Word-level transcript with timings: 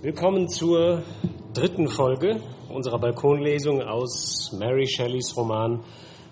Willkommen 0.00 0.48
zur 0.48 1.02
dritten 1.54 1.88
Folge 1.88 2.40
unserer 2.72 3.00
Balkonlesung 3.00 3.82
aus 3.82 4.52
Mary 4.56 4.86
Shelleys 4.86 5.36
Roman 5.36 5.82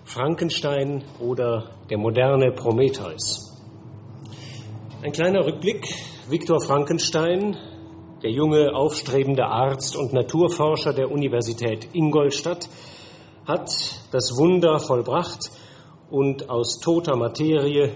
Frankenstein 0.05 1.03
oder 1.19 1.71
der 1.89 1.97
moderne 1.97 2.53
Prometheus. 2.53 3.59
Ein 5.03 5.11
kleiner 5.11 5.45
Rückblick. 5.45 5.85
Viktor 6.29 6.61
Frankenstein, 6.61 7.57
der 8.23 8.31
junge, 8.31 8.73
aufstrebende 8.73 9.43
Arzt 9.43 9.97
und 9.97 10.13
Naturforscher 10.13 10.93
der 10.93 11.11
Universität 11.11 11.89
Ingolstadt, 11.91 12.69
hat 13.45 13.69
das 14.13 14.37
Wunder 14.37 14.79
vollbracht 14.79 15.51
und 16.09 16.49
aus 16.49 16.79
toter 16.79 17.17
Materie, 17.17 17.91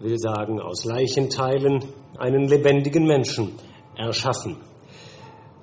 will 0.00 0.18
sagen 0.18 0.60
aus 0.60 0.84
Leichenteilen, 0.84 1.82
einen 2.18 2.48
lebendigen 2.48 3.06
Menschen 3.06 3.54
erschaffen. 3.96 4.58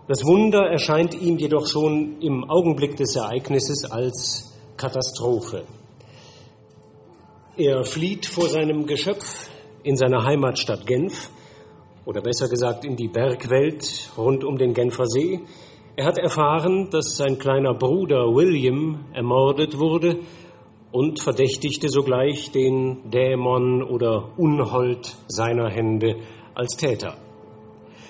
Das 0.08 0.26
Wunder 0.26 0.68
erscheint 0.70 1.14
ihm 1.14 1.38
jedoch 1.38 1.68
schon 1.68 2.20
im 2.22 2.50
Augenblick 2.50 2.96
des 2.96 3.16
Ereignisses 3.16 3.90
als 3.90 4.52
Katastrophe. 4.76 5.64
Er 7.56 7.84
flieht 7.84 8.26
vor 8.26 8.50
seinem 8.50 8.88
Geschöpf 8.88 9.50
in 9.84 9.96
seine 9.96 10.24
Heimatstadt 10.24 10.88
Genf 10.88 11.30
oder 12.06 12.22
besser 12.22 12.50
gesagt 12.50 12.84
in 12.84 12.96
die 12.96 13.10
Bergwelt 13.10 14.10
rund 14.18 14.44
um 14.44 14.58
den 14.58 14.74
Genfer 14.74 15.06
See. 15.06 15.42
Er 15.96 16.06
hat 16.06 16.18
erfahren, 16.18 16.90
dass 16.90 17.18
sein 17.18 17.38
kleiner 17.38 17.76
Bruder 17.76 18.34
William 18.34 19.06
ermordet 19.14 19.78
wurde 19.78 20.20
und 20.92 21.20
verdächtigte 21.20 21.90
sogleich 21.90 22.52
den 22.52 23.12
Dämon 23.12 23.84
oder 23.84 24.30
Unhold 24.38 25.16
seiner 25.28 25.70
Hände 25.70 26.16
als 26.56 26.76
Täter. 26.76 27.18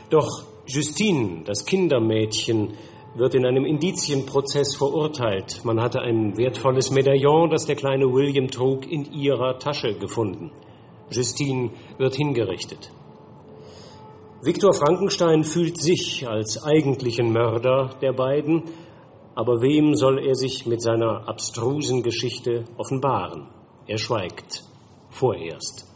Doch 0.09 0.50
Justine, 0.67 1.43
das 1.45 1.65
Kindermädchen, 1.65 2.73
wird 3.15 3.35
in 3.35 3.45
einem 3.45 3.65
Indizienprozess 3.65 4.75
verurteilt. 4.75 5.61
Man 5.65 5.81
hatte 5.81 5.99
ein 5.99 6.37
wertvolles 6.37 6.91
Medaillon, 6.91 7.49
das 7.49 7.65
der 7.65 7.75
kleine 7.75 8.05
William 8.05 8.47
trug, 8.47 8.89
in 8.89 9.11
ihrer 9.11 9.59
Tasche 9.59 9.95
gefunden. 9.95 10.51
Justine 11.09 11.71
wird 11.97 12.15
hingerichtet. 12.15 12.91
Viktor 14.43 14.73
Frankenstein 14.73 15.43
fühlt 15.43 15.79
sich 15.79 16.27
als 16.27 16.63
eigentlichen 16.63 17.31
Mörder 17.31 17.91
der 18.01 18.13
beiden, 18.13 18.63
aber 19.35 19.61
wem 19.61 19.95
soll 19.95 20.19
er 20.25 20.35
sich 20.35 20.65
mit 20.65 20.81
seiner 20.81 21.27
abstrusen 21.27 22.01
Geschichte 22.01 22.65
offenbaren? 22.77 23.47
Er 23.87 23.97
schweigt 23.97 24.63
vorerst. 25.09 25.90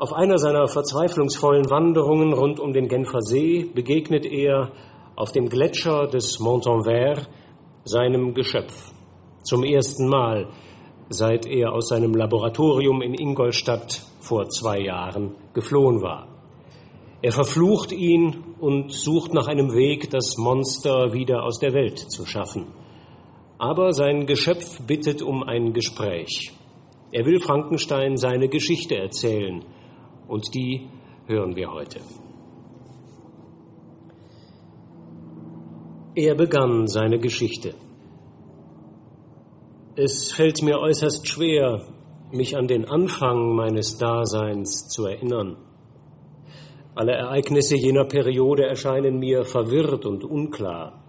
Auf 0.00 0.14
einer 0.14 0.38
seiner 0.38 0.66
verzweiflungsvollen 0.66 1.68
Wanderungen 1.68 2.32
rund 2.32 2.58
um 2.58 2.72
den 2.72 2.88
Genfer 2.88 3.20
See 3.20 3.66
begegnet 3.74 4.24
er 4.24 4.72
auf 5.14 5.30
dem 5.32 5.50
Gletscher 5.50 6.06
des 6.06 6.40
Montanvert 6.40 7.28
seinem 7.84 8.32
Geschöpf. 8.32 8.94
Zum 9.42 9.62
ersten 9.62 10.08
Mal, 10.08 10.48
seit 11.10 11.44
er 11.44 11.74
aus 11.74 11.88
seinem 11.88 12.14
Laboratorium 12.14 13.02
in 13.02 13.12
Ingolstadt 13.12 14.00
vor 14.20 14.48
zwei 14.48 14.80
Jahren 14.80 15.34
geflohen 15.52 16.00
war. 16.00 16.28
Er 17.20 17.32
verflucht 17.32 17.92
ihn 17.92 18.56
und 18.58 18.94
sucht 18.94 19.34
nach 19.34 19.48
einem 19.48 19.74
Weg, 19.74 20.08
das 20.08 20.38
Monster 20.38 21.12
wieder 21.12 21.42
aus 21.42 21.58
der 21.58 21.74
Welt 21.74 21.98
zu 21.98 22.24
schaffen. 22.24 22.68
Aber 23.58 23.92
sein 23.92 24.24
Geschöpf 24.24 24.80
bittet 24.86 25.20
um 25.20 25.42
ein 25.42 25.74
Gespräch. 25.74 26.52
Er 27.12 27.26
will 27.26 27.38
Frankenstein 27.38 28.16
seine 28.16 28.48
Geschichte 28.48 28.96
erzählen– 28.96 29.62
und 30.30 30.54
die 30.54 30.88
hören 31.26 31.56
wir 31.56 31.72
heute. 31.72 32.00
Er 36.14 36.34
begann 36.34 36.86
seine 36.86 37.18
Geschichte. 37.18 37.74
Es 39.96 40.32
fällt 40.32 40.62
mir 40.62 40.78
äußerst 40.78 41.28
schwer, 41.28 41.82
mich 42.30 42.56
an 42.56 42.68
den 42.68 42.84
Anfang 42.84 43.54
meines 43.54 43.98
Daseins 43.98 44.88
zu 44.88 45.06
erinnern. 45.06 45.56
Alle 46.94 47.12
Ereignisse 47.12 47.76
jener 47.76 48.04
Periode 48.04 48.66
erscheinen 48.66 49.18
mir 49.18 49.44
verwirrt 49.44 50.06
und 50.06 50.24
unklar. 50.24 51.04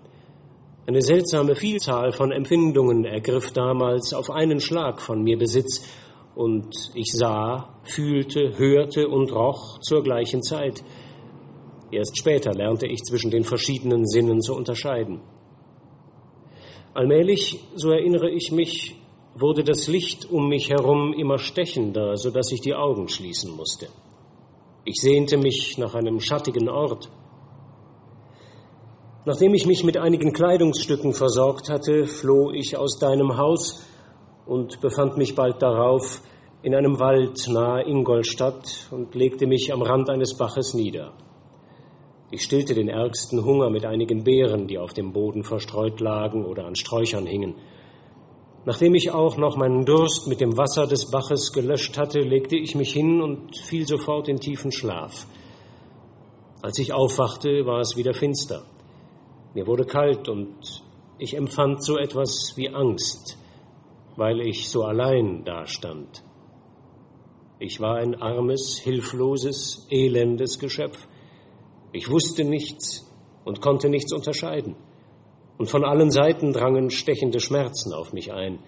Eine 0.87 1.01
seltsame 1.01 1.55
Vielzahl 1.55 2.11
von 2.11 2.31
Empfindungen 2.31 3.05
ergriff 3.05 3.51
damals 3.51 4.13
auf 4.13 4.31
einen 4.31 4.59
Schlag 4.59 4.99
von 5.01 5.23
mir 5.23 5.37
Besitz, 5.37 5.85
und 6.35 6.73
ich 6.95 7.11
sah, 7.11 7.79
fühlte, 7.83 8.57
hörte 8.57 9.07
und 9.07 9.31
roch 9.31 9.79
zur 9.79 10.03
gleichen 10.03 10.41
Zeit. 10.43 10.83
Erst 11.91 12.17
später 12.17 12.53
lernte 12.53 12.87
ich 12.87 13.01
zwischen 13.03 13.31
den 13.31 13.43
verschiedenen 13.43 14.07
Sinnen 14.07 14.41
zu 14.41 14.55
unterscheiden. 14.55 15.21
Allmählich, 16.93 17.59
so 17.75 17.91
erinnere 17.91 18.29
ich 18.29 18.51
mich, 18.51 18.95
wurde 19.35 19.63
das 19.63 19.87
Licht 19.87 20.29
um 20.29 20.49
mich 20.49 20.69
herum 20.69 21.13
immer 21.13 21.37
stechender, 21.37 22.17
so 22.17 22.31
dass 22.31 22.51
ich 22.51 22.61
die 22.61 22.75
Augen 22.75 23.07
schließen 23.07 23.55
musste. 23.55 23.87
Ich 24.83 24.95
sehnte 24.99 25.37
mich 25.37 25.77
nach 25.77 25.95
einem 25.95 26.19
schattigen 26.19 26.69
Ort. 26.69 27.09
Nachdem 29.25 29.53
ich 29.53 29.65
mich 29.65 29.83
mit 29.83 29.97
einigen 29.97 30.33
Kleidungsstücken 30.33 31.13
versorgt 31.13 31.69
hatte, 31.69 32.07
floh 32.07 32.51
ich 32.51 32.75
aus 32.75 32.97
deinem 32.97 33.37
Haus 33.37 33.85
und 34.45 34.81
befand 34.81 35.17
mich 35.17 35.35
bald 35.35 35.61
darauf 35.61 36.21
in 36.63 36.75
einem 36.75 36.99
Wald 36.99 37.47
nahe 37.47 37.87
Ingolstadt 37.87 38.87
und 38.91 39.15
legte 39.15 39.47
mich 39.47 39.73
am 39.73 39.81
Rand 39.81 40.09
eines 40.09 40.37
Baches 40.37 40.73
nieder. 40.73 41.13
Ich 42.29 42.43
stillte 42.43 42.75
den 42.75 42.87
ärgsten 42.87 43.43
Hunger 43.43 43.69
mit 43.69 43.85
einigen 43.85 44.23
Beeren, 44.23 44.67
die 44.67 44.77
auf 44.77 44.93
dem 44.93 45.11
Boden 45.11 45.43
verstreut 45.43 45.99
lagen 45.99 46.45
oder 46.45 46.65
an 46.65 46.75
Sträuchern 46.75 47.25
hingen. 47.25 47.55
Nachdem 48.63 48.93
ich 48.93 49.11
auch 49.11 49.37
noch 49.37 49.57
meinen 49.57 49.85
Durst 49.85 50.27
mit 50.27 50.39
dem 50.39 50.55
Wasser 50.55 50.85
des 50.85 51.09
Baches 51.09 51.51
gelöscht 51.51 51.97
hatte, 51.97 52.19
legte 52.19 52.55
ich 52.55 52.75
mich 52.75 52.93
hin 52.93 53.21
und 53.21 53.57
fiel 53.57 53.87
sofort 53.87 54.29
in 54.29 54.39
tiefen 54.39 54.71
Schlaf. 54.71 55.25
Als 56.61 56.77
ich 56.77 56.93
aufwachte, 56.93 57.65
war 57.65 57.79
es 57.79 57.97
wieder 57.97 58.13
finster. 58.13 58.63
Mir 59.55 59.65
wurde 59.65 59.85
kalt 59.85 60.29
und 60.29 60.83
ich 61.17 61.35
empfand 61.35 61.83
so 61.83 61.97
etwas 61.97 62.53
wie 62.55 62.69
Angst 62.69 63.40
weil 64.15 64.41
ich 64.41 64.69
so 64.69 64.83
allein 64.83 65.43
dastand. 65.43 66.23
Ich 67.59 67.79
war 67.79 67.97
ein 67.97 68.15
armes, 68.15 68.79
hilfloses, 68.83 69.87
elendes 69.89 70.57
Geschöpf. 70.57 71.07
Ich 71.91 72.09
wusste 72.09 72.43
nichts 72.43 73.07
und 73.45 73.61
konnte 73.61 73.89
nichts 73.89 74.13
unterscheiden. 74.13 74.75
Und 75.57 75.69
von 75.69 75.85
allen 75.85 76.09
Seiten 76.09 76.53
drangen 76.53 76.89
stechende 76.89 77.39
Schmerzen 77.39 77.93
auf 77.93 78.13
mich 78.13 78.33
ein. 78.33 78.59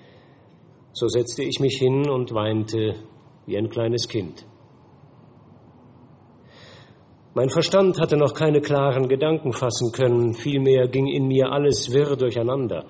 So 0.92 1.08
setzte 1.08 1.44
ich 1.44 1.60
mich 1.60 1.78
hin 1.80 2.08
und 2.08 2.34
weinte 2.34 2.96
wie 3.48 3.58
ein 3.58 3.70
kleines 3.70 4.08
Kind. 4.08 4.46
Mein 7.34 7.50
Verstand 7.50 8.00
hatte 8.00 8.16
noch 8.16 8.36
keine 8.36 8.62
klaren 8.62 9.08
Gedanken 9.08 9.54
fassen 9.54 9.92
können, 9.92 10.36
vielmehr 10.36 10.88
ging 10.88 11.08
in 11.08 11.28
mir 11.28 11.52
alles 11.52 11.92
wirr 11.92 12.16
durcheinander. 12.16 12.86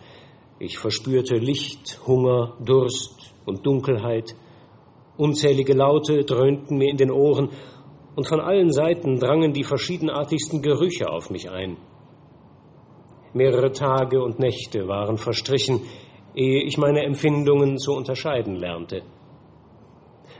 Ich 0.63 0.77
verspürte 0.77 1.35
Licht, 1.35 1.99
Hunger, 2.07 2.55
Durst 2.63 3.35
und 3.45 3.65
Dunkelheit. 3.65 4.33
Unzählige 5.17 5.73
Laute 5.73 6.23
dröhnten 6.23 6.77
mir 6.77 6.89
in 6.89 6.95
den 6.95 7.11
Ohren 7.11 7.49
und 8.15 8.29
von 8.29 8.39
allen 8.39 8.71
Seiten 8.71 9.19
drangen 9.19 9.51
die 9.51 9.65
verschiedenartigsten 9.65 10.61
Gerüche 10.61 11.09
auf 11.09 11.29
mich 11.29 11.49
ein. 11.49 11.75
Mehrere 13.33 13.73
Tage 13.73 14.23
und 14.23 14.39
Nächte 14.39 14.87
waren 14.87 15.17
verstrichen, 15.17 15.81
ehe 16.33 16.63
ich 16.63 16.77
meine 16.77 17.03
Empfindungen 17.03 17.77
zu 17.77 17.91
unterscheiden 17.91 18.55
lernte. 18.55 19.01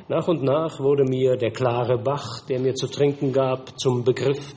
Nach 0.07 0.29
und 0.29 0.41
nach 0.41 0.79
wurde 0.79 1.03
mir 1.03 1.35
der 1.35 1.51
klare 1.51 1.97
Bach, 1.97 2.45
der 2.47 2.61
mir 2.61 2.75
zu 2.75 2.87
trinken 2.87 3.33
gab, 3.33 3.77
zum 3.77 4.05
Begriff 4.05 4.55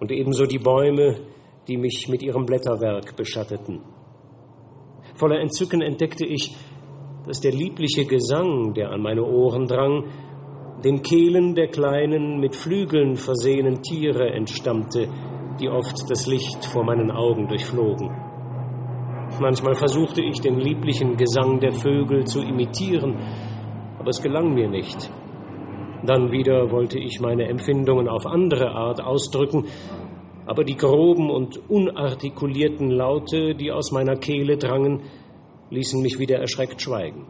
und 0.00 0.10
ebenso 0.12 0.46
die 0.46 0.58
Bäume, 0.58 1.26
die 1.66 1.76
mich 1.76 2.08
mit 2.08 2.22
ihrem 2.22 2.46
Blätterwerk 2.46 3.16
beschatteten. 3.16 3.97
Voller 5.18 5.40
Entzücken 5.40 5.82
entdeckte 5.82 6.24
ich, 6.24 6.54
dass 7.26 7.40
der 7.40 7.50
liebliche 7.50 8.04
Gesang, 8.04 8.72
der 8.74 8.92
an 8.92 9.02
meine 9.02 9.24
Ohren 9.24 9.66
drang, 9.66 10.04
den 10.84 11.02
Kehlen 11.02 11.56
der 11.56 11.66
kleinen, 11.66 12.38
mit 12.38 12.54
Flügeln 12.54 13.16
versehenen 13.16 13.82
Tiere 13.82 14.30
entstammte, 14.30 15.08
die 15.60 15.68
oft 15.68 16.08
das 16.08 16.28
Licht 16.28 16.64
vor 16.66 16.84
meinen 16.84 17.10
Augen 17.10 17.48
durchflogen. 17.48 18.10
Manchmal 19.40 19.74
versuchte 19.74 20.22
ich, 20.22 20.40
den 20.40 20.60
lieblichen 20.60 21.16
Gesang 21.16 21.58
der 21.58 21.72
Vögel 21.72 22.24
zu 22.24 22.40
imitieren, 22.40 23.16
aber 23.98 24.10
es 24.10 24.22
gelang 24.22 24.54
mir 24.54 24.68
nicht. 24.68 25.10
Dann 26.06 26.30
wieder 26.30 26.70
wollte 26.70 27.00
ich 27.00 27.18
meine 27.20 27.48
Empfindungen 27.48 28.08
auf 28.08 28.24
andere 28.24 28.70
Art 28.70 29.02
ausdrücken, 29.02 29.64
aber 30.48 30.64
die 30.64 30.78
groben 30.78 31.28
und 31.28 31.60
unartikulierten 31.68 32.90
Laute, 32.90 33.54
die 33.54 33.70
aus 33.70 33.92
meiner 33.92 34.16
Kehle 34.16 34.56
drangen, 34.56 35.02
ließen 35.68 36.00
mich 36.00 36.18
wieder 36.18 36.38
erschreckt 36.38 36.80
schweigen. 36.80 37.26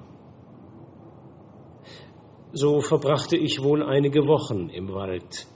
So 2.53 2.81
verbrachte 2.81 3.37
ich 3.37 3.61
wohl 3.61 3.82
einige 3.82 4.29
Wochen 4.29 4.69
im 4.69 4.94
Wald. 4.94 5.49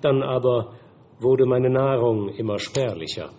Dann 0.00 0.24
aber 0.24 0.72
wurde 1.20 1.46
meine 1.46 1.70
Nahrung 1.70 2.30
immer 2.30 2.58
spärlicher. 2.58 3.30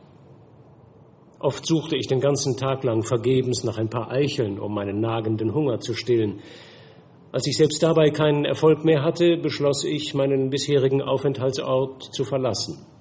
Oft 1.40 1.66
suchte 1.68 1.98
ich 1.98 2.08
den 2.08 2.22
ganzen 2.22 2.56
Tag 2.56 2.86
lang 2.86 3.04
vergebens 3.04 3.66
nach 3.66 3.78
ein 3.78 3.90
paar 3.90 4.10
Eicheln, 4.10 4.58
um 4.58 4.74
meinen 4.74 5.02
nagenden 5.02 5.54
Hunger 5.54 5.82
zu 5.82 5.94
stillen. 5.94 6.40
Als 7.34 7.46
ich 7.46 7.58
selbst 7.58 7.84
dabei 7.84 8.10
keinen 8.10 8.46
Erfolg 8.46 8.86
mehr 8.86 9.04
hatte, 9.04 9.36
beschloss 9.36 9.84
ich, 9.84 10.14
meinen 10.14 10.50
bisherigen 10.50 11.02
Aufenthaltsort 11.02 12.04
zu 12.14 12.24
verlassen. 12.24 12.97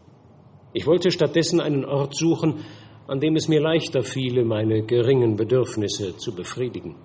Ich 0.76 0.86
wollte 0.86 1.10
stattdessen 1.10 1.58
einen 1.58 1.86
Ort 1.86 2.14
suchen, 2.14 2.62
an 3.08 3.18
dem 3.18 3.34
es 3.34 3.48
mir 3.48 3.62
leichter 3.62 4.02
fiele, 4.02 4.44
meine 4.44 4.82
geringen 4.82 5.34
Bedürfnisse 5.34 6.18
zu 6.18 6.34
befriedigen. 6.34 6.96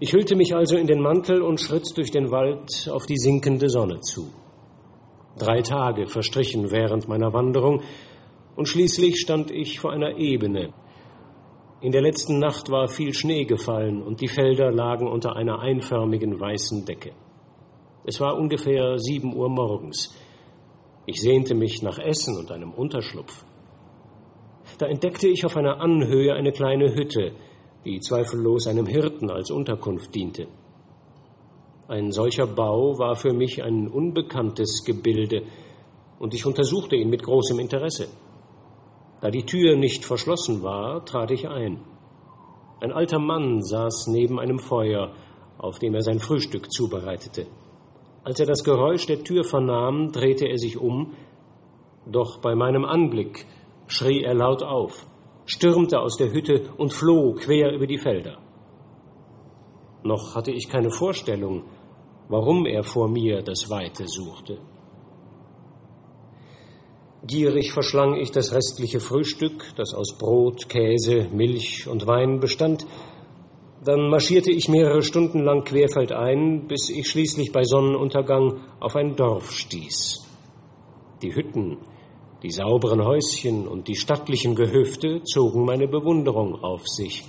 Ich 0.00 0.14
hüllte 0.14 0.34
mich 0.34 0.54
also 0.54 0.78
in 0.78 0.86
den 0.86 1.02
Mantel 1.02 1.42
und 1.42 1.60
schritt 1.60 1.94
durch 1.98 2.10
den 2.10 2.30
Wald 2.30 2.88
auf 2.90 3.04
die 3.04 3.18
sinkende 3.18 3.68
Sonne 3.68 4.00
zu. 4.00 4.30
Drei 5.38 5.60
Tage 5.60 6.06
verstrichen 6.06 6.70
während 6.70 7.06
meiner 7.06 7.34
Wanderung, 7.34 7.82
und 8.56 8.66
schließlich 8.66 9.20
stand 9.20 9.50
ich 9.50 9.78
vor 9.78 9.92
einer 9.92 10.16
Ebene. 10.16 10.72
In 11.82 11.92
der 11.92 12.00
letzten 12.00 12.38
Nacht 12.38 12.70
war 12.70 12.88
viel 12.88 13.12
Schnee 13.12 13.44
gefallen 13.44 14.00
und 14.00 14.22
die 14.22 14.28
Felder 14.28 14.72
lagen 14.72 15.06
unter 15.06 15.36
einer 15.36 15.58
einförmigen 15.58 16.40
weißen 16.40 16.86
Decke. 16.86 17.10
Es 18.06 18.22
war 18.22 18.38
ungefähr 18.38 18.98
sieben 18.98 19.36
Uhr 19.36 19.50
morgens. 19.50 20.14
Ich 21.06 21.20
sehnte 21.20 21.54
mich 21.54 21.82
nach 21.82 21.98
Essen 21.98 22.38
und 22.38 22.50
einem 22.50 22.72
Unterschlupf. 22.72 23.44
Da 24.78 24.86
entdeckte 24.86 25.28
ich 25.28 25.44
auf 25.44 25.56
einer 25.56 25.80
Anhöhe 25.80 26.32
eine 26.34 26.52
kleine 26.52 26.94
Hütte, 26.94 27.32
die 27.84 28.00
zweifellos 28.00 28.66
einem 28.66 28.86
Hirten 28.86 29.30
als 29.30 29.50
Unterkunft 29.50 30.14
diente. 30.14 30.48
Ein 31.86 32.12
solcher 32.12 32.46
Bau 32.46 32.98
war 32.98 33.14
für 33.16 33.34
mich 33.34 33.62
ein 33.62 33.88
unbekanntes 33.88 34.84
Gebilde, 34.84 35.42
und 36.18 36.32
ich 36.32 36.46
untersuchte 36.46 36.96
ihn 36.96 37.10
mit 37.10 37.22
großem 37.22 37.58
Interesse. 37.58 38.08
Da 39.20 39.30
die 39.30 39.44
Tür 39.44 39.76
nicht 39.76 40.04
verschlossen 40.04 40.62
war, 40.62 41.04
trat 41.04 41.30
ich 41.30 41.48
ein. 41.48 41.80
Ein 42.80 42.92
alter 42.92 43.18
Mann 43.18 43.62
saß 43.62 44.06
neben 44.08 44.40
einem 44.40 44.58
Feuer, 44.58 45.12
auf 45.58 45.78
dem 45.78 45.94
er 45.94 46.02
sein 46.02 46.20
Frühstück 46.20 46.72
zubereitete. 46.72 47.46
Als 48.24 48.40
er 48.40 48.46
das 48.46 48.64
Geräusch 48.64 49.06
der 49.06 49.22
Tür 49.22 49.44
vernahm, 49.44 50.10
drehte 50.10 50.46
er 50.46 50.58
sich 50.58 50.78
um, 50.78 51.12
doch 52.06 52.38
bei 52.38 52.54
meinem 52.54 52.84
Anblick 52.84 53.46
schrie 53.86 54.22
er 54.22 54.34
laut 54.34 54.62
auf, 54.62 55.06
stürmte 55.44 56.00
aus 56.00 56.16
der 56.16 56.32
Hütte 56.32 56.70
und 56.78 56.92
floh 56.92 57.34
quer 57.34 57.72
über 57.72 57.86
die 57.86 57.98
Felder. 57.98 58.38
Noch 60.02 60.34
hatte 60.34 60.52
ich 60.52 60.68
keine 60.68 60.90
Vorstellung, 60.90 61.64
warum 62.28 62.66
er 62.66 62.82
vor 62.82 63.08
mir 63.08 63.42
das 63.42 63.68
Weite 63.70 64.06
suchte. 64.06 64.58
Gierig 67.26 67.72
verschlang 67.72 68.16
ich 68.16 68.30
das 68.30 68.52
restliche 68.52 69.00
Frühstück, 69.00 69.72
das 69.76 69.94
aus 69.94 70.18
Brot, 70.18 70.68
Käse, 70.68 71.28
Milch 71.32 71.88
und 71.88 72.06
Wein 72.06 72.38
bestand. 72.38 72.86
Dann 73.84 74.08
marschierte 74.08 74.50
ich 74.50 74.70
mehrere 74.70 75.02
Stunden 75.02 75.40
lang 75.40 75.64
querfeldein, 75.64 76.66
bis 76.66 76.88
ich 76.88 77.06
schließlich 77.06 77.52
bei 77.52 77.64
Sonnenuntergang 77.64 78.60
auf 78.80 78.96
ein 78.96 79.14
Dorf 79.14 79.52
stieß. 79.52 80.26
Die 81.22 81.34
Hütten, 81.34 81.76
die 82.42 82.50
sauberen 82.50 83.04
Häuschen 83.04 83.68
und 83.68 83.86
die 83.88 83.96
stattlichen 83.96 84.54
Gehöfte 84.54 85.22
zogen 85.24 85.66
meine 85.66 85.86
Bewunderung 85.86 86.62
auf 86.62 86.88
sich. 86.88 87.24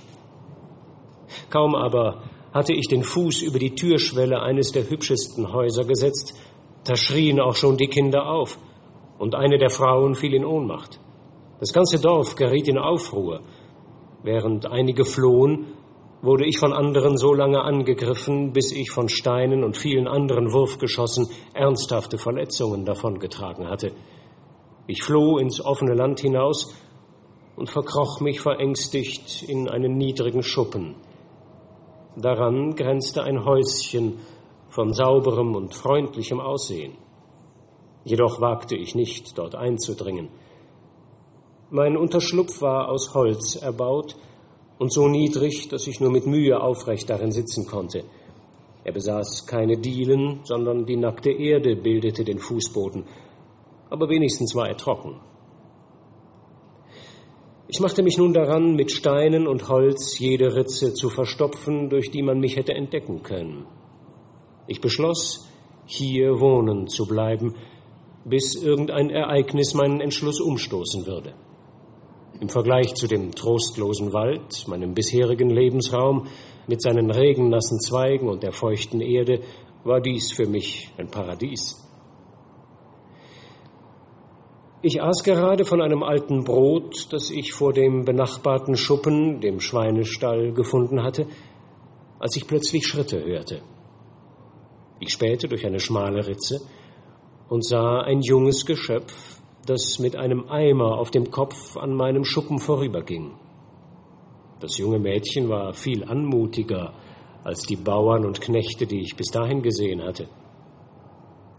Kaum 1.50 1.74
aber 1.74 2.22
hatte 2.54 2.72
ich 2.72 2.88
den 2.88 3.02
Fuß 3.02 3.42
über 3.42 3.58
die 3.58 3.74
Türschwelle 3.74 4.40
eines 4.40 4.72
der 4.72 4.88
hübschesten 4.88 5.52
Häuser 5.52 5.84
gesetzt, 5.84 6.40
da 6.84 6.96
schrien 6.96 7.38
auch 7.38 7.54
schon 7.54 7.76
die 7.76 7.88
Kinder 7.88 8.30
auf, 8.30 8.58
und 9.18 9.34
eine 9.34 9.58
der 9.58 9.70
Frauen 9.70 10.14
fiel 10.14 10.32
in 10.32 10.44
Ohnmacht. 10.44 11.00
Das 11.60 11.74
ganze 11.74 12.00
Dorf 12.00 12.34
geriet 12.34 12.68
in 12.68 12.78
Aufruhr. 12.78 13.40
Während 14.22 14.66
einige 14.66 15.04
flohen, 15.04 15.75
wurde 16.26 16.44
ich 16.44 16.58
von 16.58 16.72
anderen 16.72 17.16
so 17.16 17.32
lange 17.32 17.62
angegriffen, 17.62 18.52
bis 18.52 18.72
ich 18.72 18.90
von 18.90 19.08
Steinen 19.08 19.62
und 19.62 19.76
vielen 19.76 20.08
anderen 20.08 20.52
Wurfgeschossen 20.52 21.28
ernsthafte 21.54 22.18
Verletzungen 22.18 22.84
davongetragen 22.84 23.68
hatte. 23.68 23.92
Ich 24.88 25.02
floh 25.02 25.38
ins 25.38 25.64
offene 25.64 25.94
Land 25.94 26.20
hinaus 26.20 26.74
und 27.54 27.70
verkroch 27.70 28.20
mich 28.20 28.40
verängstigt 28.40 29.44
in 29.44 29.68
einen 29.68 29.96
niedrigen 29.96 30.42
Schuppen. 30.42 30.96
Daran 32.16 32.74
grenzte 32.74 33.22
ein 33.22 33.44
Häuschen 33.44 34.18
von 34.68 34.92
sauberem 34.92 35.54
und 35.54 35.74
freundlichem 35.74 36.40
Aussehen. 36.40 36.94
Jedoch 38.04 38.40
wagte 38.40 38.76
ich 38.76 38.94
nicht, 38.94 39.38
dort 39.38 39.54
einzudringen. 39.54 40.28
Mein 41.70 41.96
Unterschlupf 41.96 42.62
war 42.62 42.88
aus 42.88 43.14
Holz 43.14 43.56
erbaut 43.56 44.16
und 44.78 44.92
so 44.92 45.08
niedrig, 45.08 45.68
dass 45.68 45.86
ich 45.86 46.00
nur 46.00 46.10
mit 46.10 46.26
Mühe 46.26 46.60
aufrecht 46.60 47.08
darin 47.08 47.32
sitzen 47.32 47.66
konnte. 47.66 48.04
Er 48.84 48.92
besaß 48.92 49.46
keine 49.46 49.78
Dielen, 49.78 50.40
sondern 50.44 50.86
die 50.86 50.96
nackte 50.96 51.30
Erde 51.30 51.76
bildete 51.76 52.24
den 52.24 52.38
Fußboden 52.38 53.04
aber 53.90 54.08
wenigstens 54.08 54.54
war 54.54 54.68
er 54.68 54.76
trocken. 54.76 55.20
Ich 57.68 57.80
machte 57.80 58.02
mich 58.02 58.16
nun 58.16 58.32
daran, 58.32 58.74
mit 58.74 58.92
Steinen 58.92 59.48
und 59.48 59.68
Holz 59.68 60.18
jede 60.18 60.54
Ritze 60.54 60.94
zu 60.94 61.08
verstopfen, 61.08 61.90
durch 61.90 62.10
die 62.10 62.22
man 62.22 62.38
mich 62.38 62.56
hätte 62.56 62.74
entdecken 62.74 63.22
können. 63.22 63.66
Ich 64.68 64.80
beschloss, 64.80 65.48
hier 65.84 66.40
wohnen 66.40 66.86
zu 66.86 67.06
bleiben, 67.06 67.54
bis 68.24 68.54
irgendein 68.54 69.10
Ereignis 69.10 69.74
meinen 69.74 70.00
Entschluss 70.00 70.40
umstoßen 70.40 71.06
würde. 71.06 71.34
Im 72.40 72.48
Vergleich 72.48 72.94
zu 72.94 73.06
dem 73.06 73.32
trostlosen 73.32 74.12
Wald, 74.12 74.68
meinem 74.68 74.92
bisherigen 74.92 75.48
Lebensraum, 75.48 76.26
mit 76.66 76.82
seinen 76.82 77.10
regennassen 77.10 77.80
Zweigen 77.80 78.28
und 78.28 78.42
der 78.42 78.52
feuchten 78.52 79.00
Erde, 79.00 79.40
war 79.84 80.00
dies 80.00 80.32
für 80.32 80.46
mich 80.46 80.92
ein 80.98 81.08
Paradies. 81.08 81.82
Ich 84.82 85.02
aß 85.02 85.22
gerade 85.24 85.64
von 85.64 85.80
einem 85.80 86.02
alten 86.02 86.44
Brot, 86.44 87.08
das 87.10 87.30
ich 87.30 87.52
vor 87.52 87.72
dem 87.72 88.04
benachbarten 88.04 88.76
Schuppen, 88.76 89.40
dem 89.40 89.60
Schweinestall, 89.60 90.52
gefunden 90.52 91.02
hatte, 91.02 91.26
als 92.18 92.36
ich 92.36 92.46
plötzlich 92.46 92.86
Schritte 92.86 93.24
hörte. 93.24 93.62
Ich 95.00 95.12
spähte 95.12 95.48
durch 95.48 95.64
eine 95.66 95.80
schmale 95.80 96.26
Ritze 96.26 96.60
und 97.48 97.64
sah 97.66 98.00
ein 98.00 98.20
junges 98.20 98.64
Geschöpf, 98.66 99.40
das 99.66 99.98
mit 99.98 100.16
einem 100.16 100.48
Eimer 100.48 100.98
auf 100.98 101.10
dem 101.10 101.30
Kopf 101.30 101.76
an 101.76 101.94
meinem 101.94 102.24
Schuppen 102.24 102.58
vorüberging. 102.58 103.32
Das 104.60 104.78
junge 104.78 104.98
Mädchen 104.98 105.48
war 105.48 105.74
viel 105.74 106.04
anmutiger 106.04 106.94
als 107.44 107.62
die 107.62 107.76
Bauern 107.76 108.24
und 108.24 108.40
Knechte, 108.40 108.86
die 108.86 109.00
ich 109.00 109.16
bis 109.16 109.26
dahin 109.26 109.62
gesehen 109.62 110.02
hatte. 110.02 110.28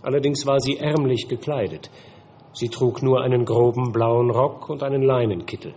Allerdings 0.02 0.46
war 0.46 0.60
sie 0.60 0.78
ärmlich 0.78 1.28
gekleidet, 1.28 1.90
Sie 2.60 2.70
trug 2.70 3.04
nur 3.04 3.22
einen 3.22 3.46
groben 3.46 3.92
blauen 3.92 4.32
Rock 4.32 4.68
und 4.70 4.82
einen 4.82 5.04
Leinenkittel. 5.04 5.76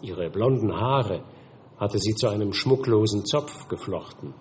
Ihre 0.00 0.30
blonden 0.30 0.74
Haare 0.74 1.24
hatte 1.76 1.98
sie 1.98 2.14
zu 2.14 2.28
einem 2.28 2.54
schmucklosen 2.54 3.26
Zopf 3.26 3.68
geflochten. 3.68 4.32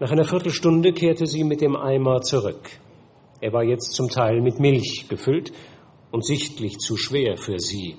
Nach 0.00 0.10
einer 0.10 0.26
Viertelstunde 0.26 0.92
kehrte 0.92 1.26
sie 1.26 1.44
mit 1.44 1.62
dem 1.62 1.76
Eimer 1.76 2.20
zurück. 2.20 2.68
Er 3.44 3.52
war 3.52 3.62
jetzt 3.62 3.92
zum 3.92 4.08
Teil 4.08 4.40
mit 4.40 4.58
Milch 4.58 5.04
gefüllt 5.06 5.52
und 6.10 6.24
sichtlich 6.24 6.78
zu 6.78 6.96
schwer 6.96 7.36
für 7.36 7.58
sie. 7.58 7.98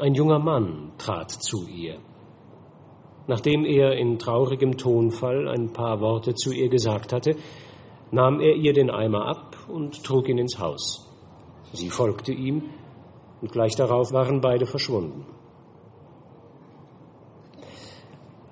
Ein 0.00 0.14
junger 0.14 0.40
Mann 0.40 0.90
trat 0.98 1.30
zu 1.30 1.68
ihr. 1.68 2.00
Nachdem 3.28 3.64
er 3.64 3.92
in 3.92 4.18
traurigem 4.18 4.76
Tonfall 4.76 5.46
ein 5.46 5.72
paar 5.72 6.00
Worte 6.00 6.34
zu 6.34 6.50
ihr 6.50 6.68
gesagt 6.68 7.12
hatte, 7.12 7.36
nahm 8.10 8.40
er 8.40 8.56
ihr 8.56 8.72
den 8.72 8.90
Eimer 8.90 9.26
ab 9.26 9.56
und 9.68 10.02
trug 10.02 10.28
ihn 10.28 10.38
ins 10.38 10.58
Haus. 10.58 11.08
Sie 11.72 11.88
folgte 11.88 12.32
ihm, 12.32 12.64
und 13.40 13.52
gleich 13.52 13.76
darauf 13.76 14.10
waren 14.10 14.40
beide 14.40 14.66
verschwunden. 14.66 15.24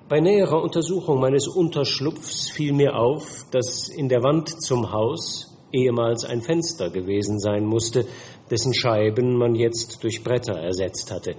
Bei 0.07 0.21
näherer 0.21 0.63
Untersuchung 0.63 1.19
meines 1.19 1.49
Unterschlupfs 1.49 2.49
fiel 2.49 2.71
mir 2.71 2.95
auf, 2.95 3.43
dass 3.51 3.89
in 3.89 4.07
der 4.07 4.23
Wand 4.23 4.61
zum 4.63 4.93
Haus 4.93 5.46
ehemals 5.71 6.25
ein 6.25 6.41
Fenster 6.41 6.89
gewesen 6.89 7.39
sein 7.39 7.65
musste, 7.65 8.05
dessen 8.49 8.73
Scheiben 8.73 9.35
man 9.35 9.55
jetzt 9.55 10.03
durch 10.03 10.23
Bretter 10.23 10.59
ersetzt 10.59 11.11
hatte. 11.11 11.35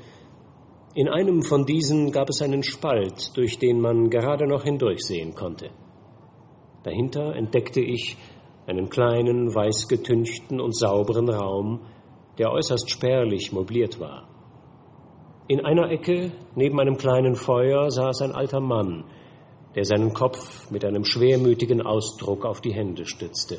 In 0.94 1.08
einem 1.08 1.42
von 1.42 1.64
diesen 1.64 2.10
gab 2.10 2.28
es 2.28 2.42
einen 2.42 2.62
Spalt, 2.62 3.36
durch 3.36 3.58
den 3.58 3.80
man 3.80 4.10
gerade 4.10 4.46
noch 4.46 4.64
hindurchsehen 4.64 5.34
konnte. 5.34 5.70
Dahinter 6.82 7.36
entdeckte 7.36 7.80
ich 7.80 8.16
einen 8.66 8.90
kleinen, 8.90 9.54
weißgetünchten 9.54 10.60
und 10.60 10.76
sauberen 10.76 11.28
Raum, 11.28 11.80
der 12.38 12.52
äußerst 12.52 12.90
spärlich 12.90 13.52
möbliert 13.52 14.00
war. 14.00 14.28
In 15.48 15.64
einer 15.64 15.90
Ecke, 15.90 16.32
neben 16.54 16.78
einem 16.78 16.98
kleinen 16.98 17.34
Feuer, 17.34 17.90
saß 17.90 18.22
ein 18.22 18.32
alter 18.32 18.60
Mann, 18.60 19.04
der 19.74 19.84
seinen 19.84 20.12
Kopf 20.12 20.70
mit 20.70 20.84
einem 20.84 21.04
schwermütigen 21.04 21.80
Ausdruck 21.80 22.44
auf 22.44 22.60
die 22.60 22.72
Hände 22.72 23.06
stützte. 23.06 23.58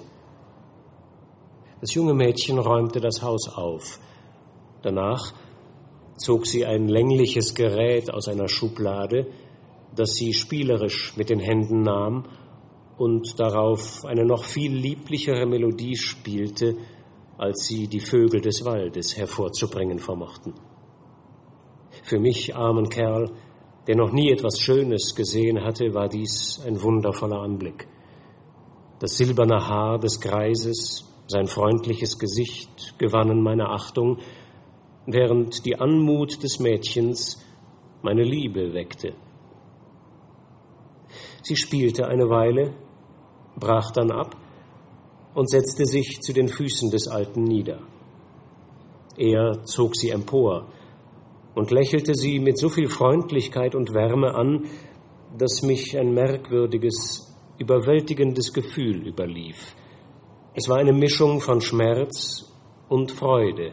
Das 1.82 1.94
junge 1.94 2.14
Mädchen 2.14 2.60
räumte 2.60 3.00
das 3.00 3.22
Haus 3.22 3.48
auf. 3.48 4.00
Danach 4.82 5.34
zog 6.18 6.46
sie 6.46 6.66
ein 6.66 6.88
längliches 6.88 7.56
Gerät 7.56 8.14
aus 8.14 8.28
einer 8.28 8.50
Schublade, 8.50 9.28
das 9.96 10.14
sie 10.14 10.34
spielerisch 10.34 11.16
mit 11.16 11.30
den 11.30 11.40
Händen 11.40 11.82
nahm 11.82 12.26
und 12.98 13.40
darauf 13.40 14.04
eine 14.06 14.26
noch 14.26 14.44
viel 14.44 14.74
lieblichere 14.74 15.46
Melodie 15.46 15.96
spielte, 15.96 16.76
als 17.38 17.66
sie 17.66 17.88
die 17.88 18.02
Vögel 18.02 18.42
des 18.42 18.66
Waldes 18.66 19.16
hervorzubringen 19.16 20.00
vermochten. 20.00 20.54
Für 22.04 22.20
mich, 22.20 22.56
armen 22.56 22.90
Kerl, 22.90 23.32
der 23.88 23.96
noch 23.96 24.12
nie 24.12 24.32
etwas 24.32 24.60
Schönes 24.60 25.16
gesehen 25.16 25.64
hatte, 25.64 25.94
war 25.94 26.10
dies 26.10 26.62
ein 26.66 26.82
wundervoller 26.84 27.42
Anblick. 27.42 27.88
Das 29.00 29.16
silberne 29.16 29.66
Haar 29.66 29.98
des 29.98 30.20
Greises, 30.20 31.09
sein 31.30 31.48
freundliches 31.48 32.18
Gesicht 32.18 32.98
gewannen 32.98 33.44
meine 33.44 33.70
Achtung, 33.70 34.18
während 35.06 35.64
die 35.64 35.80
Anmut 35.80 36.42
des 36.44 36.60
Mädchens 36.60 37.40
meine 38.02 38.24
Liebe 38.24 38.74
weckte. 38.74 39.14
Sie 41.44 41.56
spielte 41.56 42.08
eine 42.08 42.30
Weile, 42.30 42.74
brach 43.56 43.92
dann 43.92 44.12
ab 44.12 44.36
und 45.36 45.50
setzte 45.52 45.86
sich 45.86 46.20
zu 46.22 46.34
den 46.34 46.48
Füßen 46.48 46.90
des 46.90 47.08
Alten 47.08 47.44
nieder. 47.44 47.80
Er 49.16 49.64
zog 49.66 49.96
sie 49.96 50.10
empor 50.10 50.68
und 51.54 51.70
lächelte 51.70 52.16
sie 52.16 52.40
mit 52.40 52.58
so 52.58 52.70
viel 52.70 52.90
Freundlichkeit 52.90 53.76
und 53.76 53.94
Wärme 53.94 54.34
an, 54.34 54.66
dass 55.38 55.62
mich 55.62 55.96
ein 55.96 56.12
merkwürdiges, 56.12 57.36
überwältigendes 57.60 58.52
Gefühl 58.52 59.08
überlief. 59.08 59.76
Es 60.62 60.68
war 60.68 60.80
eine 60.80 60.92
Mischung 60.92 61.39
von 61.39 61.62
Schmerz 61.62 62.51
und 62.89 63.13
Freude, 63.13 63.72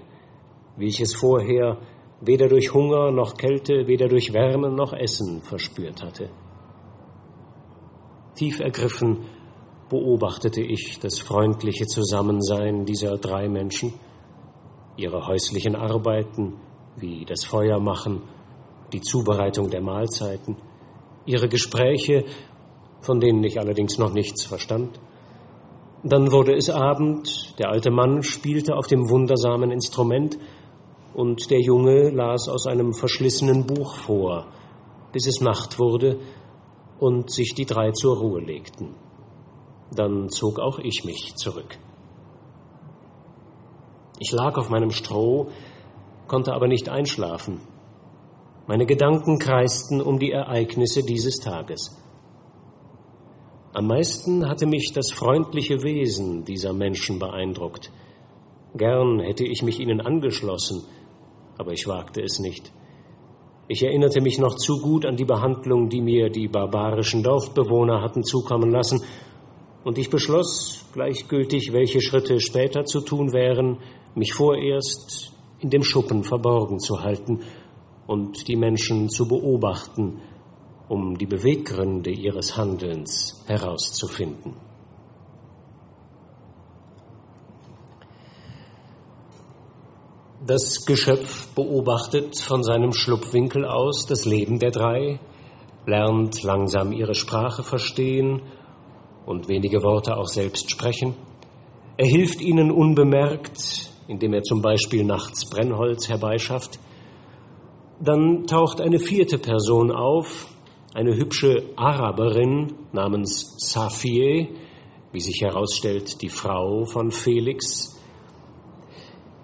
wie 0.76 0.86
ich 0.86 1.00
es 1.00 1.16
vorher 1.16 1.78
weder 2.20 2.46
durch 2.46 2.72
Hunger 2.72 3.10
noch 3.10 3.36
Kälte, 3.36 3.88
weder 3.88 4.06
durch 4.06 4.32
Wärme 4.32 4.70
noch 4.70 4.92
Essen 4.92 5.42
verspürt 5.42 6.04
hatte. 6.04 6.30
Tief 8.36 8.60
ergriffen 8.60 9.24
beobachtete 9.88 10.62
ich 10.62 11.00
das 11.00 11.18
freundliche 11.18 11.86
Zusammensein 11.86 12.84
dieser 12.84 13.18
drei 13.18 13.48
Menschen, 13.48 13.92
ihre 14.96 15.26
häuslichen 15.26 15.74
Arbeiten, 15.74 16.60
wie 16.94 17.24
das 17.24 17.44
Feuer 17.44 17.80
machen, 17.80 18.22
die 18.92 19.00
Zubereitung 19.00 19.70
der 19.70 19.82
Mahlzeiten, 19.82 20.56
ihre 21.24 21.48
Gespräche, 21.48 22.26
von 23.00 23.18
denen 23.18 23.42
ich 23.42 23.58
allerdings 23.58 23.98
noch 23.98 24.12
nichts 24.12 24.44
verstand. 24.44 25.00
Dann 26.02 26.30
wurde 26.30 26.54
es 26.54 26.70
Abend, 26.70 27.58
der 27.58 27.70
alte 27.70 27.90
Mann 27.90 28.22
spielte 28.22 28.76
auf 28.76 28.86
dem 28.86 29.08
wundersamen 29.10 29.70
Instrument 29.70 30.38
und 31.14 31.50
der 31.50 31.60
Junge 31.60 32.10
las 32.10 32.48
aus 32.48 32.66
einem 32.66 32.92
verschlissenen 32.92 33.66
Buch 33.66 33.96
vor, 33.96 34.46
bis 35.12 35.26
es 35.26 35.40
Nacht 35.40 35.78
wurde 35.78 36.18
und 37.00 37.30
sich 37.30 37.54
die 37.54 37.64
drei 37.64 37.92
zur 37.92 38.18
Ruhe 38.18 38.40
legten. 38.40 38.94
Dann 39.92 40.28
zog 40.28 40.58
auch 40.58 40.78
ich 40.78 41.04
mich 41.04 41.34
zurück. 41.36 41.78
Ich 44.18 44.32
lag 44.32 44.56
auf 44.56 44.68
meinem 44.68 44.90
Stroh, 44.90 45.48
konnte 46.26 46.52
aber 46.52 46.68
nicht 46.68 46.88
einschlafen. 46.88 47.60
Meine 48.66 48.86
Gedanken 48.86 49.38
kreisten 49.38 50.00
um 50.00 50.18
die 50.18 50.32
Ereignisse 50.32 51.02
dieses 51.02 51.36
Tages. 51.36 51.96
Am 53.76 53.88
meisten 53.88 54.48
hatte 54.48 54.64
mich 54.64 54.92
das 54.94 55.12
freundliche 55.12 55.82
Wesen 55.82 56.46
dieser 56.46 56.72
Menschen 56.72 57.18
beeindruckt. 57.18 57.92
Gern 58.74 59.20
hätte 59.20 59.44
ich 59.44 59.62
mich 59.62 59.80
ihnen 59.80 60.00
angeschlossen, 60.00 60.84
aber 61.58 61.72
ich 61.72 61.86
wagte 61.86 62.22
es 62.22 62.38
nicht. 62.38 62.72
Ich 63.68 63.82
erinnerte 63.82 64.22
mich 64.22 64.38
noch 64.38 64.56
zu 64.56 64.80
gut 64.80 65.04
an 65.04 65.16
die 65.16 65.26
Behandlung, 65.26 65.90
die 65.90 66.00
mir 66.00 66.30
die 66.30 66.48
barbarischen 66.48 67.22
Dorfbewohner 67.22 68.00
hatten 68.00 68.24
zukommen 68.24 68.70
lassen, 68.70 69.02
und 69.84 69.98
ich 69.98 70.08
beschloss, 70.08 70.86
gleichgültig 70.94 71.74
welche 71.74 72.00
Schritte 72.00 72.40
später 72.40 72.86
zu 72.86 73.02
tun 73.02 73.34
wären, 73.34 73.76
mich 74.14 74.32
vorerst 74.32 75.34
in 75.60 75.68
dem 75.68 75.82
Schuppen 75.82 76.24
verborgen 76.24 76.78
zu 76.78 77.02
halten 77.02 77.40
und 78.06 78.48
die 78.48 78.56
Menschen 78.56 79.10
zu 79.10 79.28
beobachten, 79.28 80.22
um 80.88 81.18
die 81.18 81.26
Beweggründe 81.26 82.10
ihres 82.10 82.56
Handelns 82.56 83.44
herauszufinden. 83.46 84.54
Das 90.46 90.86
Geschöpf 90.86 91.48
beobachtet 91.54 92.38
von 92.38 92.62
seinem 92.62 92.92
Schlupfwinkel 92.92 93.64
aus 93.64 94.06
das 94.06 94.24
Leben 94.26 94.60
der 94.60 94.70
drei, 94.70 95.18
lernt 95.86 96.42
langsam 96.44 96.92
ihre 96.92 97.16
Sprache 97.16 97.64
verstehen 97.64 98.42
und 99.24 99.48
wenige 99.48 99.82
Worte 99.82 100.16
auch 100.16 100.28
selbst 100.28 100.70
sprechen. 100.70 101.14
Er 101.96 102.06
hilft 102.06 102.40
ihnen 102.40 102.70
unbemerkt, 102.70 103.90
indem 104.06 104.34
er 104.34 104.42
zum 104.42 104.62
Beispiel 104.62 105.04
nachts 105.04 105.50
Brennholz 105.50 106.08
herbeischafft. 106.08 106.78
Dann 108.00 108.46
taucht 108.46 108.80
eine 108.80 109.00
vierte 109.00 109.38
Person 109.38 109.90
auf, 109.90 110.46
eine 110.96 111.14
hübsche 111.14 111.62
Araberin 111.76 112.72
namens 112.92 113.54
Safie, 113.58 114.48
wie 115.12 115.20
sich 115.20 115.42
herausstellt, 115.42 116.22
die 116.22 116.30
Frau 116.30 116.86
von 116.86 117.10
Felix, 117.10 117.94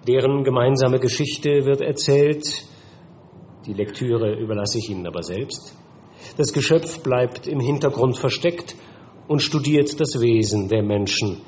Deren 0.07 0.43
gemeinsame 0.43 0.99
Geschichte 0.99 1.65
wird 1.65 1.79
erzählt. 1.79 2.65
Die 3.67 3.73
Lektüre 3.73 4.33
überlasse 4.33 4.79
ich 4.79 4.89
Ihnen 4.89 5.05
aber 5.07 5.21
selbst. 5.21 5.77
Das 6.37 6.51
Geschöpf 6.51 7.01
bleibt 7.03 7.47
im 7.47 7.59
Hintergrund 7.59 8.17
versteckt 8.17 8.75
und 9.27 9.41
studiert 9.41 10.01
das 10.01 10.19
Wesen 10.19 10.67
der 10.67 10.83
Menschen, 10.83 11.41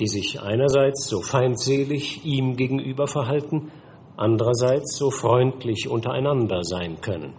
die 0.00 0.06
sich 0.06 0.40
einerseits 0.40 1.08
so 1.08 1.20
feindselig 1.20 2.24
ihm 2.24 2.56
gegenüber 2.56 3.08
verhalten, 3.08 3.72
andererseits 4.16 4.96
so 4.96 5.10
freundlich 5.10 5.88
untereinander 5.88 6.62
sein 6.62 7.00
können. 7.00 7.34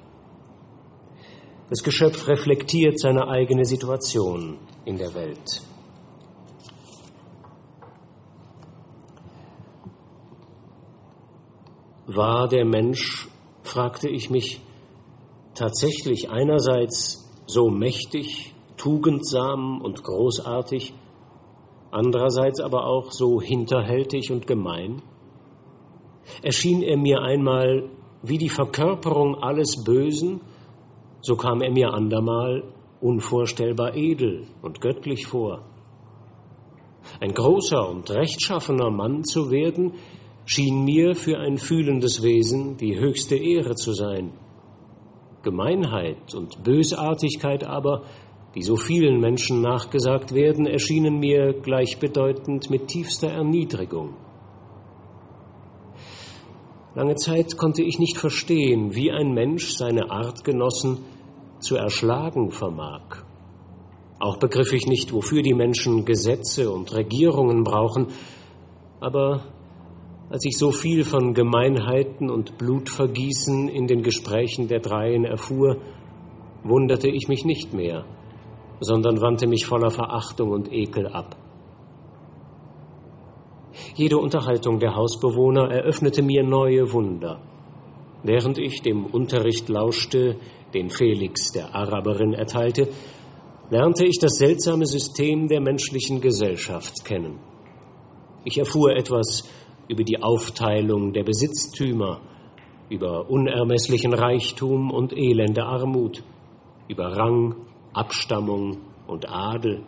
Das 1.73 1.81
Geschöpf 1.81 2.27
reflektiert 2.27 2.99
seine 2.99 3.27
eigene 3.27 3.65
Situation 3.65 4.59
in 4.85 4.99
der 4.99 5.15
Welt. 5.15 5.63
War 12.05 12.47
der 12.47 12.63
Mensch, 12.63 13.27
fragte 13.63 14.07
ich 14.07 14.29
mich, 14.29 14.61
tatsächlich 15.55 16.29
einerseits 16.29 17.27
so 17.47 17.71
mächtig, 17.71 18.53
tugendsam 18.77 19.81
und 19.81 20.03
großartig, 20.03 20.93
andererseits 21.89 22.59
aber 22.59 22.85
auch 22.85 23.11
so 23.11 23.41
hinterhältig 23.41 24.29
und 24.29 24.45
gemein? 24.45 25.01
Erschien 26.43 26.83
er 26.83 26.97
mir 26.97 27.21
einmal 27.21 27.89
wie 28.21 28.37
die 28.37 28.49
Verkörperung 28.49 29.41
alles 29.41 29.83
Bösen, 29.83 30.39
so 31.23 31.37
kam 31.37 31.61
er 31.61 31.71
mir 31.71 31.93
andermal 31.93 32.63
unvorstellbar 32.99 33.95
edel 33.95 34.45
und 34.61 34.81
göttlich 34.81 35.25
vor. 35.25 35.63
Ein 37.19 37.33
großer 37.33 37.89
und 37.89 38.11
rechtschaffener 38.11 38.89
Mann 38.89 39.23
zu 39.23 39.49
werden, 39.49 39.93
schien 40.45 40.83
mir 40.83 41.15
für 41.15 41.37
ein 41.39 41.57
fühlendes 41.57 42.23
Wesen 42.23 42.75
die 42.75 42.99
höchste 42.99 43.35
Ehre 43.35 43.75
zu 43.75 43.93
sein. 43.93 44.33
Gemeinheit 45.43 46.33
und 46.35 46.61
Bösartigkeit 46.63 47.63
aber, 47.63 48.03
die 48.55 48.61
so 48.61 48.75
vielen 48.75 49.21
Menschen 49.21 49.61
nachgesagt 49.61 50.33
werden, 50.33 50.65
erschienen 50.65 51.19
mir 51.19 51.53
gleichbedeutend 51.53 52.69
mit 52.69 52.87
tiefster 52.87 53.29
Erniedrigung. 53.29 54.15
Lange 56.95 57.15
Zeit 57.15 57.57
konnte 57.57 57.81
ich 57.81 57.97
nicht 57.97 58.17
verstehen, 58.17 58.93
wie 58.93 59.11
ein 59.11 59.33
Mensch 59.33 59.71
seine 59.71 60.11
Artgenossen 60.11 60.99
zu 61.63 61.75
erschlagen 61.75 62.51
vermag. 62.51 63.24
Auch 64.20 64.38
begriff 64.38 64.72
ich 64.74 64.86
nicht, 64.86 65.13
wofür 65.13 65.41
die 65.41 65.53
Menschen 65.53 66.05
Gesetze 66.05 66.72
und 66.72 66.93
Regierungen 66.93 67.63
brauchen, 67.63 68.08
aber 69.00 69.43
als 70.29 70.46
ich 70.46 70.58
so 70.58 70.72
viel 70.72 71.03
von 71.03 71.34
Gemeinheiten 71.34 72.29
und 72.29 72.58
Blutvergießen 72.58 73.67
in 73.67 73.88
den 73.88 74.01
Gesprächen 74.01 74.67
der 74.67 74.79
Dreien 74.79 75.25
erfuhr, 75.25 75.77
wunderte 76.63 77.10
ich 77.10 77.27
mich 77.27 77.46
nicht 77.46 77.74
mehr, 77.74 78.05
sondern 78.79 79.22
wandte 79.22 79.48
mich 79.48 79.65
voller 79.65 79.91
Verachtung 79.91 80.51
und 80.51 80.72
Ekel 80.72 81.08
ab. 81.08 81.36
Jede 83.96 84.17
Unterhaltung 84.17 84.79
der 84.79 84.96
Hausbewohner 84.96 85.70
eröffnete 85.70 86.22
mir 86.24 86.43
neue 86.43 86.91
Wunder. 86.93 87.39
Während 88.24 88.58
ich 88.58 88.82
dem 88.82 89.05
Unterricht 89.05 89.70
lauschte, 89.70 90.38
den 90.73 90.89
Felix 90.89 91.51
der 91.51 91.73
Araberin 91.75 92.33
erteilte, 92.33 92.89
lernte 93.69 94.05
ich 94.05 94.19
das 94.19 94.33
seltsame 94.35 94.85
System 94.85 95.47
der 95.47 95.61
menschlichen 95.61 96.21
Gesellschaft 96.21 97.05
kennen. 97.05 97.39
Ich 98.45 98.57
erfuhr 98.57 98.95
etwas 98.95 99.49
über 99.87 100.03
die 100.03 100.21
Aufteilung 100.21 101.13
der 101.13 101.23
Besitztümer, 101.23 102.21
über 102.89 103.29
unermesslichen 103.29 104.13
Reichtum 104.13 104.91
und 104.91 105.13
elende 105.13 105.63
Armut, 105.63 106.23
über 106.87 107.05
Rang, 107.15 107.55
Abstammung 107.93 108.77
und 109.07 109.29
Adel. 109.29 109.83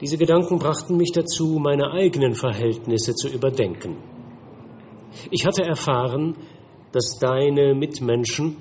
Diese 0.00 0.18
Gedanken 0.18 0.58
brachten 0.58 0.96
mich 0.96 1.12
dazu, 1.12 1.60
meine 1.60 1.92
eigenen 1.92 2.34
Verhältnisse 2.34 3.14
zu 3.14 3.28
überdenken. 3.28 3.96
Ich 5.30 5.46
hatte 5.46 5.62
erfahren, 5.62 6.36
dass 6.92 7.18
deine 7.18 7.74
Mitmenschen 7.74 8.56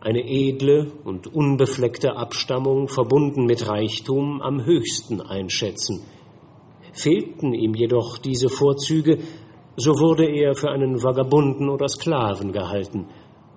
eine 0.00 0.20
edle 0.28 0.92
und 1.04 1.32
unbefleckte 1.32 2.16
Abstammung 2.16 2.88
verbunden 2.88 3.46
mit 3.46 3.68
Reichtum 3.68 4.42
am 4.42 4.64
höchsten 4.64 5.20
einschätzen. 5.20 6.02
Fehlten 6.92 7.54
ihm 7.54 7.74
jedoch 7.74 8.18
diese 8.18 8.48
Vorzüge, 8.48 9.18
so 9.76 9.92
wurde 9.98 10.26
er 10.26 10.54
für 10.54 10.70
einen 10.70 11.02
Vagabunden 11.02 11.68
oder 11.70 11.88
Sklaven 11.88 12.52
gehalten, 12.52 13.06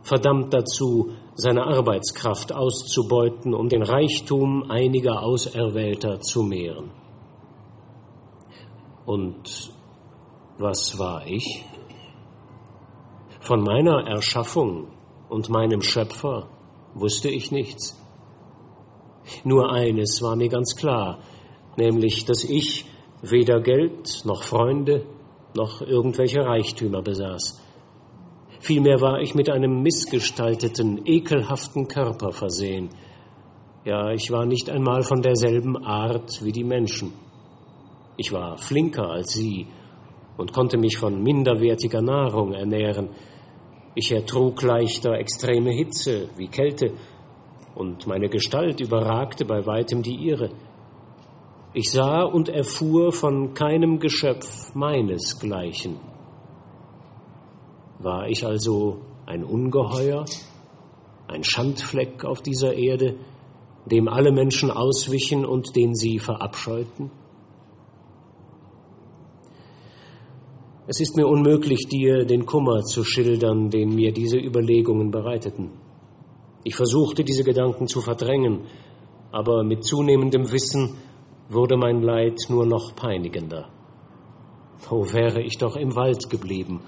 verdammt 0.03 0.53
dazu, 0.53 1.11
seine 1.33 1.65
Arbeitskraft 1.65 2.53
auszubeuten, 2.53 3.53
um 3.53 3.67
den 3.67 3.81
Reichtum 3.81 4.69
einiger 4.69 5.23
Auserwählter 5.23 6.21
zu 6.21 6.43
mehren. 6.43 6.91
Und 9.05 9.73
was 10.57 10.97
war 10.97 11.27
ich? 11.27 11.65
Von 13.45 13.61
meiner 13.61 14.07
Erschaffung 14.07 14.87
und 15.29 15.49
meinem 15.49 15.83
Schöpfer 15.83 16.49
wusste 16.95 17.29
ich 17.29 17.51
nichts. 17.51 17.95
Nur 19.43 19.71
eines 19.71 20.19
war 20.23 20.35
mir 20.35 20.49
ganz 20.49 20.75
klar, 20.75 21.19
nämlich, 21.77 22.25
dass 22.25 22.43
ich 22.43 22.85
weder 23.21 23.61
Geld 23.61 24.23
noch 24.25 24.41
Freunde 24.41 25.05
noch 25.55 25.81
irgendwelche 25.81 26.39
Reichtümer 26.39 27.03
besaß. 27.03 27.61
Vielmehr 28.61 28.99
war 28.99 29.21
ich 29.21 29.35
mit 29.35 29.47
einem 29.51 29.83
missgestalteten, 29.83 31.05
ekelhaften 31.05 31.87
Körper 31.87 32.31
versehen. 32.31 32.89
Ja, 33.83 34.09
ich 34.09 34.31
war 34.31 34.47
nicht 34.47 34.71
einmal 34.71 35.03
von 35.03 35.21
derselben 35.21 35.77
Art 35.85 36.43
wie 36.43 36.51
die 36.51 36.63
Menschen. 36.63 37.13
Ich 38.17 38.31
war 38.31 38.57
flinker 38.57 39.07
als 39.07 39.33
sie 39.33 39.67
und 40.35 40.51
konnte 40.51 40.79
mich 40.79 40.97
von 40.97 41.21
minderwertiger 41.21 42.01
Nahrung 42.01 42.53
ernähren. 42.53 43.09
Ich 43.95 44.11
ertrug 44.11 44.61
leichter 44.61 45.13
extreme 45.13 45.71
Hitze 45.71 46.29
wie 46.35 46.47
Kälte, 46.47 46.93
und 47.75 48.07
meine 48.07 48.29
Gestalt 48.29 48.79
überragte 48.79 49.45
bei 49.45 49.65
weitem 49.65 50.01
die 50.01 50.15
ihre. 50.15 50.49
Ich 51.73 51.91
sah 51.91 52.23
und 52.23 52.47
erfuhr 52.47 53.11
von 53.11 53.53
keinem 53.53 53.99
Geschöpf 53.99 54.73
meinesgleichen. 54.73 55.97
War 57.99 58.29
ich 58.29 58.45
also 58.45 59.01
ein 59.25 59.43
Ungeheuer, 59.43 60.23
ein 61.27 61.43
Schandfleck 61.43 62.23
auf 62.23 62.41
dieser 62.41 62.73
Erde, 62.73 63.15
dem 63.85 64.07
alle 64.07 64.31
Menschen 64.31 64.71
auswichen 64.71 65.45
und 65.45 65.75
den 65.75 65.95
sie 65.95 66.19
verabscheuten? 66.19 67.11
Es 70.87 70.99
ist 70.99 71.15
mir 71.15 71.25
unmöglich, 71.25 71.87
dir 71.87 72.25
den 72.25 72.45
Kummer 72.45 72.83
zu 72.83 73.03
schildern, 73.03 73.71
den 73.71 73.95
mir 73.95 74.11
diese 74.11 74.37
Überlegungen 74.37 75.09
bereiteten. 75.09 75.71
Ich 76.63 76.75
versuchte, 76.75 77.23
diese 77.23 77.43
Gedanken 77.43 77.87
zu 77.87 78.01
verdrängen, 78.01 78.65
aber 79.31 79.63
mit 79.63 79.83
zunehmendem 79.83 80.51
Wissen 80.51 80.97
wurde 81.49 81.75
mein 81.75 82.03
Leid 82.03 82.37
nur 82.49 82.67
noch 82.67 82.95
peinigender. 82.95 83.69
Oh, 84.91 85.11
wäre 85.11 85.41
ich 85.41 85.57
doch 85.57 85.75
im 85.75 85.95
Wald 85.95 86.29
geblieben, 86.29 86.81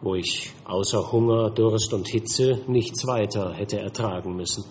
wo 0.00 0.14
ich 0.14 0.50
außer 0.64 1.12
Hunger, 1.12 1.50
Durst 1.50 1.92
und 1.92 2.08
Hitze 2.08 2.62
nichts 2.66 3.06
weiter 3.06 3.52
hätte 3.52 3.78
ertragen 3.78 4.36
müssen. 4.36 4.64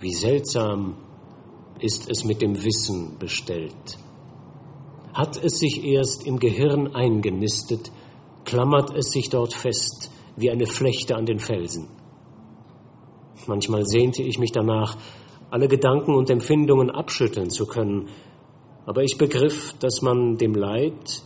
Wie 0.00 0.14
seltsam 0.14 0.96
ist 1.80 2.10
es 2.10 2.24
mit 2.24 2.40
dem 2.40 2.64
Wissen 2.64 3.18
bestellt 3.18 3.98
hat 5.14 5.42
es 5.42 5.58
sich 5.58 5.84
erst 5.84 6.26
im 6.26 6.38
Gehirn 6.38 6.94
eingenistet, 6.94 7.92
klammert 8.44 8.94
es 8.94 9.10
sich 9.10 9.30
dort 9.30 9.54
fest 9.54 10.10
wie 10.36 10.50
eine 10.50 10.66
Flechte 10.66 11.16
an 11.16 11.24
den 11.24 11.38
Felsen. 11.38 11.88
Manchmal 13.46 13.86
sehnte 13.86 14.22
ich 14.22 14.38
mich 14.38 14.52
danach, 14.52 14.96
alle 15.50 15.68
Gedanken 15.68 16.14
und 16.14 16.30
Empfindungen 16.30 16.90
abschütteln 16.90 17.48
zu 17.48 17.66
können, 17.66 18.08
aber 18.86 19.02
ich 19.02 19.16
begriff, 19.16 19.74
dass 19.78 20.02
man 20.02 20.36
dem 20.36 20.54
Leid 20.54 21.22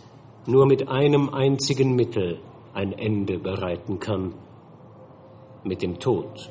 nur 0.47 0.67
mit 0.67 0.89
einem 0.89 1.31
einzigen 1.31 1.95
Mittel 1.95 2.39
ein 2.75 2.93
Ende 2.93 3.39
bereiten 3.39 3.99
kann, 3.99 4.35
mit 5.65 5.83
dem 5.83 5.99
Tod. 5.99 6.51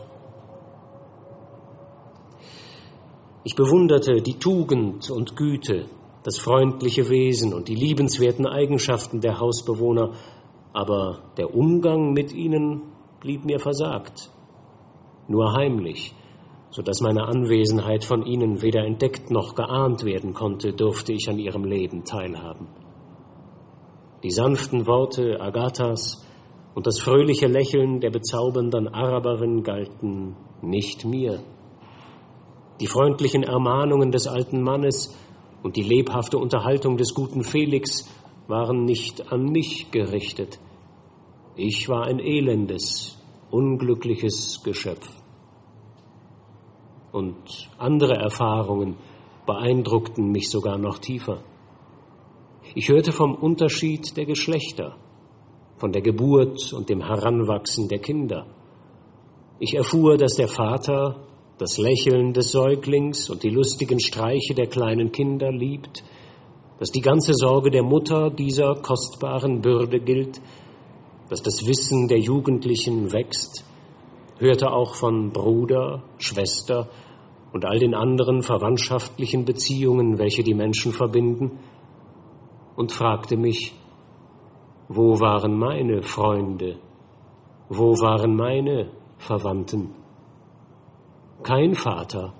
Ich 3.43 3.55
bewunderte 3.55 4.21
die 4.21 4.39
Tugend 4.39 5.09
und 5.09 5.37
Güte, 5.37 5.85
das 6.27 6.39
freundliche 6.39 7.07
Wesen 7.07 7.53
und 7.53 7.69
die 7.69 7.75
liebenswerten 7.75 8.45
Eigenschaften 8.45 9.21
der 9.21 9.39
Hausbewohner, 9.39 10.11
aber 10.73 11.31
der 11.37 11.55
Umgang 11.55 12.11
mit 12.11 12.33
ihnen 12.33 12.81
blieb 13.21 13.45
mir 13.45 13.59
versagt, 13.59 14.29
nur 15.29 15.53
heimlich, 15.53 16.13
so 16.69 16.81
dass 16.81 16.99
meine 16.99 17.29
Anwesenheit 17.29 18.03
von 18.03 18.25
ihnen 18.25 18.61
weder 18.61 18.83
entdeckt 18.83 19.31
noch 19.31 19.55
geahnt 19.55 20.03
werden 20.03 20.33
konnte, 20.33 20.73
durfte 20.73 21.13
ich 21.13 21.29
an 21.29 21.39
ihrem 21.39 21.63
Leben 21.63 22.03
teilhaben. 22.03 22.67
Die 24.21 24.31
sanften 24.31 24.85
Worte 24.85 25.39
Agathas 25.39 26.27
und 26.75 26.87
das 26.87 26.99
fröhliche 26.99 27.47
Lächeln 27.47 28.01
der 28.01 28.09
bezaubernden 28.09 28.89
Araberin 28.89 29.63
galten 29.63 30.35
nicht 30.61 31.05
mir. 31.05 31.39
Die 32.81 32.87
freundlichen 32.87 33.43
Ermahnungen 33.43 34.11
des 34.11 34.27
alten 34.27 34.61
Mannes 34.61 35.15
und 35.67 35.75
die 35.75 35.83
lebhafte 35.83 36.37
Unterhaltung 36.37 36.95
des 36.95 37.13
guten 37.13 37.43
Felix 37.43 38.09
waren 38.47 38.85
nicht 38.85 39.33
an 39.33 39.51
mich 39.51 39.91
gerichtet. 39.91 40.59
Ich 41.57 41.89
war 41.89 42.05
ein 42.05 42.19
elendes, 42.19 43.21
unglückliches 43.51 44.63
Geschöpf. 44.63 45.09
Und 47.11 47.69
andere 47.77 48.13
Erfahrungen 48.13 48.95
beeindruckten 49.45 50.31
mich 50.31 50.49
sogar 50.49 50.77
noch 50.77 50.99
tiefer. 50.99 51.43
Ich 52.73 52.87
hörte 52.87 53.11
vom 53.11 53.35
Unterschied 53.35 54.15
der 54.15 54.25
Geschlechter, 54.25 54.95
von 55.75 55.91
der 55.91 56.01
Geburt 56.01 56.71
und 56.71 56.87
dem 56.87 57.01
Heranwachsen 57.01 57.89
der 57.89 57.99
Kinder. 57.99 58.47
Ich 59.59 59.75
erfuhr, 59.75 60.15
dass 60.15 60.35
der 60.35 60.47
Vater 60.47 61.26
das 61.57 61.77
Lächeln 61.77 62.33
des 62.33 62.51
Säuglings 62.51 63.29
und 63.29 63.43
die 63.43 63.49
lustigen 63.49 63.99
Streiche 63.99 64.53
der 64.53 64.67
kleinen 64.67 65.11
Kinder 65.11 65.51
liebt, 65.51 66.03
dass 66.79 66.91
die 66.91 67.01
ganze 67.01 67.33
Sorge 67.33 67.71
der 67.71 67.83
Mutter 67.83 68.29
dieser 68.29 68.75
kostbaren 68.75 69.61
Bürde 69.61 69.99
gilt, 69.99 70.39
dass 71.29 71.41
das 71.41 71.65
Wissen 71.65 72.07
der 72.07 72.19
Jugendlichen 72.19 73.11
wächst, 73.11 73.65
hörte 74.37 74.71
auch 74.71 74.93
von 74.93 75.31
Bruder, 75.31 76.03
Schwester 76.19 76.87
und 77.53 77.65
all 77.65 77.79
den 77.79 77.95
anderen 77.95 78.43
verwandtschaftlichen 78.43 79.43
Beziehungen, 79.43 80.19
welche 80.19 80.43
die 80.43 80.53
Menschen 80.53 80.91
verbinden, 80.91 81.59
und 82.75 82.91
fragte 82.91 83.35
mich, 83.35 83.73
wo 84.87 85.19
waren 85.19 85.57
meine 85.57 86.03
Freunde, 86.03 86.77
wo 87.69 87.93
waren 87.99 88.35
meine 88.35 88.91
Verwandten? 89.17 90.06
Kein 91.43 91.75
Vater 91.75 92.33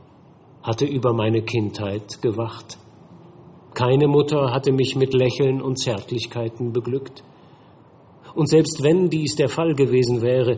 hatte 0.63 0.85
über 0.85 1.13
meine 1.13 1.43
Kindheit 1.43 2.21
gewacht. 2.21 2.77
Keine 3.73 4.07
Mutter 4.07 4.51
hatte 4.51 4.71
mich 4.71 4.95
mit 4.95 5.13
Lächeln 5.13 5.61
und 5.61 5.77
Zärtlichkeiten 5.77 6.73
beglückt. 6.73 7.23
Und 8.33 8.49
selbst 8.49 8.83
wenn 8.83 9.09
dies 9.09 9.35
der 9.35 9.49
Fall 9.49 9.75
gewesen 9.75 10.21
wäre, 10.21 10.57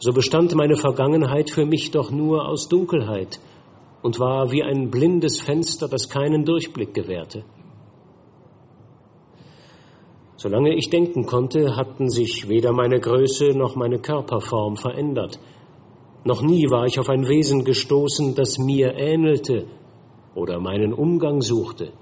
so 0.00 0.12
bestand 0.12 0.54
meine 0.54 0.76
Vergangenheit 0.76 1.50
für 1.50 1.64
mich 1.64 1.90
doch 1.92 2.10
nur 2.10 2.48
aus 2.48 2.68
Dunkelheit 2.68 3.40
und 4.02 4.18
war 4.18 4.50
wie 4.50 4.62
ein 4.62 4.90
blindes 4.90 5.40
Fenster, 5.40 5.88
das 5.88 6.08
keinen 6.08 6.44
Durchblick 6.44 6.92
gewährte. 6.92 7.44
Solange 10.36 10.74
ich 10.74 10.90
denken 10.90 11.24
konnte, 11.26 11.76
hatten 11.76 12.08
sich 12.08 12.48
weder 12.48 12.72
meine 12.72 12.98
Größe 12.98 13.50
noch 13.50 13.76
meine 13.76 14.00
Körperform 14.00 14.76
verändert– 14.76 15.38
noch 16.24 16.42
nie 16.42 16.68
war 16.70 16.86
ich 16.86 16.98
auf 16.98 17.08
ein 17.08 17.26
Wesen 17.26 17.64
gestoßen, 17.64 18.34
das 18.34 18.58
mir 18.58 18.94
ähnelte 18.94 19.66
oder 20.34 20.60
meinen 20.60 20.92
Umgang 20.92 21.40
suchte. 21.40 21.92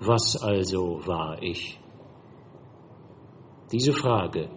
Was 0.00 0.42
also 0.42 1.00
war 1.06 1.42
ich? 1.42 1.78
Diese 3.72 3.92
Frage 3.92 4.48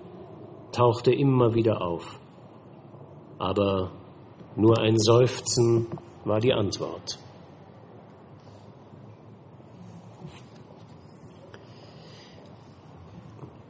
tauchte 0.71 1.13
immer 1.13 1.53
wieder 1.53 1.81
auf, 1.81 2.19
aber 3.37 3.91
nur 4.55 4.79
ein 4.79 4.97
Seufzen 4.97 5.87
war 6.25 6.39
die 6.39 6.53
Antwort. 6.53 7.19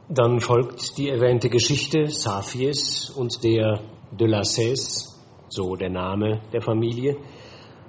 Dann 0.08 0.40
folgt 0.40 0.96
die 0.96 1.10
erwähnte 1.10 1.50
Geschichte 1.50 2.08
Saphies 2.08 3.10
und 3.10 3.44
der 3.44 3.80
de 4.10 4.26
la 4.26 4.42
Cesse, 4.42 5.18
so 5.50 5.76
der 5.76 5.90
Name 5.90 6.40
der 6.52 6.62
Familie. 6.62 7.16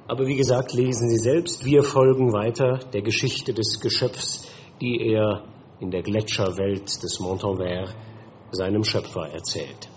Aber 0.08 0.28
wie 0.28 0.36
gesagt, 0.36 0.74
lesen 0.74 1.10
Sie 1.10 1.18
selbst, 1.18 1.64
wir 1.64 1.82
folgen 1.84 2.34
weiter 2.34 2.80
der 2.92 3.02
Geschichte 3.02 3.54
des 3.54 3.80
Geschöpfs, 3.80 4.50
die 4.82 5.14
er 5.14 5.44
in 5.80 5.92
der 5.92 6.02
Gletscherwelt 6.02 7.02
des 7.02 7.20
Montanvert 7.22 7.96
seinem 8.52 8.84
Schöpfer 8.84 9.30
erzählt. 9.30 9.88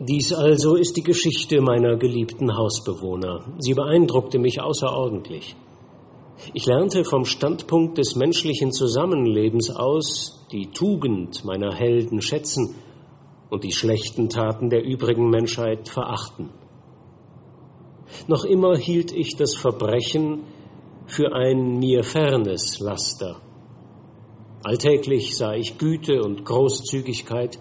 Dies 0.00 0.32
also 0.32 0.76
ist 0.76 0.96
die 0.96 1.02
Geschichte 1.02 1.60
meiner 1.60 1.96
geliebten 1.96 2.56
Hausbewohner. 2.56 3.54
Sie 3.58 3.74
beeindruckte 3.74 4.38
mich 4.38 4.60
außerordentlich. 4.60 5.56
Ich 6.54 6.66
lernte 6.66 7.04
vom 7.04 7.24
Standpunkt 7.24 7.98
des 7.98 8.14
menschlichen 8.14 8.72
Zusammenlebens 8.72 9.70
aus 9.70 10.46
die 10.52 10.70
Tugend 10.70 11.44
meiner 11.44 11.74
Helden 11.74 12.22
schätzen 12.22 12.76
und 13.50 13.64
die 13.64 13.72
schlechten 13.72 14.28
Taten 14.28 14.70
der 14.70 14.84
übrigen 14.84 15.30
Menschheit 15.30 15.88
verachten. 15.88 16.50
Noch 18.28 18.44
immer 18.44 18.76
hielt 18.76 19.12
ich 19.12 19.36
das 19.36 19.54
Verbrechen 19.56 20.44
für 21.06 21.34
ein 21.34 21.78
mir 21.78 22.04
fernes 22.04 22.78
Laster. 22.78 23.40
Alltäglich 24.62 25.36
sah 25.36 25.54
ich 25.54 25.78
Güte 25.78 26.22
und 26.22 26.44
Großzügigkeit, 26.44 27.58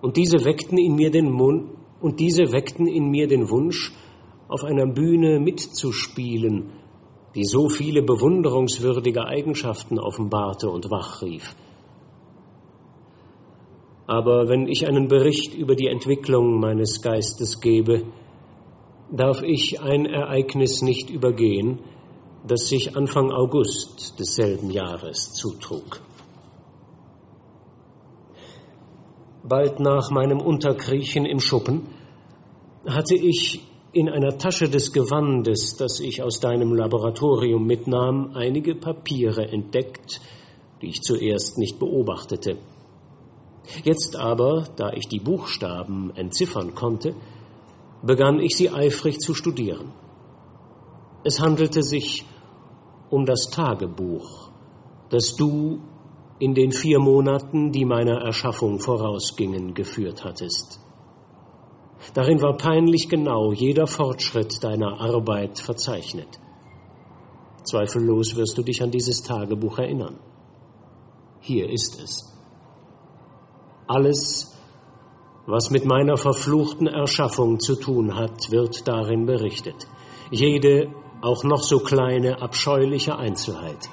und 0.00 0.16
diese 0.16 0.44
weckten 0.46 0.78
in 0.78 0.94
mir 0.94 1.10
den 1.10 1.30
Mund, 1.30 1.72
und 2.00 2.20
diese 2.20 2.52
weckten 2.52 2.86
in 2.86 3.10
mir 3.10 3.28
den 3.28 3.50
Wunsch, 3.50 3.92
auf 4.48 4.64
einer 4.64 4.86
Bühne 4.86 5.38
mitzuspielen, 5.38 6.72
die 7.34 7.44
so 7.44 7.68
viele 7.68 8.02
bewunderungswürdige 8.02 9.24
Eigenschaften 9.24 9.98
offenbarte 9.98 10.68
und 10.68 10.90
wachrief. 10.90 11.54
Aber 14.06 14.48
wenn 14.48 14.66
ich 14.66 14.88
einen 14.88 15.06
Bericht 15.08 15.54
über 15.54 15.76
die 15.76 15.86
Entwicklung 15.86 16.58
meines 16.58 17.00
Geistes 17.00 17.60
gebe, 17.60 18.02
darf 19.12 19.42
ich 19.42 19.80
ein 19.80 20.06
Ereignis 20.06 20.82
nicht 20.82 21.10
übergehen, 21.10 21.78
das 22.46 22.68
sich 22.68 22.96
Anfang 22.96 23.30
August 23.30 24.18
desselben 24.18 24.70
Jahres 24.70 25.32
zutrug. 25.32 26.00
bald 29.50 29.80
nach 29.80 30.10
meinem 30.10 30.40
Unterkriechen 30.40 31.26
im 31.26 31.40
Schuppen, 31.40 31.82
hatte 32.86 33.16
ich 33.16 33.60
in 33.92 34.08
einer 34.08 34.38
Tasche 34.38 34.68
des 34.68 34.92
Gewandes, 34.92 35.76
das 35.76 35.98
ich 36.00 36.22
aus 36.22 36.38
deinem 36.38 36.74
Laboratorium 36.74 37.66
mitnahm, 37.66 38.32
einige 38.34 38.76
Papiere 38.76 39.48
entdeckt, 39.48 40.20
die 40.80 40.88
ich 40.88 41.00
zuerst 41.02 41.58
nicht 41.58 41.78
beobachtete. 41.78 42.58
Jetzt 43.84 44.16
aber, 44.16 44.68
da 44.76 44.92
ich 44.92 45.08
die 45.08 45.18
Buchstaben 45.18 46.12
entziffern 46.14 46.74
konnte, 46.74 47.14
begann 48.02 48.40
ich 48.40 48.56
sie 48.56 48.70
eifrig 48.70 49.18
zu 49.18 49.34
studieren. 49.34 49.92
Es 51.24 51.40
handelte 51.40 51.82
sich 51.82 52.24
um 53.10 53.26
das 53.26 53.50
Tagebuch, 53.50 54.50
das 55.10 55.34
du 55.36 55.80
in 56.38 56.54
den 56.54 56.72
vier 56.72 57.00
Monaten, 57.00 57.72
die 57.72 57.84
meiner 57.84 58.22
Erschaffung 58.22 58.78
vorausgingen, 58.78 59.74
geführt 59.74 60.24
hattest. 60.24 60.80
Darin 62.14 62.40
war 62.42 62.56
peinlich 62.56 63.08
genau 63.08 63.52
jeder 63.52 63.86
Fortschritt 63.86 64.62
deiner 64.62 65.00
Arbeit 65.00 65.58
verzeichnet. 65.58 66.28
Zweifellos 67.64 68.36
wirst 68.36 68.56
du 68.58 68.62
dich 68.62 68.82
an 68.82 68.90
dieses 68.90 69.22
Tagebuch 69.22 69.78
erinnern. 69.78 70.18
Hier 71.40 71.68
ist 71.70 72.00
es. 72.02 72.30
Alles, 73.86 74.56
was 75.46 75.70
mit 75.70 75.84
meiner 75.84 76.16
verfluchten 76.16 76.86
Erschaffung 76.86 77.60
zu 77.60 77.76
tun 77.76 78.16
hat, 78.16 78.50
wird 78.50 78.86
darin 78.86 79.26
berichtet. 79.26 79.86
Jede, 80.30 80.88
auch 81.22 81.44
noch 81.44 81.62
so 81.62 81.80
kleine, 81.80 82.40
abscheuliche 82.40 83.16
Einzelheit. 83.16 83.88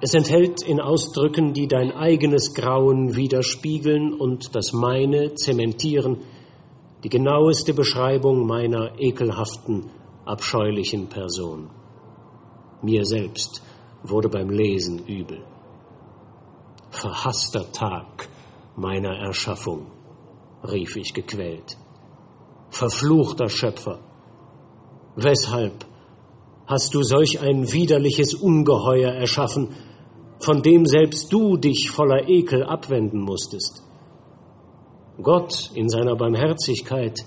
Es 0.00 0.14
enthält 0.14 0.62
in 0.62 0.80
Ausdrücken, 0.80 1.52
die 1.52 1.68
dein 1.68 1.92
eigenes 1.92 2.54
Grauen 2.54 3.14
widerspiegeln 3.16 4.12
und 4.12 4.54
das 4.54 4.72
meine 4.72 5.34
zementieren, 5.34 6.18
die 7.02 7.08
genaueste 7.08 7.74
Beschreibung 7.74 8.46
meiner 8.46 8.98
ekelhaften, 8.98 9.90
abscheulichen 10.24 11.08
Person. 11.08 11.68
Mir 12.80 13.04
selbst 13.04 13.62
wurde 14.04 14.28
beim 14.28 14.50
Lesen 14.50 15.04
übel. 15.06 15.44
Verhasster 16.90 17.70
Tag 17.72 18.28
meiner 18.76 19.16
Erschaffung, 19.16 19.86
rief 20.62 20.96
ich 20.96 21.12
gequält. 21.12 21.76
Verfluchter 22.70 23.48
Schöpfer, 23.48 23.98
weshalb 25.16 25.84
hast 26.66 26.94
du 26.94 27.02
solch 27.02 27.40
ein 27.40 27.72
widerliches 27.72 28.34
Ungeheuer 28.34 29.12
erschaffen, 29.12 29.70
von 30.38 30.62
dem 30.62 30.86
selbst 30.86 31.32
du 31.32 31.56
dich 31.56 31.90
voller 31.90 32.28
Ekel 32.28 32.62
abwenden 32.62 33.20
musstest. 33.20 33.82
Gott 35.20 35.70
in 35.74 35.88
seiner 35.88 36.16
Barmherzigkeit 36.16 37.24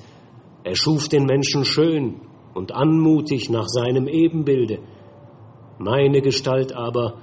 erschuf 0.63 1.07
den 1.07 1.25
Menschen 1.25 1.65
schön 1.65 2.21
und 2.53 2.71
anmutig 2.71 3.49
nach 3.49 3.67
seinem 3.67 4.07
Ebenbilde. 4.07 4.79
Meine 5.77 6.21
Gestalt 6.21 6.73
aber 6.73 7.15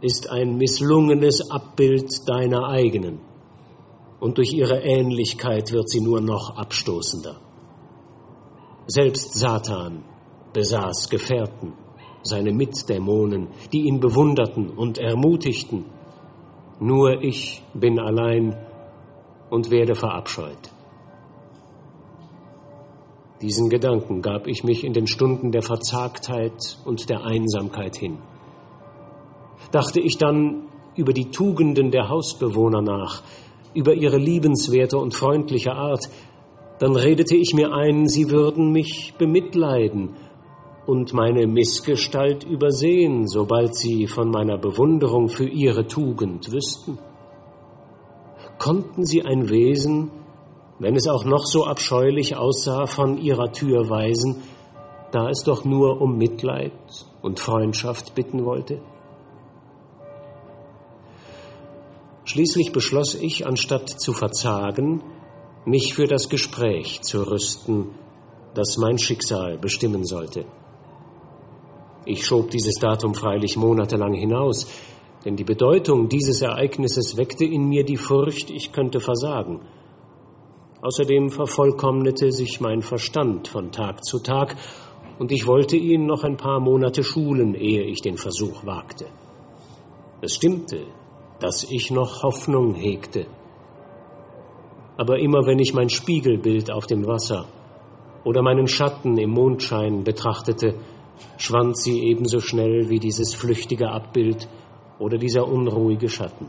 ist 0.00 0.30
ein 0.30 0.56
misslungenes 0.56 1.50
Abbild 1.50 2.28
deiner 2.28 2.68
eigenen, 2.68 3.20
und 4.20 4.38
durch 4.38 4.52
ihre 4.52 4.82
Ähnlichkeit 4.82 5.72
wird 5.72 5.88
sie 5.88 6.00
nur 6.00 6.20
noch 6.20 6.56
abstoßender. 6.56 7.40
Selbst 8.86 9.38
Satan 9.38 10.04
besaß 10.52 11.08
Gefährten, 11.08 11.72
seine 12.22 12.52
Mitdämonen, 12.52 13.48
die 13.72 13.86
ihn 13.86 13.98
bewunderten 13.98 14.70
und 14.70 14.98
ermutigten. 14.98 15.86
Nur 16.80 17.22
ich 17.22 17.62
bin 17.72 17.98
allein 17.98 18.56
und 19.50 19.70
werde 19.70 19.94
verabscheut. 19.94 20.70
Diesen 23.42 23.70
Gedanken 23.70 24.20
gab 24.20 24.46
ich 24.46 24.64
mich 24.64 24.84
in 24.84 24.92
den 24.92 25.06
Stunden 25.06 25.50
der 25.50 25.62
Verzagtheit 25.62 26.78
und 26.84 27.08
der 27.08 27.24
Einsamkeit 27.24 27.96
hin. 27.96 28.18
Dachte 29.72 30.00
ich 30.00 30.18
dann 30.18 30.64
über 30.94 31.12
die 31.12 31.30
Tugenden 31.30 31.90
der 31.90 32.08
Hausbewohner 32.08 32.82
nach, 32.82 33.22
über 33.72 33.94
ihre 33.94 34.18
liebenswerte 34.18 34.98
und 34.98 35.14
freundliche 35.14 35.72
Art, 35.72 36.08
dann 36.80 36.96
redete 36.96 37.36
ich 37.36 37.54
mir 37.54 37.72
ein, 37.72 38.08
sie 38.08 38.30
würden 38.30 38.72
mich 38.72 39.14
bemitleiden 39.16 40.16
und 40.86 41.12
meine 41.14 41.46
Missgestalt 41.46 42.44
übersehen, 42.44 43.26
sobald 43.26 43.74
sie 43.74 44.06
von 44.06 44.30
meiner 44.30 44.58
Bewunderung 44.58 45.28
für 45.28 45.48
ihre 45.48 45.86
Tugend 45.86 46.50
wüssten? 46.52 46.98
Konnten 48.60 49.06
sie 49.06 49.24
ein 49.24 49.48
Wesen, 49.48 50.10
wenn 50.78 50.94
es 50.94 51.08
auch 51.08 51.24
noch 51.24 51.46
so 51.46 51.64
abscheulich 51.64 52.36
aussah, 52.36 52.84
von 52.84 53.16
ihrer 53.16 53.52
Tür 53.52 53.88
weisen, 53.88 54.42
da 55.12 55.30
es 55.30 55.44
doch 55.44 55.64
nur 55.64 56.02
um 56.02 56.18
Mitleid 56.18 56.72
und 57.22 57.40
Freundschaft 57.40 58.14
bitten 58.14 58.44
wollte? 58.44 58.82
Schließlich 62.24 62.72
beschloss 62.72 63.14
ich, 63.14 63.46
anstatt 63.46 63.88
zu 63.88 64.12
verzagen, 64.12 65.02
mich 65.64 65.94
für 65.94 66.06
das 66.06 66.28
Gespräch 66.28 67.00
zu 67.00 67.22
rüsten, 67.22 67.94
das 68.52 68.76
mein 68.76 68.98
Schicksal 68.98 69.56
bestimmen 69.56 70.04
sollte. 70.04 70.44
Ich 72.04 72.26
schob 72.26 72.50
dieses 72.50 72.74
Datum 72.74 73.14
freilich 73.14 73.56
monatelang 73.56 74.12
hinaus, 74.12 74.66
denn 75.24 75.36
die 75.36 75.44
Bedeutung 75.44 76.08
dieses 76.08 76.40
Ereignisses 76.42 77.16
weckte 77.16 77.44
in 77.44 77.68
mir 77.68 77.84
die 77.84 77.96
Furcht, 77.96 78.50
ich 78.50 78.72
könnte 78.72 79.00
versagen. 79.00 79.60
Außerdem 80.82 81.28
vervollkommnete 81.28 82.32
sich 82.32 82.60
mein 82.60 82.80
Verstand 82.80 83.48
von 83.48 83.70
Tag 83.70 84.04
zu 84.04 84.20
Tag, 84.20 84.56
und 85.18 85.32
ich 85.32 85.46
wollte 85.46 85.76
ihn 85.76 86.06
noch 86.06 86.24
ein 86.24 86.38
paar 86.38 86.60
Monate 86.60 87.04
schulen, 87.04 87.54
ehe 87.54 87.84
ich 87.84 88.00
den 88.00 88.16
Versuch 88.16 88.64
wagte. 88.64 89.04
Es 90.22 90.36
stimmte, 90.36 90.86
dass 91.40 91.64
ich 91.64 91.90
noch 91.90 92.22
Hoffnung 92.22 92.74
hegte. 92.74 93.26
Aber 94.96 95.18
immer 95.18 95.46
wenn 95.46 95.58
ich 95.58 95.74
mein 95.74 95.90
Spiegelbild 95.90 96.70
auf 96.70 96.86
dem 96.86 97.06
Wasser 97.06 97.46
oder 98.24 98.40
meinen 98.42 98.66
Schatten 98.66 99.18
im 99.18 99.30
Mondschein 99.30 100.04
betrachtete, 100.04 100.76
schwand 101.36 101.76
sie 101.76 102.02
ebenso 102.04 102.40
schnell 102.40 102.88
wie 102.88 102.98
dieses 102.98 103.34
flüchtige 103.34 103.90
Abbild 103.90 104.48
oder 105.00 105.18
dieser 105.18 105.48
unruhige 105.48 106.08
Schatten. 106.08 106.46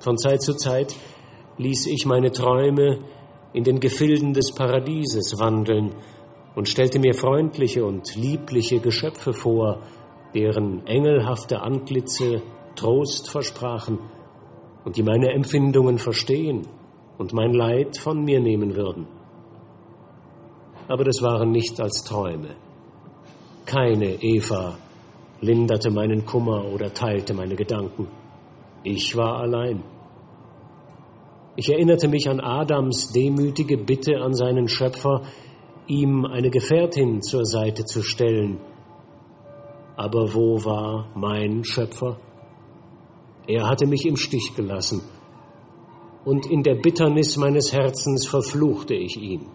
Von 0.00 0.18
Zeit 0.18 0.42
zu 0.42 0.54
Zeit 0.54 0.94
ließ 1.56 1.86
ich 1.86 2.04
meine 2.04 2.30
Träume 2.30 2.98
in 3.54 3.64
den 3.64 3.80
Gefilden 3.80 4.34
des 4.34 4.52
Paradieses 4.52 5.38
wandeln, 5.38 5.94
und 6.54 6.68
stellte 6.68 6.98
mir 6.98 7.14
freundliche 7.14 7.84
und 7.84 8.16
liebliche 8.16 8.80
Geschöpfe 8.80 9.32
vor, 9.32 9.78
deren 10.34 10.86
engelhafte 10.86 11.60
Antlitze 11.60 12.42
Trost 12.76 13.30
versprachen 13.30 13.98
und 14.84 14.96
die 14.96 15.02
meine 15.02 15.32
Empfindungen 15.32 15.98
verstehen 15.98 16.66
und 17.18 17.32
mein 17.32 17.52
Leid 17.52 17.96
von 17.96 18.24
mir 18.24 18.40
nehmen 18.40 18.74
würden. 18.76 19.06
Aber 20.88 21.04
das 21.04 21.22
waren 21.22 21.50
nichts 21.50 21.78
als 21.80 22.02
Träume. 22.04 22.56
Keine 23.66 24.22
Eva 24.22 24.76
linderte 25.40 25.90
meinen 25.90 26.24
Kummer 26.24 26.64
oder 26.72 26.92
teilte 26.92 27.34
meine 27.34 27.56
Gedanken. 27.56 28.08
Ich 28.82 29.16
war 29.16 29.38
allein. 29.40 29.82
Ich 31.56 31.70
erinnerte 31.70 32.08
mich 32.08 32.28
an 32.28 32.40
Adams 32.40 33.12
demütige 33.12 33.76
Bitte 33.76 34.20
an 34.20 34.34
seinen 34.34 34.68
Schöpfer, 34.68 35.22
ihm 35.86 36.24
eine 36.24 36.50
Gefährtin 36.50 37.20
zur 37.22 37.44
Seite 37.44 37.84
zu 37.84 38.02
stellen. 38.02 38.58
Aber 39.96 40.32
wo 40.34 40.64
war 40.64 41.10
mein 41.14 41.64
Schöpfer? 41.64 42.18
Er 43.46 43.68
hatte 43.68 43.86
mich 43.86 44.06
im 44.06 44.16
Stich 44.16 44.54
gelassen, 44.54 45.02
und 46.24 46.46
in 46.46 46.62
der 46.62 46.76
Bitternis 46.76 47.36
meines 47.36 47.72
Herzens 47.72 48.26
verfluchte 48.26 48.94
ich 48.94 49.16
ihn. 49.16 49.46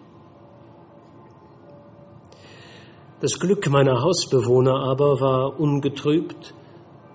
Das 3.18 3.40
Glück 3.40 3.66
meiner 3.70 4.02
Hausbewohner 4.02 4.74
aber 4.74 5.20
war 5.22 5.58
ungetrübt 5.58 6.52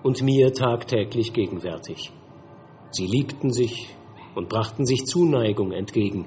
und 0.02 0.20
mir 0.20 0.52
tagtäglich 0.52 1.32
gegenwärtig. 1.32 2.10
Sie 2.90 3.06
liebten 3.06 3.52
sich 3.52 3.94
und 4.34 4.48
brachten 4.48 4.84
sich 4.84 5.04
Zuneigung 5.04 5.70
entgegen. 5.70 6.26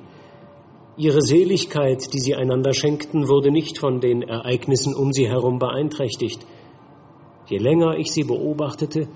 Ihre 0.95 1.21
Seligkeit, 1.21 2.13
die 2.13 2.19
sie 2.19 2.35
einander 2.35 2.73
schenkten, 2.73 3.27
wurde 3.27 3.51
nicht 3.51 3.77
von 3.77 3.99
den 3.99 4.21
Ereignissen 4.21 4.95
um 4.95 5.11
sie 5.11 5.27
herum 5.27 5.59
beeinträchtigt. 5.59 6.45
Je 7.47 7.57
länger 7.57 7.97
ich 7.97 8.13
sie 8.13 8.23
beobachtete, 8.23 9.09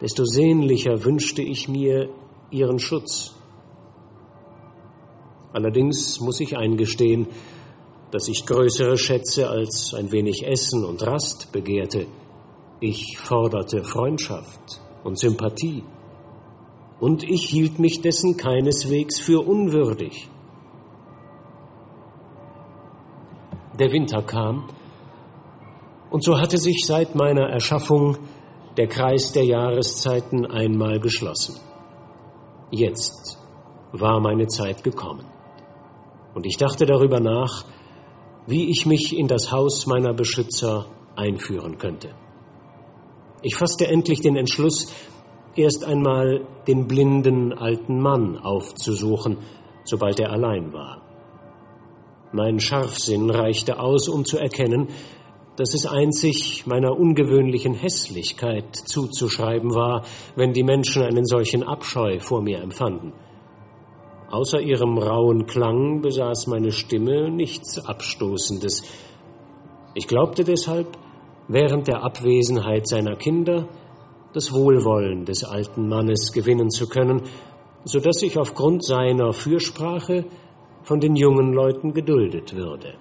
desto 0.00 0.24
sehnlicher 0.24 1.04
wünschte 1.04 1.42
ich 1.42 1.68
mir 1.68 2.08
ihren 2.50 2.80
Schutz. 2.80 3.36
Allerdings 5.52 6.18
muss 6.18 6.40
ich 6.40 6.56
eingestehen, 6.56 7.28
dass 8.10 8.28
ich 8.28 8.46
größere 8.46 8.98
Schätze 8.98 9.48
als 9.48 9.94
ein 9.94 10.10
wenig 10.10 10.46
Essen 10.46 10.84
und 10.84 11.02
Rast 11.06 11.52
begehrte. 11.52 12.06
Ich 12.80 13.18
forderte 13.18 13.84
Freundschaft 13.84 14.80
und 15.04 15.18
Sympathie. 15.18 15.84
Und 16.98 17.22
ich 17.22 17.48
hielt 17.48 17.78
mich 17.78 18.00
dessen 18.00 18.36
keineswegs 18.36 19.20
für 19.20 19.40
unwürdig. 19.46 20.28
Der 23.78 23.92
Winter 23.92 24.22
kam, 24.22 24.68
und 26.10 26.24
so 26.24 26.38
hatte 26.38 26.58
sich 26.58 26.84
seit 26.84 27.14
meiner 27.14 27.48
Erschaffung 27.48 28.18
der 28.76 28.88
Kreis 28.88 29.32
der 29.32 29.44
Jahreszeiten 29.44 30.44
einmal 30.44 30.98
geschlossen. 30.98 31.56
Jetzt 32.70 33.38
war 33.92 34.20
meine 34.20 34.48
Zeit 34.48 34.82
gekommen. 34.82 35.24
Und 36.34 36.46
ich 36.46 36.56
dachte 36.56 36.86
darüber 36.86 37.20
nach, 37.20 37.64
wie 38.50 38.68
ich 38.68 38.84
mich 38.84 39.16
in 39.16 39.28
das 39.28 39.52
Haus 39.52 39.86
meiner 39.86 40.12
Beschützer 40.12 40.86
einführen 41.14 41.78
könnte. 41.78 42.10
Ich 43.42 43.54
fasste 43.54 43.86
endlich 43.86 44.20
den 44.20 44.36
Entschluss, 44.36 44.92
erst 45.56 45.84
einmal 45.84 46.46
den 46.66 46.88
blinden 46.88 47.52
alten 47.52 48.00
Mann 48.00 48.36
aufzusuchen, 48.36 49.38
sobald 49.84 50.18
er 50.18 50.32
allein 50.32 50.72
war. 50.72 51.00
Mein 52.32 52.60
Scharfsinn 52.60 53.30
reichte 53.30 53.78
aus, 53.78 54.08
um 54.08 54.24
zu 54.24 54.38
erkennen, 54.38 54.88
dass 55.56 55.74
es 55.74 55.86
einzig 55.86 56.66
meiner 56.66 56.98
ungewöhnlichen 56.98 57.74
Hässlichkeit 57.74 58.74
zuzuschreiben 58.74 59.74
war, 59.74 60.04
wenn 60.34 60.52
die 60.52 60.62
Menschen 60.62 61.02
einen 61.02 61.24
solchen 61.24 61.62
Abscheu 61.62 62.18
vor 62.18 62.42
mir 62.42 62.60
empfanden. 62.60 63.12
Außer 64.30 64.60
ihrem 64.60 64.96
rauen 64.96 65.46
Klang 65.46 66.02
besaß 66.02 66.46
meine 66.46 66.70
Stimme 66.70 67.30
nichts 67.30 67.84
Abstoßendes. 67.84 68.82
Ich 69.94 70.06
glaubte 70.06 70.44
deshalb, 70.44 70.96
während 71.48 71.88
der 71.88 72.04
Abwesenheit 72.04 72.86
seiner 72.86 73.16
Kinder 73.16 73.68
das 74.32 74.52
Wohlwollen 74.52 75.24
des 75.24 75.42
alten 75.42 75.88
Mannes 75.88 76.32
gewinnen 76.32 76.70
zu 76.70 76.88
können, 76.88 77.22
so 77.84 77.98
dass 77.98 78.22
ich 78.22 78.38
aufgrund 78.38 78.84
seiner 78.84 79.32
Fürsprache 79.32 80.26
von 80.82 81.00
den 81.00 81.16
jungen 81.16 81.52
Leuten 81.52 81.92
geduldet 81.92 82.54
würde. 82.54 82.94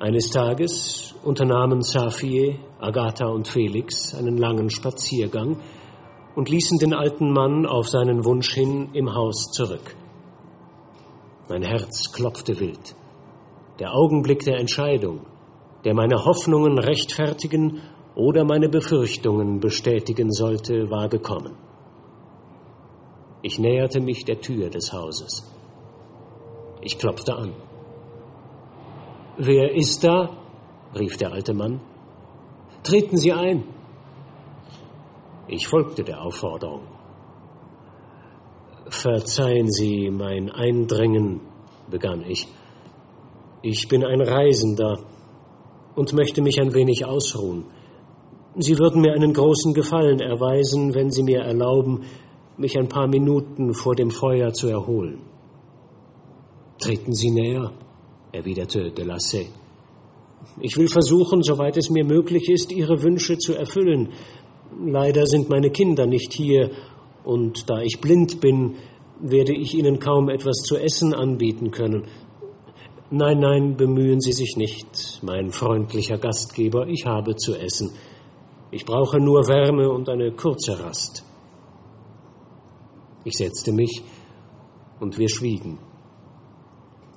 Eines 0.00 0.30
Tages 0.30 1.14
unternahmen 1.22 1.82
Safiye, 1.82 2.58
Agatha 2.80 3.26
und 3.26 3.46
Felix 3.46 4.14
einen 4.14 4.36
langen 4.36 4.70
Spaziergang, 4.70 5.58
und 6.38 6.48
ließen 6.48 6.78
den 6.78 6.94
alten 6.94 7.32
Mann 7.32 7.66
auf 7.66 7.88
seinen 7.88 8.24
Wunsch 8.24 8.54
hin 8.54 8.90
im 8.92 9.12
Haus 9.12 9.50
zurück. 9.50 9.96
Mein 11.48 11.62
Herz 11.64 12.12
klopfte 12.12 12.60
wild. 12.60 12.94
Der 13.80 13.92
Augenblick 13.92 14.44
der 14.44 14.60
Entscheidung, 14.60 15.26
der 15.84 15.94
meine 15.94 16.24
Hoffnungen 16.24 16.78
rechtfertigen 16.78 17.82
oder 18.14 18.44
meine 18.44 18.68
Befürchtungen 18.68 19.58
bestätigen 19.58 20.30
sollte, 20.30 20.88
war 20.92 21.08
gekommen. 21.08 21.56
Ich 23.42 23.58
näherte 23.58 24.00
mich 24.00 24.24
der 24.24 24.40
Tür 24.40 24.70
des 24.70 24.92
Hauses. 24.92 25.42
Ich 26.82 27.00
klopfte 27.00 27.34
an. 27.34 27.52
Wer 29.38 29.74
ist 29.74 30.04
da? 30.04 30.30
rief 30.94 31.16
der 31.16 31.32
alte 31.32 31.52
Mann. 31.52 31.80
Treten 32.84 33.16
Sie 33.16 33.32
ein. 33.32 33.64
Ich 35.48 35.66
folgte 35.66 36.04
der 36.04 36.22
Aufforderung. 36.22 36.82
Verzeihen 38.90 39.70
Sie 39.70 40.10
mein 40.10 40.50
Eindringen, 40.50 41.40
begann 41.90 42.22
ich. 42.22 42.46
Ich 43.62 43.88
bin 43.88 44.04
ein 44.04 44.20
Reisender 44.20 44.98
und 45.96 46.12
möchte 46.12 46.42
mich 46.42 46.60
ein 46.60 46.74
wenig 46.74 47.04
ausruhen. 47.06 47.64
Sie 48.56 48.78
würden 48.78 49.00
mir 49.00 49.14
einen 49.14 49.32
großen 49.32 49.72
Gefallen 49.72 50.20
erweisen, 50.20 50.94
wenn 50.94 51.10
Sie 51.10 51.22
mir 51.22 51.40
erlauben, 51.40 52.02
mich 52.58 52.78
ein 52.78 52.88
paar 52.88 53.08
Minuten 53.08 53.72
vor 53.72 53.94
dem 53.94 54.10
Feuer 54.10 54.52
zu 54.52 54.68
erholen. 54.68 55.20
Treten 56.78 57.14
Sie 57.14 57.30
näher, 57.30 57.72
erwiderte 58.32 58.90
Delassay. 58.90 59.46
Ich 60.60 60.76
will 60.76 60.88
versuchen, 60.88 61.42
soweit 61.42 61.76
es 61.76 61.88
mir 61.88 62.04
möglich 62.04 62.48
ist, 62.48 62.70
Ihre 62.72 63.02
Wünsche 63.02 63.38
zu 63.38 63.54
erfüllen, 63.54 64.10
Leider 64.84 65.26
sind 65.26 65.48
meine 65.48 65.70
Kinder 65.70 66.06
nicht 66.06 66.32
hier, 66.32 66.70
und 67.24 67.68
da 67.68 67.80
ich 67.80 68.00
blind 68.00 68.40
bin, 68.40 68.76
werde 69.20 69.52
ich 69.52 69.74
Ihnen 69.74 69.98
kaum 69.98 70.28
etwas 70.28 70.58
zu 70.58 70.76
essen 70.76 71.14
anbieten 71.14 71.70
können. 71.70 72.04
Nein, 73.10 73.40
nein, 73.40 73.76
bemühen 73.76 74.20
Sie 74.20 74.32
sich 74.32 74.56
nicht, 74.56 75.20
mein 75.22 75.50
freundlicher 75.50 76.18
Gastgeber, 76.18 76.86
ich 76.86 77.06
habe 77.06 77.36
zu 77.36 77.54
essen. 77.54 77.92
Ich 78.70 78.84
brauche 78.84 79.18
nur 79.18 79.48
Wärme 79.48 79.90
und 79.90 80.08
eine 80.08 80.30
kurze 80.32 80.78
Rast. 80.78 81.24
Ich 83.24 83.34
setzte 83.34 83.72
mich 83.72 84.02
und 85.00 85.18
wir 85.18 85.28
schwiegen. 85.28 85.78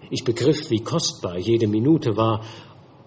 Ich 0.10 0.24
begriff, 0.24 0.70
wie 0.70 0.80
kostbar 0.80 1.38
jede 1.38 1.68
Minute 1.68 2.16
war, 2.16 2.42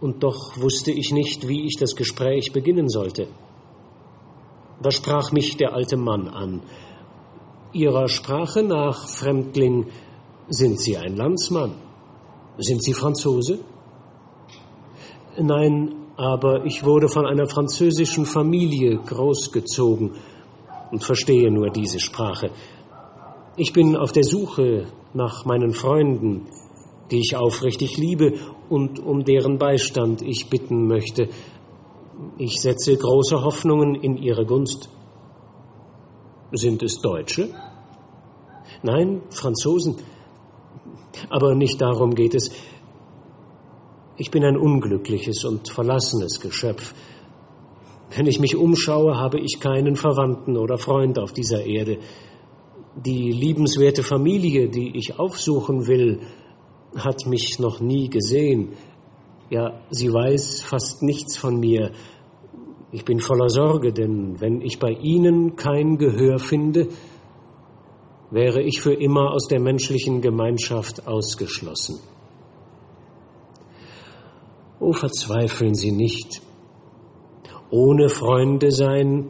und 0.01 0.23
doch 0.23 0.61
wusste 0.61 0.93
ich 0.93 1.13
nicht, 1.13 1.49
wie 1.49 1.65
ich 1.65 1.77
das 1.79 1.97
Gespräch 1.97 2.53
beginnen 2.53 2.89
sollte. 2.89 3.29
Da 4.83 4.91
sprach 4.91 5.33
mich 5.33 5.57
der 5.57 5.75
alte 5.75 5.97
Mann 5.97 6.29
an. 6.29 6.63
Ihrer 7.73 8.09
Sprache 8.09 8.63
nach, 8.63 9.09
Fremdling, 9.09 9.87
sind 10.49 10.81
Sie 10.81 10.97
ein 10.97 11.17
Landsmann? 11.17 11.73
Sind 12.59 12.83
Sie 12.83 12.93
Franzose? 12.93 13.59
Nein, 15.39 15.95
aber 16.17 16.65
ich 16.65 16.85
wurde 16.85 17.09
von 17.09 17.27
einer 17.27 17.49
französischen 17.49 18.27
Familie 18.27 18.99
großgezogen 18.99 20.13
und 20.93 21.03
verstehe 21.03 21.51
nur 21.51 21.71
diese 21.71 21.99
Sprache. 21.99 22.51
Ich 23.57 23.73
bin 23.73 23.97
auf 23.97 24.13
der 24.13 24.25
Suche 24.25 24.87
nach 25.13 25.45
meinen 25.45 25.73
Freunden, 25.73 26.47
die 27.11 27.19
ich 27.19 27.37
aufrichtig 27.37 27.97
liebe 27.97 28.35
und 28.69 28.99
um 28.99 29.25
deren 29.25 29.59
Beistand 29.59 30.23
ich 30.23 30.49
bitten 30.49 30.87
möchte, 30.87 31.29
ich 32.39 32.61
setze 32.61 32.97
große 32.97 33.43
Hoffnungen 33.43 33.95
in 33.95 34.17
Ihre 34.17 34.47
Gunst. 34.47 34.89
Sind 36.53 36.83
es 36.83 37.01
Deutsche? 37.01 37.51
Nein, 38.83 39.23
Franzosen. 39.31 39.97
Aber 41.31 41.55
nicht 41.55 41.81
darum 41.81 42.15
geht 42.15 42.35
es. 42.35 42.51
Ich 44.17 44.31
bin 44.31 44.45
ein 44.45 44.57
unglückliches 44.57 45.45
und 45.45 45.69
verlassenes 45.71 46.41
Geschöpf. 46.41 46.95
Wenn 48.15 48.27
ich 48.27 48.39
mich 48.39 48.57
umschaue, 48.57 49.17
habe 49.17 49.41
ich 49.41 49.59
keinen 49.59 49.97
Verwandten 49.97 50.57
oder 50.57 50.79
Freund 50.79 51.19
auf 51.19 51.33
dieser 51.33 51.65
Erde. 51.65 51.99
Die 52.95 53.33
liebenswerte 53.33 54.05
Familie, 54.05 54.69
die 54.69 54.97
ich 54.97 55.19
aufsuchen 55.19 55.89
will, 55.89 56.21
hat 56.97 57.27
mich 57.27 57.59
noch 57.59 57.81
nie 57.81 58.09
gesehen. 58.09 58.75
Ja, 59.51 59.81
sie 59.91 60.13
weiß 60.13 60.63
fast 60.63 61.03
nichts 61.03 61.37
von 61.37 61.59
mir. 61.59 61.91
Ich 62.95 63.05
bin 63.05 63.19
voller 63.19 63.49
Sorge, 63.49 63.93
denn 63.93 64.41
wenn 64.41 64.61
ich 64.61 64.79
bei 64.79 64.93
Ihnen 64.93 65.57
kein 65.57 65.99
Gehör 65.99 66.39
finde, 66.39 66.87
wäre 68.31 68.63
ich 68.63 68.81
für 68.81 68.95
immer 68.95 69.33
aus 69.33 69.49
der 69.49 69.59
menschlichen 69.59 70.21
Gemeinschaft 70.21 71.05
ausgeschlossen. 71.09 71.99
Oh, 74.79 74.93
verzweifeln 74.93 75.75
Sie 75.75 75.91
nicht. 75.91 76.41
Ohne 77.69 78.09
Freunde 78.11 78.71
sein 78.71 79.27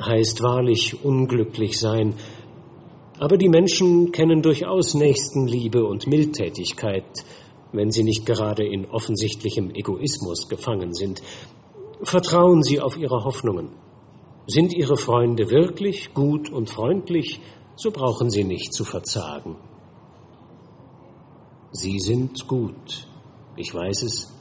heißt 0.00 0.40
wahrlich 0.44 1.04
unglücklich 1.04 1.80
sein. 1.80 2.14
Aber 3.18 3.36
die 3.36 3.48
Menschen 3.48 4.12
kennen 4.12 4.40
durchaus 4.40 4.94
Nächstenliebe 4.94 5.84
und 5.84 6.06
Mildtätigkeit, 6.06 7.24
wenn 7.72 7.90
sie 7.90 8.04
nicht 8.04 8.24
gerade 8.24 8.64
in 8.64 8.86
offensichtlichem 8.86 9.74
Egoismus 9.74 10.48
gefangen 10.48 10.94
sind. 10.94 11.20
Vertrauen 12.02 12.62
Sie 12.62 12.80
auf 12.80 12.96
Ihre 12.96 13.24
Hoffnungen. 13.24 13.68
Sind 14.46 14.72
Ihre 14.72 14.96
Freunde 14.96 15.50
wirklich 15.50 16.14
gut 16.14 16.50
und 16.50 16.70
freundlich, 16.70 17.40
so 17.76 17.90
brauchen 17.90 18.30
Sie 18.30 18.44
nicht 18.44 18.72
zu 18.72 18.84
verzagen. 18.84 19.56
Sie 21.72 21.98
sind 21.98 22.48
gut, 22.48 23.06
ich 23.56 23.72
weiß 23.74 24.02
es. 24.02 24.34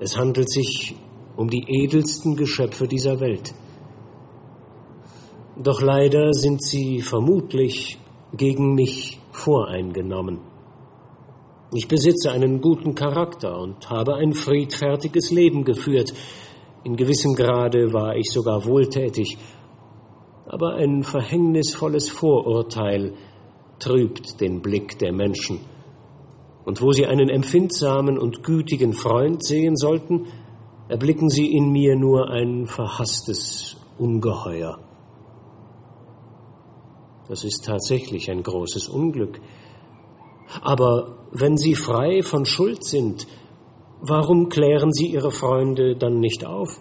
Es 0.00 0.16
handelt 0.16 0.50
sich 0.50 0.96
um 1.36 1.48
die 1.50 1.64
edelsten 1.68 2.36
Geschöpfe 2.36 2.88
dieser 2.88 3.20
Welt. 3.20 3.54
Doch 5.56 5.82
leider 5.82 6.32
sind 6.32 6.64
sie 6.64 7.02
vermutlich 7.02 7.98
gegen 8.32 8.74
mich 8.74 9.20
voreingenommen. 9.32 10.51
Ich 11.74 11.88
besitze 11.88 12.30
einen 12.30 12.60
guten 12.60 12.94
Charakter 12.94 13.58
und 13.58 13.88
habe 13.88 14.16
ein 14.16 14.34
friedfertiges 14.34 15.30
Leben 15.30 15.64
geführt. 15.64 16.12
In 16.84 16.96
gewissem 16.96 17.34
Grade 17.34 17.94
war 17.94 18.14
ich 18.14 18.30
sogar 18.30 18.66
wohltätig. 18.66 19.38
Aber 20.46 20.74
ein 20.74 21.02
verhängnisvolles 21.02 22.10
Vorurteil 22.10 23.14
trübt 23.78 24.40
den 24.42 24.60
Blick 24.60 24.98
der 24.98 25.12
Menschen. 25.12 25.60
Und 26.66 26.82
wo 26.82 26.92
sie 26.92 27.06
einen 27.06 27.30
empfindsamen 27.30 28.18
und 28.18 28.42
gütigen 28.42 28.92
Freund 28.92 29.42
sehen 29.42 29.74
sollten, 29.76 30.26
erblicken 30.88 31.30
sie 31.30 31.46
in 31.46 31.72
mir 31.72 31.96
nur 31.96 32.28
ein 32.28 32.66
verhasstes 32.66 33.78
Ungeheuer. 33.98 34.78
Das 37.28 37.44
ist 37.44 37.64
tatsächlich 37.64 38.30
ein 38.30 38.42
großes 38.42 38.88
Unglück. 38.88 39.40
Aber 40.60 41.18
wenn 41.32 41.56
Sie 41.56 41.74
frei 41.74 42.22
von 42.22 42.44
Schuld 42.44 42.84
sind, 42.84 43.26
warum 44.00 44.48
klären 44.48 44.92
Sie 44.92 45.06
Ihre 45.06 45.30
Freunde 45.30 45.96
dann 45.96 46.20
nicht 46.20 46.44
auf? 46.44 46.80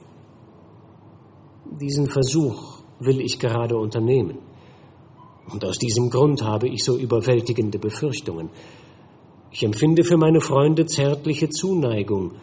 Diesen 1.79 2.07
Versuch 2.07 2.81
will 2.99 3.21
ich 3.21 3.39
gerade 3.39 3.77
unternehmen. 3.77 4.39
Und 5.51 5.65
aus 5.65 5.77
diesem 5.77 6.09
Grund 6.09 6.43
habe 6.43 6.67
ich 6.67 6.83
so 6.83 6.97
überwältigende 6.97 7.79
Befürchtungen. 7.79 8.49
Ich 9.51 9.63
empfinde 9.63 10.03
für 10.03 10.17
meine 10.17 10.39
Freunde 10.39 10.85
zärtliche 10.85 11.49
Zuneigung. 11.49 12.33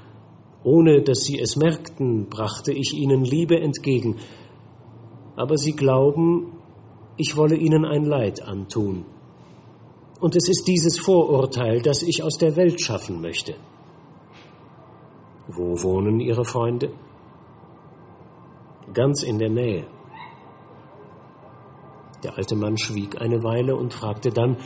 Ohne 0.65 1.03
dass 1.03 1.21
sie 1.21 1.39
es 1.39 1.57
merkten, 1.57 2.29
brachte 2.29 2.73
ich 2.73 2.93
ihnen 2.93 3.25
Liebe 3.25 3.59
entgegen. 3.59 4.17
Aber 5.37 5.57
sie 5.57 5.73
glauben, 5.73 6.53
ich 7.17 7.37
wolle 7.37 7.57
ihnen 7.57 7.85
ein 7.85 8.05
Leid 8.05 8.43
antun. 8.43 9.07
Und 10.21 10.35
es 10.35 10.49
ist 10.49 10.67
dieses 10.67 10.99
Vorurteil, 10.99 11.81
das 11.81 12.03
ich 12.03 12.23
aus 12.23 12.39
der 12.39 12.57
Welt 12.57 12.81
schaffen 12.81 13.21
möchte. 13.21 13.55
Wo 15.47 15.83
wohnen 15.83 16.21
Ihre 16.21 16.45
Freunde? 16.45 16.93
Ganz 18.93 19.23
in 19.23 19.39
der 19.39 19.51
Nähe. 19.51 19.87
Der 22.25 22.37
alte 22.37 22.57
Mann 22.57 22.77
schwieg 22.77 23.21
eine 23.21 23.45
Weile 23.45 23.77
und 23.77 23.95
fragte 23.95 24.31
dann, 24.31 24.57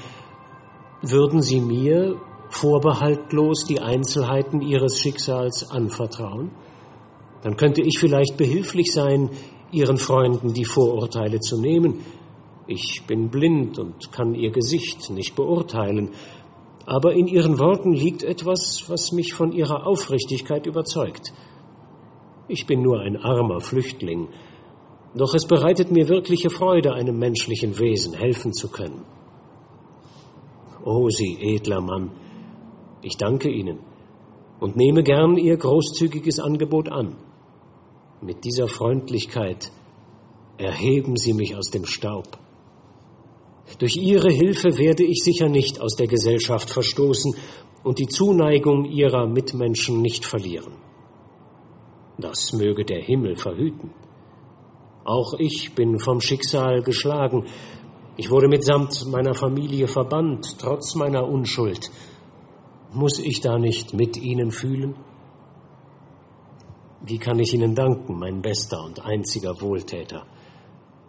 würden 1.02 1.42
Sie 1.42 1.60
mir 1.60 2.16
vorbehaltlos 2.48 3.64
die 3.64 3.80
Einzelheiten 3.80 4.62
Ihres 4.62 4.98
Schicksals 4.98 5.70
anvertrauen? 5.70 6.50
Dann 7.42 7.56
könnte 7.56 7.82
ich 7.82 7.98
vielleicht 7.98 8.36
behilflich 8.36 8.92
sein, 8.92 9.30
Ihren 9.70 9.98
Freunden 9.98 10.52
die 10.52 10.64
Vorurteile 10.64 11.40
zu 11.40 11.60
nehmen, 11.60 12.00
ich 12.66 13.02
bin 13.06 13.28
blind 13.28 13.78
und 13.78 14.12
kann 14.12 14.34
ihr 14.34 14.50
Gesicht 14.50 15.10
nicht 15.10 15.34
beurteilen, 15.34 16.10
aber 16.86 17.14
in 17.14 17.26
ihren 17.26 17.58
Worten 17.58 17.92
liegt 17.92 18.22
etwas, 18.22 18.84
was 18.88 19.12
mich 19.12 19.34
von 19.34 19.52
ihrer 19.52 19.86
Aufrichtigkeit 19.86 20.66
überzeugt. 20.66 21.32
Ich 22.48 22.66
bin 22.66 22.82
nur 22.82 23.00
ein 23.00 23.16
armer 23.16 23.60
Flüchtling, 23.60 24.28
doch 25.14 25.34
es 25.34 25.46
bereitet 25.46 25.90
mir 25.90 26.08
wirkliche 26.08 26.50
Freude, 26.50 26.94
einem 26.94 27.18
menschlichen 27.18 27.78
Wesen 27.78 28.14
helfen 28.14 28.52
zu 28.52 28.68
können. 28.68 29.04
O 30.84 31.08
Sie 31.10 31.38
edler 31.40 31.80
Mann, 31.80 32.10
ich 33.02 33.16
danke 33.16 33.48
Ihnen 33.50 33.78
und 34.58 34.76
nehme 34.76 35.02
gern 35.02 35.36
Ihr 35.36 35.56
großzügiges 35.56 36.40
Angebot 36.40 36.88
an. 36.88 37.16
Mit 38.20 38.44
dieser 38.44 38.68
Freundlichkeit 38.68 39.70
erheben 40.58 41.16
Sie 41.16 41.34
mich 41.34 41.56
aus 41.56 41.70
dem 41.70 41.84
Staub. 41.84 42.41
Durch 43.78 43.96
Ihre 43.96 44.30
Hilfe 44.30 44.78
werde 44.78 45.04
ich 45.04 45.22
sicher 45.24 45.48
nicht 45.48 45.80
aus 45.80 45.96
der 45.96 46.06
Gesellschaft 46.06 46.70
verstoßen 46.70 47.34
und 47.82 47.98
die 47.98 48.06
Zuneigung 48.06 48.84
Ihrer 48.84 49.26
Mitmenschen 49.26 50.00
nicht 50.02 50.24
verlieren. 50.24 50.74
Das 52.18 52.52
möge 52.52 52.84
der 52.84 53.02
Himmel 53.02 53.36
verhüten. 53.36 53.90
Auch 55.04 55.34
ich 55.38 55.74
bin 55.74 55.98
vom 55.98 56.20
Schicksal 56.20 56.82
geschlagen. 56.82 57.46
Ich 58.16 58.30
wurde 58.30 58.46
mitsamt 58.46 59.06
meiner 59.10 59.34
Familie 59.34 59.88
verbannt, 59.88 60.58
trotz 60.60 60.94
meiner 60.94 61.26
Unschuld. 61.26 61.90
Muss 62.92 63.18
ich 63.18 63.40
da 63.40 63.58
nicht 63.58 63.94
mit 63.94 64.16
Ihnen 64.16 64.50
fühlen? 64.50 64.94
Wie 67.04 67.18
kann 67.18 67.40
ich 67.40 67.52
Ihnen 67.52 67.74
danken, 67.74 68.18
mein 68.18 68.42
bester 68.42 68.84
und 68.84 69.04
einziger 69.04 69.60
Wohltäter? 69.60 70.24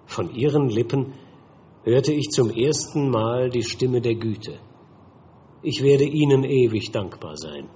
Von 0.07 0.33
Ihren 0.33 0.69
Lippen 0.69 1.13
hörte 1.83 2.13
ich 2.13 2.29
zum 2.29 2.49
ersten 2.49 3.09
Mal 3.09 3.49
die 3.49 3.63
Stimme 3.63 4.01
der 4.01 4.15
Güte. 4.15 4.59
Ich 5.61 5.81
werde 5.83 6.05
Ihnen 6.05 6.43
ewig 6.43 6.91
dankbar 6.91 7.37
sein. 7.37 7.69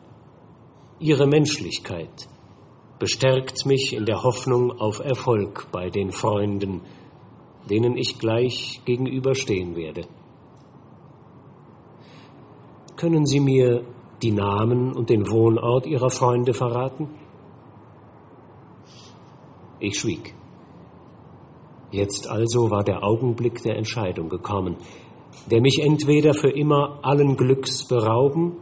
Ihre 0.99 1.27
Menschlichkeit 1.27 2.27
bestärkt 2.99 3.65
mich 3.65 3.93
in 3.93 4.05
der 4.05 4.23
Hoffnung 4.23 4.71
auf 4.71 4.99
Erfolg 4.99 5.67
bei 5.71 5.89
den 5.89 6.11
Freunden, 6.11 6.81
denen 7.69 7.97
ich 7.97 8.17
gleich 8.17 8.81
gegenüberstehen 8.85 9.75
werde. 9.75 10.07
Können 12.95 13.25
Sie 13.25 13.39
mir 13.39 13.83
die 14.23 14.31
Namen 14.31 14.93
und 14.93 15.09
den 15.09 15.29
Wohnort 15.29 15.85
Ihrer 15.85 16.09
Freunde 16.09 16.53
verraten? 16.53 17.09
Ich 19.79 19.99
schwieg. 19.99 20.36
Jetzt 21.91 22.27
also 22.27 22.69
war 22.69 22.83
der 22.83 23.03
Augenblick 23.03 23.63
der 23.63 23.77
Entscheidung 23.77 24.29
gekommen, 24.29 24.77
der 25.49 25.61
mich 25.61 25.79
entweder 25.81 26.33
für 26.33 26.49
immer 26.49 26.99
allen 27.03 27.37
Glücks 27.37 27.87
berauben 27.87 28.57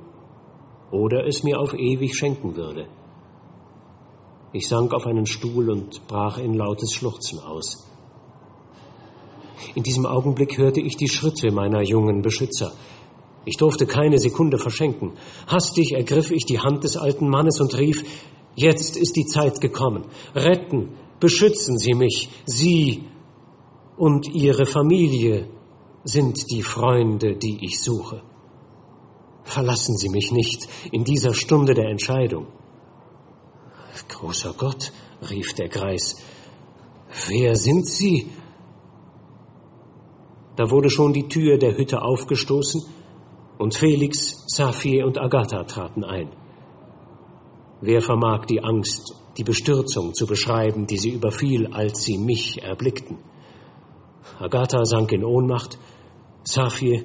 oder 0.92 1.26
es 1.26 1.44
mir 1.44 1.60
auf 1.60 1.74
ewig 1.74 2.16
schenken 2.16 2.56
würde. 2.56 2.88
Ich 4.54 4.68
sank 4.68 4.94
auf 4.94 5.06
einen 5.06 5.26
Stuhl 5.26 5.70
und 5.70 6.08
brach 6.08 6.38
in 6.38 6.54
lautes 6.54 6.94
Schluchzen 6.94 7.40
aus. 7.40 7.86
In 9.74 9.84
diesem 9.84 10.06
Augenblick 10.06 10.58
hörte 10.58 10.80
ich 10.80 10.96
die 10.96 11.10
Schritte 11.10 11.52
meiner 11.52 11.82
jungen 11.82 12.22
Beschützer. 12.22 12.72
Ich 13.44 13.58
durfte 13.58 13.86
keine 13.86 14.18
Sekunde 14.18 14.58
verschenken. 14.58 15.14
Hastig 15.48 15.94
ergriff 15.94 16.32
ich 16.32 16.46
die 16.46 16.60
Hand 16.60 16.84
des 16.84 16.98
alten 16.98 17.28
Mannes 17.28 17.60
und 17.60 17.78
rief, 17.78 18.04
Jetzt 18.56 18.96
ist 18.96 19.18
die 19.18 19.26
Zeit 19.26 19.60
gekommen. 19.60 20.06
Retten, 20.34 20.94
beschützen 21.20 21.78
Sie 21.78 21.94
mich, 21.94 22.30
Sie 22.46 23.04
und 23.98 24.28
ihre 24.28 24.66
Familie 24.66 25.50
sind 26.04 26.52
die 26.52 26.62
Freunde, 26.62 27.36
die 27.36 27.66
ich 27.66 27.82
suche. 27.82 28.22
Verlassen 29.44 29.98
Sie 29.98 30.10
mich 30.10 30.32
nicht 30.32 30.68
in 30.92 31.04
dieser 31.04 31.34
Stunde 31.34 31.74
der 31.74 31.90
Entscheidung. 31.90 32.48
Großer 34.10 34.54
Gott, 34.58 34.92
rief 35.30 35.54
der 35.54 35.70
Greis, 35.70 36.18
wer 37.28 37.56
sind 37.56 37.88
Sie? 37.88 38.30
Da 40.56 40.70
wurde 40.70 40.90
schon 40.90 41.14
die 41.14 41.28
Tür 41.28 41.58
der 41.58 41.78
Hütte 41.78 42.02
aufgestoßen 42.02 42.84
und 43.58 43.76
Felix, 43.76 44.44
Saphir 44.48 45.06
und 45.06 45.18
Agatha 45.18 45.64
traten 45.64 46.04
ein. 46.04 46.30
Wer 47.82 48.02
vermag 48.02 48.46
die 48.46 48.64
Angst, 48.64 49.16
die 49.38 49.44
Bestürzung 49.44 50.14
zu 50.14 50.26
beschreiben, 50.26 50.88
die 50.88 50.98
sie 50.98 51.12
überfiel, 51.12 51.68
als 51.74 52.04
sie 52.04 52.18
mich 52.18 52.64
erblickten? 52.64 53.18
Agatha 54.40 54.86
sank 54.86 55.12
in 55.12 55.24
Ohnmacht, 55.24 55.78
Saphir 56.44 57.04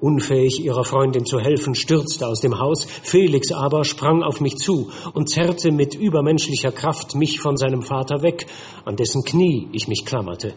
Unfähig 0.00 0.64
ihrer 0.64 0.84
Freundin 0.84 1.26
zu 1.26 1.40
helfen, 1.40 1.74
stürzte 1.74 2.28
aus 2.28 2.40
dem 2.40 2.60
Haus, 2.60 2.84
Felix 2.84 3.50
aber 3.50 3.84
sprang 3.84 4.22
auf 4.22 4.40
mich 4.40 4.54
zu 4.56 4.92
und 5.12 5.28
zerrte 5.28 5.72
mit 5.72 5.96
übermenschlicher 5.96 6.70
Kraft 6.70 7.16
mich 7.16 7.40
von 7.40 7.56
seinem 7.56 7.82
Vater 7.82 8.22
weg, 8.22 8.46
an 8.84 8.94
dessen 8.94 9.24
Knie 9.24 9.68
ich 9.72 9.88
mich 9.88 10.04
klammerte. 10.04 10.54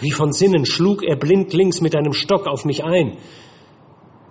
Wie 0.00 0.10
von 0.10 0.32
Sinnen 0.32 0.64
schlug 0.64 1.02
er 1.02 1.16
blindlings 1.16 1.82
mit 1.82 1.94
einem 1.94 2.14
Stock 2.14 2.46
auf 2.46 2.64
mich 2.64 2.82
ein. 2.82 3.18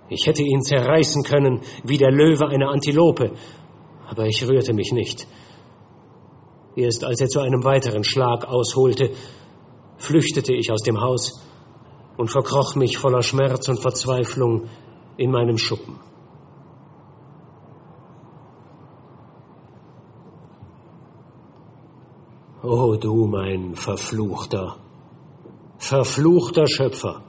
Ich 0.08 0.26
hätte 0.26 0.42
ihn 0.42 0.62
zerreißen 0.62 1.22
können 1.22 1.60
wie 1.84 1.96
der 1.96 2.10
Löwe 2.10 2.48
eine 2.48 2.68
Antilope, 2.68 3.30
aber 4.08 4.26
ich 4.26 4.46
rührte 4.48 4.72
mich 4.72 4.90
nicht. 4.90 5.28
Erst 6.74 7.04
als 7.04 7.20
er 7.20 7.28
zu 7.28 7.38
einem 7.38 7.62
weiteren 7.62 8.02
Schlag 8.02 8.44
ausholte, 8.44 9.10
flüchtete 10.02 10.52
ich 10.52 10.72
aus 10.72 10.82
dem 10.82 11.00
Haus 11.00 11.40
und 12.16 12.28
verkroch 12.28 12.74
mich 12.74 12.98
voller 12.98 13.22
Schmerz 13.22 13.68
und 13.68 13.80
Verzweiflung 13.80 14.68
in 15.16 15.30
meinem 15.30 15.58
Schuppen. 15.58 15.94
O 22.64 22.96
du 22.96 23.26
mein 23.26 23.74
verfluchter, 23.74 24.76
verfluchter 25.78 26.66
Schöpfer, 26.66 27.22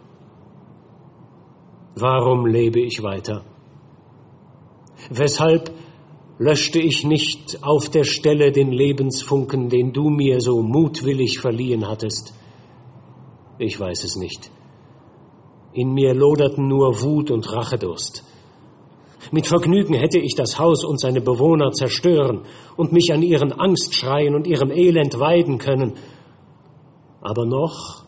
warum 1.95 2.45
lebe 2.47 2.79
ich 2.79 3.01
weiter? 3.03 3.43
Weshalb 5.09 5.71
löschte 6.39 6.79
ich 6.79 7.03
nicht 7.03 7.63
auf 7.63 7.89
der 7.89 8.03
Stelle 8.03 8.51
den 8.51 8.71
Lebensfunken, 8.71 9.69
den 9.69 9.91
du 9.91 10.09
mir 10.09 10.39
so 10.39 10.61
mutwillig 10.61 11.39
verliehen 11.39 11.87
hattest? 11.87 12.33
Ich 13.57 13.79
weiß 13.79 14.03
es 14.03 14.15
nicht. 14.15 14.51
In 15.73 15.93
mir 15.93 16.13
loderten 16.13 16.67
nur 16.67 17.01
Wut 17.01 17.31
und 17.31 17.51
Rachedurst. 17.51 18.23
Mit 19.31 19.47
Vergnügen 19.47 19.93
hätte 19.93 20.19
ich 20.19 20.35
das 20.35 20.59
Haus 20.59 20.83
und 20.83 20.99
seine 20.99 21.21
Bewohner 21.21 21.71
zerstören 21.71 22.41
und 22.75 22.91
mich 22.91 23.11
an 23.13 23.23
ihren 23.23 23.51
Angstschreien 23.51 24.35
und 24.35 24.47
ihrem 24.47 24.69
Elend 24.69 25.19
weiden 25.19 25.57
können. 25.57 25.93
Aber 27.21 27.45
noch 27.45 28.03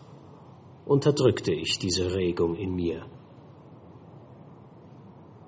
unterdrückte 0.86 1.54
ich 1.54 1.80
diese 1.80 2.14
Regung 2.14 2.56
in 2.56 2.76
mir. 2.76 3.06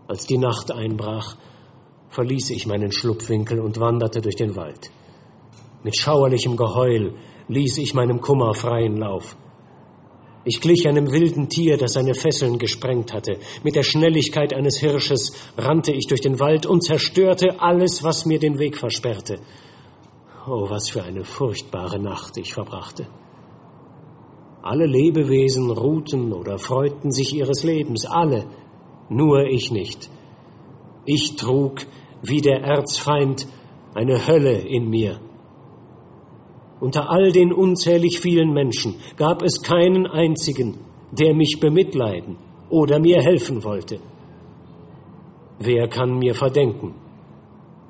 Als 0.07 0.25
die 0.25 0.37
Nacht 0.37 0.71
einbrach, 0.71 1.35
verließ 2.09 2.51
ich 2.51 2.65
meinen 2.65 2.91
Schlupfwinkel 2.91 3.59
und 3.59 3.79
wanderte 3.79 4.21
durch 4.21 4.35
den 4.35 4.55
Wald. 4.55 4.89
Mit 5.83 5.97
schauerlichem 5.97 6.55
Geheul 6.55 7.13
ließ 7.49 7.77
ich 7.77 7.93
meinem 7.93 8.21
Kummer 8.21 8.53
freien 8.53 8.97
Lauf. 8.97 9.35
Ich 10.49 10.61
glich 10.61 10.87
einem 10.87 11.11
wilden 11.11 11.49
Tier, 11.49 11.75
das 11.75 11.91
seine 11.91 12.13
Fesseln 12.13 12.57
gesprengt 12.57 13.13
hatte. 13.13 13.37
Mit 13.65 13.75
der 13.75 13.83
Schnelligkeit 13.83 14.53
eines 14.53 14.77
Hirsches 14.77 15.33
rannte 15.57 15.91
ich 15.91 16.07
durch 16.07 16.21
den 16.21 16.39
Wald 16.39 16.65
und 16.65 16.85
zerstörte 16.85 17.59
alles, 17.59 18.01
was 18.01 18.25
mir 18.25 18.39
den 18.39 18.57
Weg 18.57 18.77
versperrte. 18.77 19.41
Oh, 20.47 20.69
was 20.69 20.87
für 20.87 21.03
eine 21.03 21.25
furchtbare 21.25 21.99
Nacht 21.99 22.37
ich 22.37 22.53
verbrachte. 22.53 23.09
Alle 24.63 24.85
Lebewesen 24.85 25.69
ruhten 25.69 26.31
oder 26.31 26.59
freuten 26.59 27.11
sich 27.11 27.35
ihres 27.35 27.65
Lebens, 27.65 28.05
alle, 28.05 28.45
nur 29.09 29.47
ich 29.47 29.69
nicht. 29.69 30.09
Ich 31.03 31.35
trug, 31.35 31.81
wie 32.21 32.39
der 32.39 32.61
Erzfeind, 32.61 33.47
eine 33.93 34.25
Hölle 34.25 34.59
in 34.59 34.89
mir. 34.89 35.19
Unter 36.79 37.09
all 37.09 37.31
den 37.31 37.51
unzählig 37.51 38.19
vielen 38.19 38.53
Menschen 38.53 38.95
gab 39.15 39.41
es 39.41 39.61
keinen 39.61 40.05
einzigen, 40.05 40.77
der 41.11 41.33
mich 41.33 41.57
bemitleiden 41.59 42.37
oder 42.69 42.99
mir 42.99 43.21
helfen 43.21 43.63
wollte. 43.63 43.99
Wer 45.59 45.87
kann 45.87 46.19
mir 46.19 46.35
verdenken, 46.35 46.93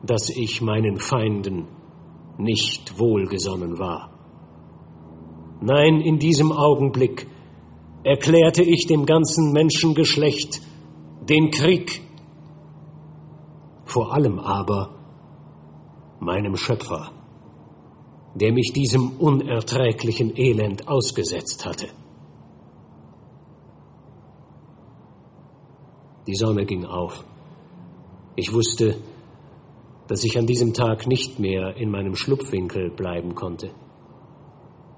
dass 0.03 0.29
ich 0.29 0.61
meinen 0.61 0.99
Feinden 0.99 1.67
nicht 2.37 2.97
wohlgesonnen 2.97 3.77
war? 3.77 4.11
Nein, 5.59 5.99
in 5.99 6.19
diesem 6.19 6.51
Augenblick 6.51 7.27
erklärte 8.03 8.63
ich 8.63 8.85
dem 8.85 9.05
ganzen 9.05 9.51
Menschengeschlecht 9.51 10.61
den 11.27 11.51
Krieg, 11.51 12.01
vor 13.83 14.13
allem 14.13 14.39
aber 14.39 14.95
meinem 16.19 16.55
Schöpfer 16.55 17.11
der 18.39 18.53
mich 18.53 18.71
diesem 18.71 19.17
unerträglichen 19.17 20.37
Elend 20.37 20.87
ausgesetzt 20.87 21.65
hatte. 21.65 21.87
Die 26.27 26.35
Sonne 26.35 26.65
ging 26.65 26.85
auf. 26.85 27.23
Ich 28.35 28.53
wusste, 28.53 28.97
dass 30.07 30.23
ich 30.23 30.37
an 30.37 30.45
diesem 30.45 30.73
Tag 30.73 31.07
nicht 31.07 31.39
mehr 31.39 31.75
in 31.77 31.89
meinem 31.89 32.15
Schlupfwinkel 32.15 32.91
bleiben 32.91 33.33
konnte. 33.33 33.71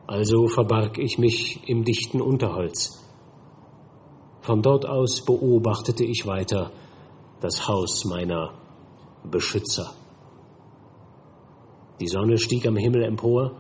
Also 0.06 0.48
verbarg 0.48 0.98
ich 0.98 1.18
mich 1.18 1.62
im 1.70 1.86
dichten 1.86 2.20
Unterholz. 2.20 3.06
Von 4.42 4.62
dort 4.62 4.86
aus 4.86 5.24
beobachtete 5.24 6.04
ich 6.04 6.26
weiter 6.26 6.72
das 7.40 7.68
Haus 7.68 8.04
meiner 8.06 8.54
Beschützer. 9.24 9.94
Die 12.00 12.08
Sonne 12.08 12.38
stieg 12.38 12.66
am 12.66 12.78
Himmel 12.78 13.04
empor, 13.04 13.56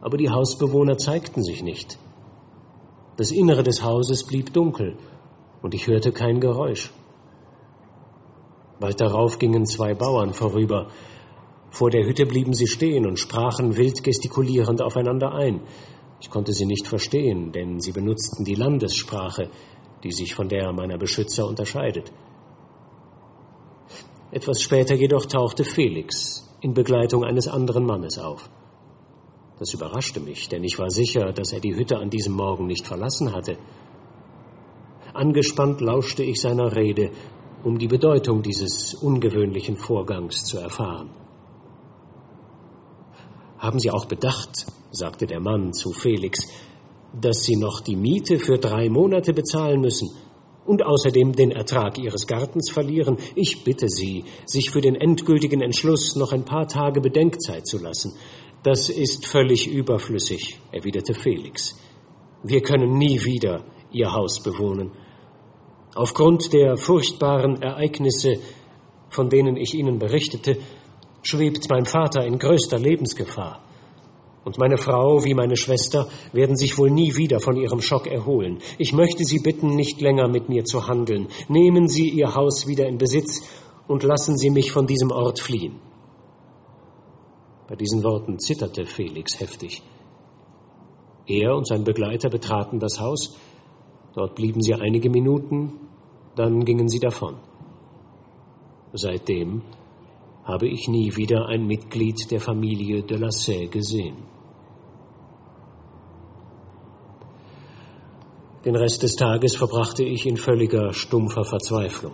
aber 0.00 0.16
die 0.16 0.30
Hausbewohner 0.30 0.98
zeigten 0.98 1.42
sich 1.42 1.62
nicht. 1.62 1.98
Das 3.16 3.30
Innere 3.30 3.62
des 3.62 3.82
Hauses 3.82 4.24
blieb 4.24 4.52
dunkel 4.52 4.96
und 5.62 5.74
ich 5.74 5.86
hörte 5.86 6.12
kein 6.12 6.40
Geräusch. 6.40 6.92
Bald 8.80 9.00
darauf 9.00 9.38
gingen 9.38 9.66
zwei 9.66 9.94
Bauern 9.94 10.34
vorüber. 10.34 10.88
Vor 11.70 11.90
der 11.90 12.06
Hütte 12.06 12.26
blieben 12.26 12.54
sie 12.54 12.68
stehen 12.68 13.06
und 13.06 13.18
sprachen 13.18 13.76
wild 13.76 14.04
gestikulierend 14.04 14.80
aufeinander 14.80 15.32
ein. 15.32 15.60
Ich 16.20 16.30
konnte 16.30 16.52
sie 16.52 16.66
nicht 16.66 16.86
verstehen, 16.86 17.52
denn 17.52 17.80
sie 17.80 17.92
benutzten 17.92 18.44
die 18.44 18.54
Landessprache, 18.54 19.50
die 20.04 20.12
sich 20.12 20.34
von 20.34 20.48
der 20.48 20.72
meiner 20.72 20.98
Beschützer 20.98 21.46
unterscheidet. 21.46 22.12
Etwas 24.30 24.60
später 24.60 24.94
jedoch 24.94 25.26
tauchte 25.26 25.64
Felix, 25.64 26.47
in 26.60 26.74
Begleitung 26.74 27.24
eines 27.24 27.48
anderen 27.48 27.86
Mannes 27.86 28.18
auf. 28.18 28.50
Das 29.58 29.74
überraschte 29.74 30.20
mich, 30.20 30.48
denn 30.48 30.64
ich 30.64 30.78
war 30.78 30.90
sicher, 30.90 31.32
dass 31.32 31.52
er 31.52 31.60
die 31.60 31.74
Hütte 31.74 31.98
an 31.98 32.10
diesem 32.10 32.34
Morgen 32.34 32.66
nicht 32.66 32.86
verlassen 32.86 33.32
hatte. 33.32 33.58
Angespannt 35.14 35.80
lauschte 35.80 36.22
ich 36.22 36.40
seiner 36.40 36.76
Rede, 36.76 37.10
um 37.64 37.78
die 37.78 37.88
Bedeutung 37.88 38.42
dieses 38.42 38.94
ungewöhnlichen 38.94 39.76
Vorgangs 39.76 40.44
zu 40.44 40.58
erfahren. 40.58 41.10
Haben 43.58 43.80
Sie 43.80 43.90
auch 43.90 44.06
bedacht, 44.06 44.66
sagte 44.92 45.26
der 45.26 45.40
Mann 45.40 45.72
zu 45.72 45.92
Felix, 45.92 46.38
dass 47.20 47.42
Sie 47.42 47.56
noch 47.56 47.80
die 47.80 47.96
Miete 47.96 48.38
für 48.38 48.58
drei 48.58 48.88
Monate 48.88 49.32
bezahlen 49.32 49.80
müssen 49.80 50.08
und 50.68 50.84
außerdem 50.84 51.32
den 51.32 51.50
Ertrag 51.50 51.98
Ihres 51.98 52.26
Gartens 52.26 52.70
verlieren. 52.70 53.16
Ich 53.34 53.64
bitte 53.64 53.88
Sie, 53.88 54.24
sich 54.44 54.70
für 54.70 54.82
den 54.82 54.94
endgültigen 54.94 55.62
Entschluss 55.62 56.14
noch 56.14 56.32
ein 56.32 56.44
paar 56.44 56.68
Tage 56.68 57.00
Bedenkzeit 57.00 57.66
zu 57.66 57.78
lassen. 57.78 58.12
Das 58.62 58.90
ist 58.90 59.26
völlig 59.26 59.66
überflüssig, 59.66 60.60
erwiderte 60.70 61.14
Felix. 61.14 61.80
Wir 62.42 62.60
können 62.60 62.98
nie 62.98 63.24
wieder 63.24 63.64
Ihr 63.90 64.12
Haus 64.12 64.42
bewohnen. 64.42 64.92
Aufgrund 65.94 66.52
der 66.52 66.76
furchtbaren 66.76 67.62
Ereignisse, 67.62 68.34
von 69.08 69.30
denen 69.30 69.56
ich 69.56 69.72
Ihnen 69.72 69.98
berichtete, 69.98 70.58
schwebt 71.22 71.70
mein 71.70 71.86
Vater 71.86 72.26
in 72.26 72.38
größter 72.38 72.78
Lebensgefahr. 72.78 73.64
Und 74.44 74.58
meine 74.58 74.78
Frau 74.78 75.24
wie 75.24 75.34
meine 75.34 75.56
Schwester 75.56 76.08
werden 76.32 76.56
sich 76.56 76.78
wohl 76.78 76.90
nie 76.90 77.16
wieder 77.16 77.40
von 77.40 77.56
ihrem 77.56 77.80
Schock 77.80 78.06
erholen. 78.06 78.58
Ich 78.78 78.92
möchte 78.92 79.24
Sie 79.24 79.40
bitten, 79.40 79.74
nicht 79.74 80.00
länger 80.00 80.28
mit 80.28 80.48
mir 80.48 80.64
zu 80.64 80.86
handeln. 80.86 81.28
Nehmen 81.48 81.88
Sie 81.88 82.08
Ihr 82.08 82.34
Haus 82.34 82.66
wieder 82.66 82.86
in 82.86 82.98
Besitz 82.98 83.42
und 83.86 84.02
lassen 84.02 84.36
Sie 84.36 84.50
mich 84.50 84.72
von 84.72 84.86
diesem 84.86 85.10
Ort 85.10 85.40
fliehen. 85.40 85.80
Bei 87.68 87.76
diesen 87.76 88.02
Worten 88.02 88.38
zitterte 88.38 88.86
Felix 88.86 89.38
heftig. 89.40 89.82
Er 91.26 91.54
und 91.54 91.66
sein 91.66 91.84
Begleiter 91.84 92.30
betraten 92.30 92.78
das 92.78 92.98
Haus. 92.98 93.36
Dort 94.14 94.34
blieben 94.34 94.62
sie 94.62 94.74
einige 94.74 95.10
Minuten, 95.10 95.74
dann 96.34 96.64
gingen 96.64 96.88
sie 96.88 96.98
davon. 96.98 97.36
Seitdem 98.94 99.62
habe 100.44 100.66
ich 100.66 100.88
nie 100.88 101.14
wieder 101.14 101.46
ein 101.46 101.66
Mitglied 101.66 102.30
der 102.30 102.40
Familie 102.40 103.02
de 103.02 103.18
la 103.18 103.30
Salle 103.30 103.68
gesehen. 103.68 104.16
Den 108.68 108.76
Rest 108.76 109.02
des 109.02 109.16
Tages 109.16 109.56
verbrachte 109.56 110.04
ich 110.04 110.26
in 110.26 110.36
völliger, 110.36 110.92
stumpfer 110.92 111.42
Verzweiflung. 111.42 112.12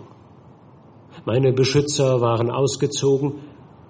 Meine 1.25 1.51
Beschützer 1.51 2.21
waren 2.21 2.49
ausgezogen 2.49 3.41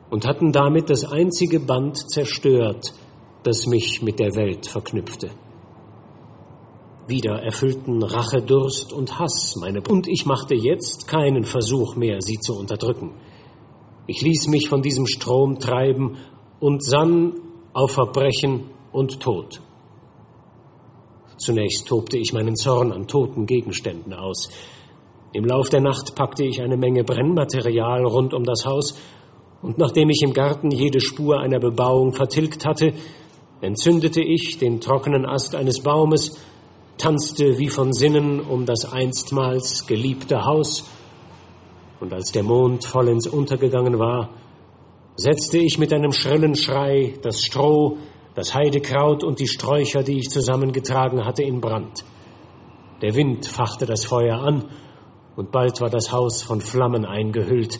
und 0.10 0.26
hatten 0.26 0.52
damit 0.52 0.90
das 0.90 1.06
einzige 1.06 1.60
Band 1.60 1.96
zerstört, 2.10 2.92
das 3.44 3.68
mich 3.68 4.02
mit 4.02 4.18
der 4.18 4.34
Welt 4.34 4.66
verknüpfte. 4.66 5.30
Wieder 7.06 7.40
erfüllten 7.44 8.02
Rache, 8.02 8.42
Durst 8.42 8.94
und 8.94 9.20
Hass 9.20 9.56
meine, 9.62 9.84
und 9.88 10.08
ich 10.08 10.26
machte 10.26 10.56
jetzt 10.56 11.08
keinen 11.08 11.44
Versuch 11.44 11.96
mehr, 11.96 12.20
sie 12.20 12.40
zu 12.40 12.58
unterdrücken. 12.58 13.14
Ich 14.08 14.24
ließ 14.24 14.48
mich 14.48 14.70
von 14.70 14.82
diesem 14.82 15.06
Strom 15.06 15.60
treiben 15.60 16.18
und 16.60 16.84
sann 16.84 17.34
auf 17.74 17.92
Verbrechen 17.92 18.72
und 18.92 19.20
Tod. 19.20 19.62
Zunächst 21.46 21.88
tobte 21.88 22.18
ich 22.18 22.34
meinen 22.34 22.56
Zorn 22.56 22.92
an 22.92 23.06
toten 23.06 23.46
Gegenständen 23.46 24.16
aus. 24.16 24.50
Im 25.32 25.46
Lauf 25.46 25.70
der 25.70 25.80
Nacht 25.80 26.16
packte 26.16 26.44
ich 26.44 26.60
eine 26.60 26.76
Menge 26.76 27.04
Brennmaterial 27.04 28.04
rund 28.04 28.34
um 28.34 28.44
das 28.44 28.66
Haus, 28.66 28.98
und 29.62 29.78
nachdem 29.78 30.10
ich 30.10 30.24
im 30.24 30.34
Garten 30.34 30.72
jede 30.72 31.00
Spur 31.00 31.40
einer 31.40 31.60
Bebauung 31.60 32.14
vertilgt 32.14 32.66
hatte, 32.66 32.94
entzündete 33.62 34.24
ich 34.24 34.58
den 34.58 34.82
trockenen 34.82 35.28
Ast 35.28 35.54
eines 35.54 35.82
Baumes, 35.82 36.36
tanzte 36.98 37.60
wie 37.60 37.70
von 37.70 37.94
Sinnen 37.94 38.40
um 38.40 38.66
das 38.66 38.92
einstmals 38.92 39.86
geliebte 39.86 40.46
Haus, 40.46 40.90
und 42.00 42.12
als 42.12 42.32
der 42.32 42.42
Mond 42.42 42.86
vollends 42.86 43.28
untergegangen 43.28 44.00
war, 44.00 44.32
setzte 45.16 45.60
ich 45.60 45.78
mit 45.78 45.94
einem 45.94 46.12
schrillen 46.12 46.56
Schrei 46.56 47.14
das 47.22 47.44
Stroh, 47.44 47.98
das 48.36 48.54
Heidekraut 48.54 49.24
und 49.24 49.40
die 49.40 49.48
Sträucher, 49.48 50.04
die 50.04 50.20
ich 50.20 50.30
zusammengetragen 50.30 51.26
hatte, 51.26 51.44
in 51.44 51.62
Brand. 51.62 52.04
Der 53.02 53.16
Wind 53.16 53.46
fachte 53.46 53.86
das 53.86 54.06
Feuer 54.06 54.40
an, 54.40 54.70
und 55.36 55.52
bald 55.52 55.82
war 55.82 55.90
das 55.90 56.12
Haus 56.12 56.44
von 56.44 56.62
Flammen 56.62 57.06
eingehüllt, 57.06 57.80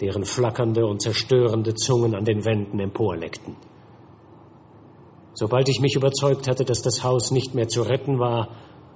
deren 0.00 0.24
flackernde 0.24 0.86
und 0.86 1.00
zerstörende 1.00 1.74
Zungen 1.74 2.14
an 2.14 2.24
den 2.24 2.44
Wänden 2.44 2.80
emporleckten. 2.80 3.56
Sobald 5.34 5.68
ich 5.68 5.80
mich 5.80 5.94
überzeugt 5.94 6.48
hatte, 6.48 6.64
dass 6.64 6.82
das 6.82 7.04
Haus 7.04 7.30
nicht 7.30 7.54
mehr 7.54 7.68
zu 7.68 7.82
retten 7.82 8.18
war, 8.18 8.48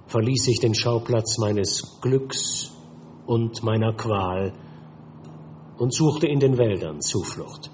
verließ 0.07 0.49
ich 0.49 0.59
den 0.59 0.75
Schauplatz 0.75 1.39
meines 1.39 2.01
Glücks 2.01 2.73
und 3.27 3.63
meiner 3.63 3.93
Qual 3.93 4.53
und 5.79 5.95
suchte 5.95 6.27
in 6.27 6.41
den 6.41 6.59
Wäldern 6.59 7.01
Zuflucht. 7.01 7.71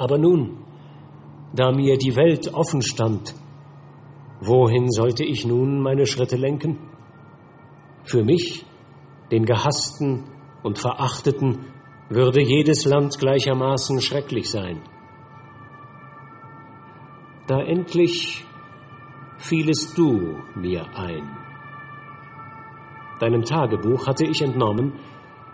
Aber 0.00 0.16
nun, 0.16 0.64
da 1.52 1.72
mir 1.72 1.98
die 1.98 2.16
Welt 2.16 2.54
offen 2.54 2.80
stand, 2.80 3.34
wohin 4.40 4.90
sollte 4.90 5.24
ich 5.24 5.44
nun 5.44 5.82
meine 5.82 6.06
Schritte 6.06 6.36
lenken? 6.36 6.78
Für 8.04 8.24
mich, 8.24 8.64
den 9.30 9.44
Gehassten 9.44 10.24
und 10.62 10.78
Verachteten, 10.78 11.66
würde 12.08 12.40
jedes 12.40 12.86
Land 12.86 13.18
gleichermaßen 13.18 14.00
schrecklich 14.00 14.48
sein. 14.48 14.80
Da 17.46 17.60
endlich 17.60 18.46
fielest 19.36 19.98
du 19.98 20.38
mir 20.54 20.86
ein. 20.96 21.28
Deinem 23.18 23.44
Tagebuch 23.44 24.06
hatte 24.06 24.24
ich 24.24 24.40
entnommen, 24.40 24.94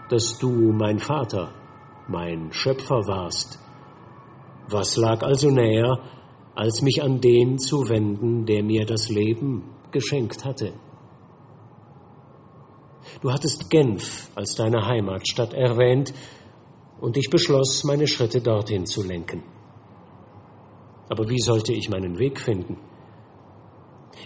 dass 0.08 0.38
du 0.38 0.72
mein 0.72 1.00
Vater, 1.00 1.52
mein 2.06 2.52
Schöpfer 2.52 3.08
warst. 3.08 3.65
Was 4.68 4.96
lag 4.96 5.22
also 5.22 5.50
näher, 5.50 5.98
als 6.54 6.82
mich 6.82 7.02
an 7.02 7.20
den 7.20 7.58
zu 7.58 7.88
wenden, 7.88 8.46
der 8.46 8.64
mir 8.64 8.84
das 8.84 9.08
Leben 9.08 9.62
geschenkt 9.92 10.44
hatte? 10.44 10.72
Du 13.22 13.32
hattest 13.32 13.70
Genf 13.70 14.30
als 14.34 14.54
deine 14.54 14.86
Heimatstadt 14.86 15.54
erwähnt, 15.54 16.12
und 17.00 17.16
ich 17.16 17.28
beschloss, 17.28 17.84
meine 17.84 18.06
Schritte 18.06 18.40
dorthin 18.40 18.86
zu 18.86 19.02
lenken. 19.02 19.42
Aber 21.08 21.28
wie 21.28 21.40
sollte 21.40 21.72
ich 21.72 21.90
meinen 21.90 22.18
Weg 22.18 22.40
finden? 22.40 22.78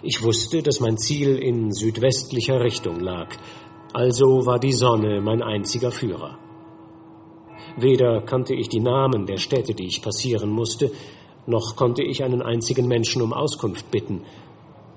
Ich 0.03 0.23
wusste, 0.23 0.63
dass 0.63 0.81
mein 0.81 0.97
Ziel 0.97 1.37
in 1.37 1.73
südwestlicher 1.73 2.61
Richtung 2.61 3.01
lag, 3.01 3.29
also 3.93 4.47
war 4.47 4.59
die 4.59 4.73
Sonne 4.73 5.21
mein 5.21 5.43
einziger 5.43 5.91
Führer. 5.91 6.39
Weder 7.77 8.23
kannte 8.23 8.55
ich 8.55 8.69
die 8.69 8.81
Namen 8.81 9.27
der 9.27 9.39
Städte, 9.39 9.75
die 9.75 9.87
ich 9.87 10.03
passieren 10.03 10.51
musste, 10.51 10.91
noch 11.47 11.77
konnte 11.77 12.03
ich 12.03 12.23
einen 12.23 12.43
einzigen 12.43 12.87
Menschen 12.87 13.23
um 13.23 13.33
Auskunft 13.33 13.91
bitten, 13.91 14.23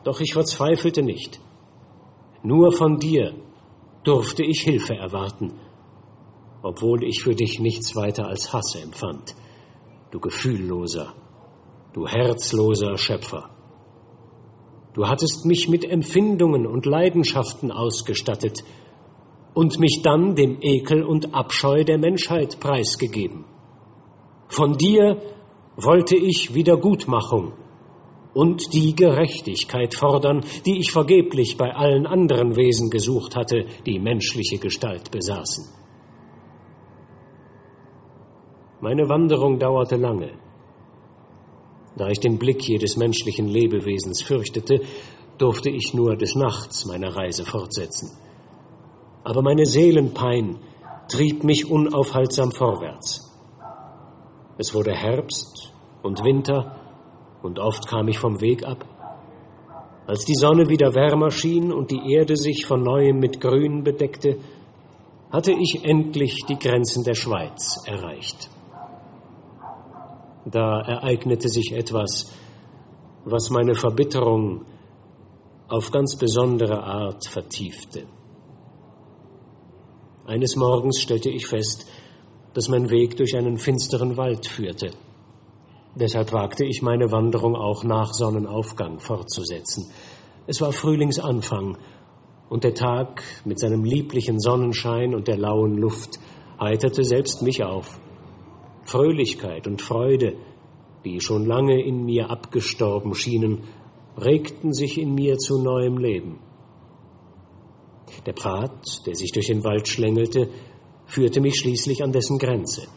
doch 0.04 0.20
ich 0.20 0.34
verzweifelte 0.34 1.02
nicht. 1.02 1.40
Nur 2.44 2.72
von 2.74 3.00
dir 3.00 3.34
durfte 4.04 4.44
ich 4.44 4.62
Hilfe 4.62 4.96
erwarten, 4.96 5.54
obwohl 6.62 7.04
ich 7.04 7.24
für 7.24 7.36
dich 7.36 7.60
nichts 7.60 7.96
weiter 7.96 8.28
als 8.28 8.52
Hass 8.52 8.76
empfand, 8.76 9.36
du 10.12 10.20
gefühlloser, 10.20 11.14
du 11.94 12.08
herzloser 12.08 12.98
Schöpfer. 12.98 13.50
Du 14.94 15.08
hattest 15.08 15.46
mich 15.46 15.70
mit 15.70 15.86
Empfindungen 15.86 16.68
und 16.68 16.86
Leidenschaften 16.86 17.72
ausgestattet 17.72 18.64
und 19.54 19.80
mich 19.80 20.02
dann 20.04 20.36
dem 20.36 20.58
Ekel 20.62 21.04
und 21.04 21.34
Abscheu 21.34 21.84
der 21.84 21.98
Menschheit 21.98 22.60
preisgegeben. 22.60 23.46
Von 24.48 24.78
dir 24.78 25.22
wollte 25.76 26.16
ich 26.16 26.54
Wiedergutmachung 26.54 27.54
und 28.34 28.74
die 28.74 28.96
Gerechtigkeit 28.96 29.96
fordern, 29.96 30.44
die 30.66 30.80
ich 30.80 30.92
vergeblich 30.92 31.58
bei 31.58 31.74
allen 31.74 32.06
anderen 32.06 32.56
Wesen 32.56 32.90
gesucht 32.90 33.36
hatte, 33.36 33.66
die 33.86 34.00
menschliche 34.00 34.58
Gestalt 34.58 35.12
besaßen. 35.12 35.66
Meine 38.82 39.08
Wanderung 39.08 39.60
dauerte 39.60 39.96
lange. 39.96 40.32
Da 41.96 42.10
ich 42.10 42.20
den 42.20 42.40
Blick 42.40 42.68
jedes 42.68 42.98
menschlichen 42.98 43.48
Lebewesens 43.48 44.24
fürchtete, 44.24 44.82
durfte 45.38 45.70
ich 45.70 45.94
nur 45.94 46.16
des 46.16 46.36
Nachts 46.36 46.86
meine 46.86 47.16
Reise 47.16 47.46
fortsetzen. 47.46 48.23
Aber 49.24 49.42
meine 49.42 49.66
Seelenpein 49.66 50.60
trieb 51.08 51.44
mich 51.44 51.70
unaufhaltsam 51.70 52.52
vorwärts. 52.52 53.32
Es 54.58 54.74
wurde 54.74 54.94
Herbst 54.94 55.74
und 56.02 56.24
Winter, 56.24 56.80
und 57.42 57.60
oft 57.60 57.88
kam 57.88 58.08
ich 58.08 58.20
vom 58.20 58.40
Weg 58.40 58.66
ab. 58.66 58.86
Als 60.06 60.26
die 60.26 60.36
Sonne 60.36 60.70
wieder 60.70 60.94
wärmer 60.94 61.32
schien 61.32 61.72
und 61.72 61.92
die 61.92 62.14
Erde 62.14 62.36
sich 62.36 62.66
von 62.66 62.84
neuem 62.84 63.20
mit 63.20 63.40
Grün 63.40 63.84
bedeckte, 63.84 64.38
hatte 65.32 65.52
ich 65.52 65.84
endlich 65.84 66.46
die 66.48 66.60
Grenzen 66.60 67.04
der 67.04 67.16
Schweiz 67.16 67.82
erreicht. 67.86 68.50
Da 70.46 70.82
ereignete 70.82 71.48
sich 71.48 71.74
etwas, 71.74 72.34
was 73.26 73.50
meine 73.50 73.76
Verbitterung 73.76 74.66
auf 75.70 75.90
ganz 75.92 76.18
besondere 76.18 76.84
Art 76.84 77.26
vertiefte. 77.28 78.06
Eines 80.26 80.56
Morgens 80.56 81.02
stellte 81.02 81.30
ich 81.30 81.48
fest, 81.48 81.86
dass 82.54 82.70
mein 82.70 82.90
Weg 82.90 83.18
durch 83.18 83.36
einen 83.36 83.58
finsteren 83.58 84.16
Wald 84.16 84.48
führte. 84.48 84.92
Deshalb 85.96 86.32
wagte 86.32 86.66
ich 86.66 86.82
meine 86.82 87.12
Wanderung 87.12 87.56
auch 87.56 87.84
nach 87.84 88.14
Sonnenaufgang 88.14 89.00
fortzusetzen. 89.00 89.92
Es 90.48 90.62
war 90.62 90.72
Frühlingsanfang 90.72 91.78
und 92.50 92.64
der 92.64 92.74
Tag 92.74 93.22
mit 93.44 93.60
seinem 93.60 93.84
lieblichen 93.84 94.40
Sonnenschein 94.40 95.14
und 95.14 95.28
der 95.28 95.38
lauen 95.38 95.78
Luft 95.78 96.20
heiterte 96.60 97.04
selbst 97.04 97.42
mich 97.42 97.64
auf. 97.64 98.00
Fröhlichkeit 98.84 99.68
und 99.68 99.82
Freude, 99.82 100.36
die 101.04 101.20
schon 101.20 101.46
lange 101.46 101.84
in 101.84 102.06
mir 102.06 102.30
abgestorben 102.30 103.14
schienen, 103.14 103.64
regten 104.18 104.74
sich 104.74 105.00
in 105.00 105.14
mir 105.14 105.38
zu 105.38 105.62
neuem 105.62 105.98
Leben. 105.98 106.40
Der 108.26 108.34
Pfad, 108.34 109.06
der 109.06 109.16
sich 109.16 109.32
durch 109.32 109.48
den 109.48 109.64
Wald 109.64 109.88
schlängelte, 109.88 110.50
führte 111.06 111.42
mich 111.42 111.56
schließlich 111.56 112.04
an 112.04 112.12
dessen 112.12 112.38
Grenze. 112.38 112.88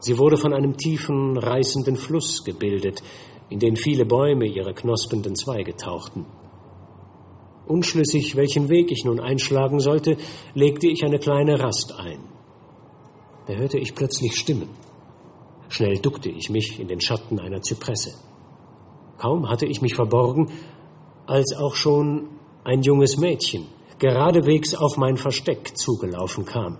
Sie 0.00 0.18
wurde 0.18 0.36
von 0.36 0.52
einem 0.52 0.76
tiefen, 0.76 1.36
reißenden 1.36 1.96
Fluss 1.96 2.44
gebildet, 2.44 3.02
in 3.48 3.58
den 3.58 3.76
viele 3.76 4.04
Bäume 4.04 4.46
ihre 4.46 4.74
knospenden 4.74 5.34
Zweige 5.34 5.76
tauchten. 5.76 6.26
Unschlüssig, 7.66 8.36
welchen 8.36 8.68
Weg 8.68 8.92
ich 8.92 9.04
nun 9.04 9.18
einschlagen 9.18 9.80
sollte, 9.80 10.16
legte 10.54 10.86
ich 10.88 11.04
eine 11.04 11.18
kleine 11.18 11.58
Rast 11.58 11.94
ein. 11.98 12.20
Da 13.46 13.54
hörte 13.54 13.78
ich 13.78 13.94
plötzlich 13.94 14.36
Stimmen. 14.36 14.68
Schnell 15.68 15.98
duckte 15.98 16.28
ich 16.28 16.50
mich 16.50 16.78
in 16.78 16.88
den 16.88 17.00
Schatten 17.00 17.40
einer 17.40 17.62
Zypresse. 17.62 18.14
Kaum 19.18 19.48
hatte 19.48 19.66
ich 19.66 19.80
mich 19.80 19.94
verborgen, 19.94 20.52
als 21.26 21.56
auch 21.56 21.74
schon 21.74 22.28
ein 22.62 22.82
junges 22.82 23.16
Mädchen 23.16 23.66
geradewegs 23.98 24.74
auf 24.74 24.96
mein 24.96 25.16
Versteck 25.16 25.76
zugelaufen 25.76 26.44
kam. 26.44 26.78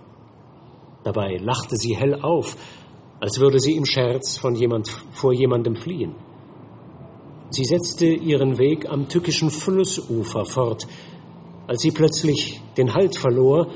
Dabei 1.03 1.37
lachte 1.37 1.75
sie 1.75 1.95
hell 1.95 2.15
auf, 2.21 2.55
als 3.19 3.39
würde 3.39 3.59
sie 3.59 3.75
im 3.75 3.85
Scherz 3.85 4.37
von 4.37 4.55
jemand, 4.55 4.89
vor 5.11 5.33
jemandem 5.33 5.75
fliehen. 5.75 6.15
Sie 7.49 7.63
setzte 7.63 8.07
ihren 8.07 8.57
Weg 8.57 8.89
am 8.89 9.07
tückischen 9.07 9.49
Flussufer 9.49 10.45
fort, 10.45 10.85
als 11.65 11.81
sie 11.81 11.91
plötzlich 11.91 12.61
den 12.77 12.93
Halt 12.93 13.15
verlor 13.15 13.67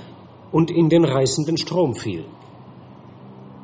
und 0.51 0.69
in 0.69 0.89
den 0.89 1.05
reißenden 1.05 1.57
Strom 1.57 1.95
fiel. 1.95 2.25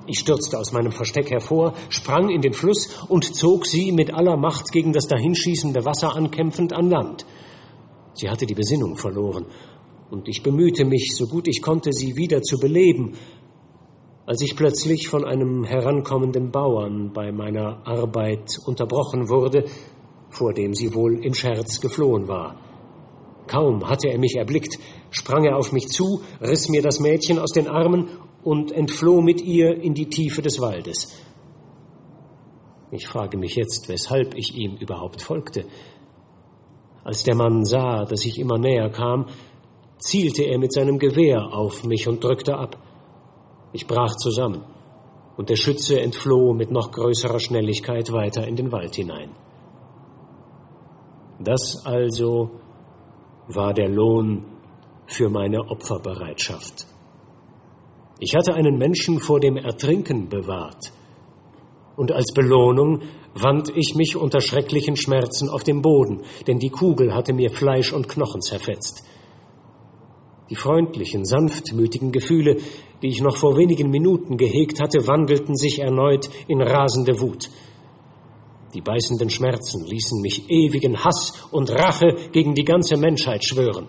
Ich 0.07 0.19
stürzte 0.19 0.57
aus 0.57 0.71
meinem 0.71 0.93
Versteck 0.93 1.29
hervor, 1.31 1.73
sprang 1.89 2.29
in 2.29 2.41
den 2.41 2.53
Fluss 2.53 2.87
und 3.09 3.35
zog 3.35 3.65
sie 3.65 3.91
mit 3.91 4.13
aller 4.13 4.37
Macht 4.37 4.71
gegen 4.71 4.93
das 4.93 5.07
dahinschießende 5.07 5.83
Wasser 5.83 6.15
ankämpfend 6.15 6.71
an 6.71 6.89
Land. 6.89 7.25
Sie 8.17 8.29
hatte 8.29 8.45
die 8.45 8.55
Besinnung 8.55 8.97
verloren, 8.97 9.45
und 10.09 10.27
ich 10.27 10.41
bemühte 10.41 10.85
mich, 10.85 11.15
so 11.15 11.27
gut 11.27 11.47
ich 11.47 11.61
konnte, 11.61 11.91
sie 11.91 12.15
wieder 12.15 12.41
zu 12.41 12.57
beleben, 12.57 13.13
als 14.25 14.41
ich 14.41 14.55
plötzlich 14.55 15.07
von 15.07 15.23
einem 15.23 15.63
herankommenden 15.63 16.51
Bauern 16.51 17.13
bei 17.13 17.31
meiner 17.31 17.85
Arbeit 17.85 18.57
unterbrochen 18.65 19.29
wurde, 19.29 19.65
vor 20.29 20.53
dem 20.53 20.73
sie 20.73 20.93
wohl 20.93 21.23
im 21.23 21.33
Scherz 21.33 21.79
geflohen 21.79 22.27
war. 22.27 22.59
Kaum 23.47 23.87
hatte 23.89 24.09
er 24.09 24.19
mich 24.19 24.35
erblickt, 24.35 24.77
sprang 25.11 25.45
er 25.45 25.57
auf 25.57 25.71
mich 25.71 25.87
zu, 25.87 26.21
riss 26.41 26.67
mir 26.67 26.81
das 26.81 26.99
Mädchen 26.99 27.39
aus 27.39 27.51
den 27.51 27.67
Armen 27.67 28.09
und 28.43 28.71
entfloh 28.71 29.21
mit 29.21 29.41
ihr 29.41 29.81
in 29.81 29.93
die 29.93 30.09
Tiefe 30.09 30.41
des 30.41 30.59
Waldes. 30.59 31.13
Ich 32.91 33.07
frage 33.07 33.37
mich 33.37 33.55
jetzt, 33.55 33.89
weshalb 33.89 34.35
ich 34.35 34.55
ihm 34.55 34.75
überhaupt 34.77 35.21
folgte. 35.21 35.65
Als 37.07 37.23
der 37.23 37.35
Mann 37.35 37.63
sah, 37.63 38.03
dass 38.03 38.25
ich 38.25 38.37
immer 38.37 38.57
näher 38.57 38.89
kam, 38.89 39.27
zielte 39.97 40.43
er 40.43 40.57
mit 40.59 40.73
seinem 40.73 40.99
Gewehr 40.99 41.53
auf 41.53 41.85
mich 41.85 42.05
und 42.05 42.21
drückte 42.21 42.57
ab. 42.57 42.75
Ich 43.71 43.87
brach 43.87 44.13
zusammen, 44.17 44.65
und 45.37 45.49
der 45.49 45.55
Schütze 45.55 46.01
entfloh 46.01 46.53
mit 46.53 46.69
noch 46.69 46.91
größerer 46.91 47.39
Schnelligkeit 47.39 48.11
weiter 48.11 48.45
in 48.45 48.57
den 48.57 48.73
Wald 48.73 48.95
hinein. 48.95 49.29
Das 51.39 51.85
also 51.85 52.51
war 53.47 53.73
der 53.73 53.87
Lohn 53.87 54.43
für 55.05 55.29
meine 55.29 55.61
Opferbereitschaft. 55.61 56.87
Ich 58.19 58.35
hatte 58.35 58.53
einen 58.53 58.77
Menschen 58.77 59.21
vor 59.21 59.39
dem 59.39 59.55
Ertrinken 59.55 60.27
bewahrt, 60.27 60.91
und 61.97 62.11
als 62.11 62.31
Belohnung 62.31 63.01
wand 63.33 63.75
ich 63.75 63.95
mich 63.95 64.15
unter 64.15 64.39
schrecklichen 64.39 64.95
Schmerzen 64.95 65.49
auf 65.49 65.63
dem 65.63 65.81
Boden, 65.81 66.21
denn 66.45 66.59
die 66.59 66.69
Kugel 66.69 67.13
hatte 67.13 67.33
mir 67.33 67.49
Fleisch 67.49 67.91
und 67.91 68.07
Knochen 68.07 68.41
zerfetzt. 68.41 69.03
Die 70.49 70.55
freundlichen, 70.55 71.25
sanftmütigen 71.25 72.11
Gefühle, 72.11 72.57
die 73.01 73.07
ich 73.07 73.21
noch 73.21 73.35
vor 73.35 73.57
wenigen 73.57 73.89
Minuten 73.89 74.37
gehegt 74.37 74.79
hatte, 74.79 75.07
wandelten 75.07 75.55
sich 75.57 75.79
erneut 75.79 76.29
in 76.47 76.61
rasende 76.61 77.19
Wut. 77.19 77.49
Die 78.73 78.81
beißenden 78.81 79.29
Schmerzen 79.29 79.85
ließen 79.85 80.21
mich 80.21 80.49
ewigen 80.49 81.03
Hass 81.03 81.47
und 81.51 81.71
Rache 81.71 82.15
gegen 82.31 82.53
die 82.53 82.63
ganze 82.63 82.95
Menschheit 82.95 83.43
schwören. 83.43 83.87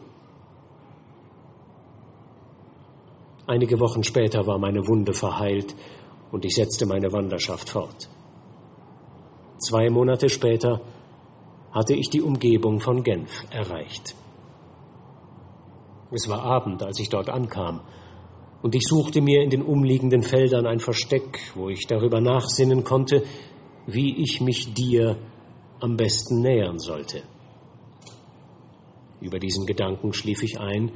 Einige 3.46 3.78
Wochen 3.80 4.02
später 4.02 4.46
war 4.46 4.58
meine 4.58 4.86
Wunde 4.86 5.12
verheilt 5.12 5.74
und 6.30 6.44
ich 6.44 6.54
setzte 6.54 6.86
meine 6.86 7.12
Wanderschaft 7.12 7.70
fort. 7.70 8.08
Zwei 9.58 9.90
Monate 9.90 10.28
später 10.28 10.80
hatte 11.72 11.94
ich 11.94 12.10
die 12.10 12.22
Umgebung 12.22 12.80
von 12.80 13.02
Genf 13.02 13.46
erreicht. 13.50 14.14
Es 16.10 16.28
war 16.28 16.42
Abend, 16.42 16.82
als 16.82 16.98
ich 17.00 17.08
dort 17.08 17.28
ankam, 17.28 17.80
und 18.62 18.74
ich 18.74 18.82
suchte 18.88 19.20
mir 19.20 19.42
in 19.42 19.50
den 19.50 19.62
umliegenden 19.62 20.22
Feldern 20.22 20.66
ein 20.66 20.80
Versteck, 20.80 21.52
wo 21.54 21.68
ich 21.68 21.86
darüber 21.86 22.20
nachsinnen 22.20 22.82
konnte, 22.82 23.22
wie 23.86 24.16
ich 24.22 24.40
mich 24.40 24.74
dir 24.74 25.16
am 25.80 25.96
besten 25.96 26.40
nähern 26.40 26.78
sollte. 26.78 27.22
Über 29.20 29.38
diesen 29.38 29.64
Gedanken 29.66 30.12
schlief 30.12 30.42
ich 30.42 30.58
ein, 30.58 30.90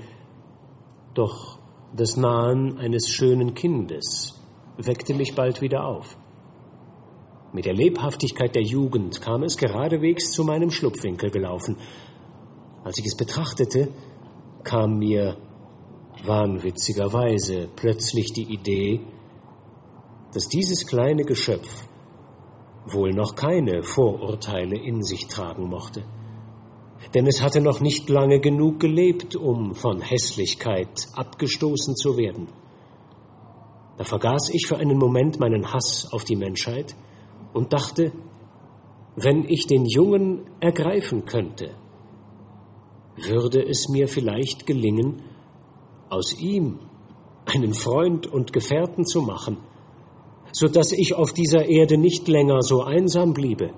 doch 1.14 1.59
das 1.95 2.16
Nahen 2.16 2.78
eines 2.78 3.09
schönen 3.09 3.55
Kindes 3.55 4.41
weckte 4.76 5.14
mich 5.14 5.34
bald 5.34 5.60
wieder 5.60 5.84
auf. 5.84 6.16
Mit 7.52 7.66
der 7.66 7.74
Lebhaftigkeit 7.74 8.54
der 8.54 8.62
Jugend 8.62 9.20
kam 9.20 9.42
es 9.42 9.56
geradewegs 9.56 10.32
zu 10.32 10.44
meinem 10.44 10.70
Schlupfwinkel 10.70 11.30
gelaufen. 11.30 11.76
Als 12.82 12.98
ich 12.98 13.06
es 13.06 13.16
betrachtete, 13.16 13.88
kam 14.64 14.98
mir 14.98 15.36
wahnwitzigerweise 16.24 17.68
plötzlich 17.76 18.32
die 18.32 18.52
Idee, 18.52 19.00
dass 20.32 20.48
dieses 20.48 20.86
kleine 20.86 21.24
Geschöpf 21.24 21.88
wohl 22.86 23.12
noch 23.12 23.34
keine 23.34 23.82
Vorurteile 23.82 24.76
in 24.76 25.02
sich 25.02 25.26
tragen 25.26 25.68
mochte. 25.68 26.04
Denn 27.14 27.26
es 27.26 27.42
hatte 27.42 27.60
noch 27.60 27.80
nicht 27.80 28.08
lange 28.08 28.40
genug 28.40 28.80
gelebt, 28.80 29.36
um 29.36 29.74
von 29.74 30.00
Hässlichkeit 30.00 31.08
abgestoßen 31.14 31.96
zu 31.96 32.16
werden. 32.16 32.48
Da 34.03 34.09
vergaß 34.09 34.50
ich 34.53 34.66
für 34.66 34.78
einen 34.78 34.98
Moment 34.98 35.38
meinen 35.38 35.72
Hass 35.72 36.09
auf 36.11 36.24
die 36.24 36.34
Menschheit 36.34 36.96
und 37.53 37.72
dachte, 37.72 38.11
wenn 39.14 39.44
ich 39.44 39.68
den 39.68 39.86
Jungen 39.86 40.40
ergreifen 40.59 41.24
könnte, 41.24 41.70
würde 43.16 43.64
es 43.64 43.88
mir 43.88 44.09
vielleicht 44.09 44.66
gelingen, 44.66 45.22
aus 46.09 46.36
ihm 46.36 46.80
einen 47.44 47.74
Freund 47.74 48.26
und 48.26 48.53
Gefährten 48.53 49.05
zu 49.05 49.22
machen, 49.22 49.59
so 50.50 50.66
dass 50.66 50.90
ich 50.90 51.14
auf 51.14 51.32
dieser 51.32 51.66
Erde 51.66 51.96
nicht 51.96 52.26
länger 52.26 52.61
so 52.62 52.82
einsam 52.82 53.32
bliebe. 53.32 53.70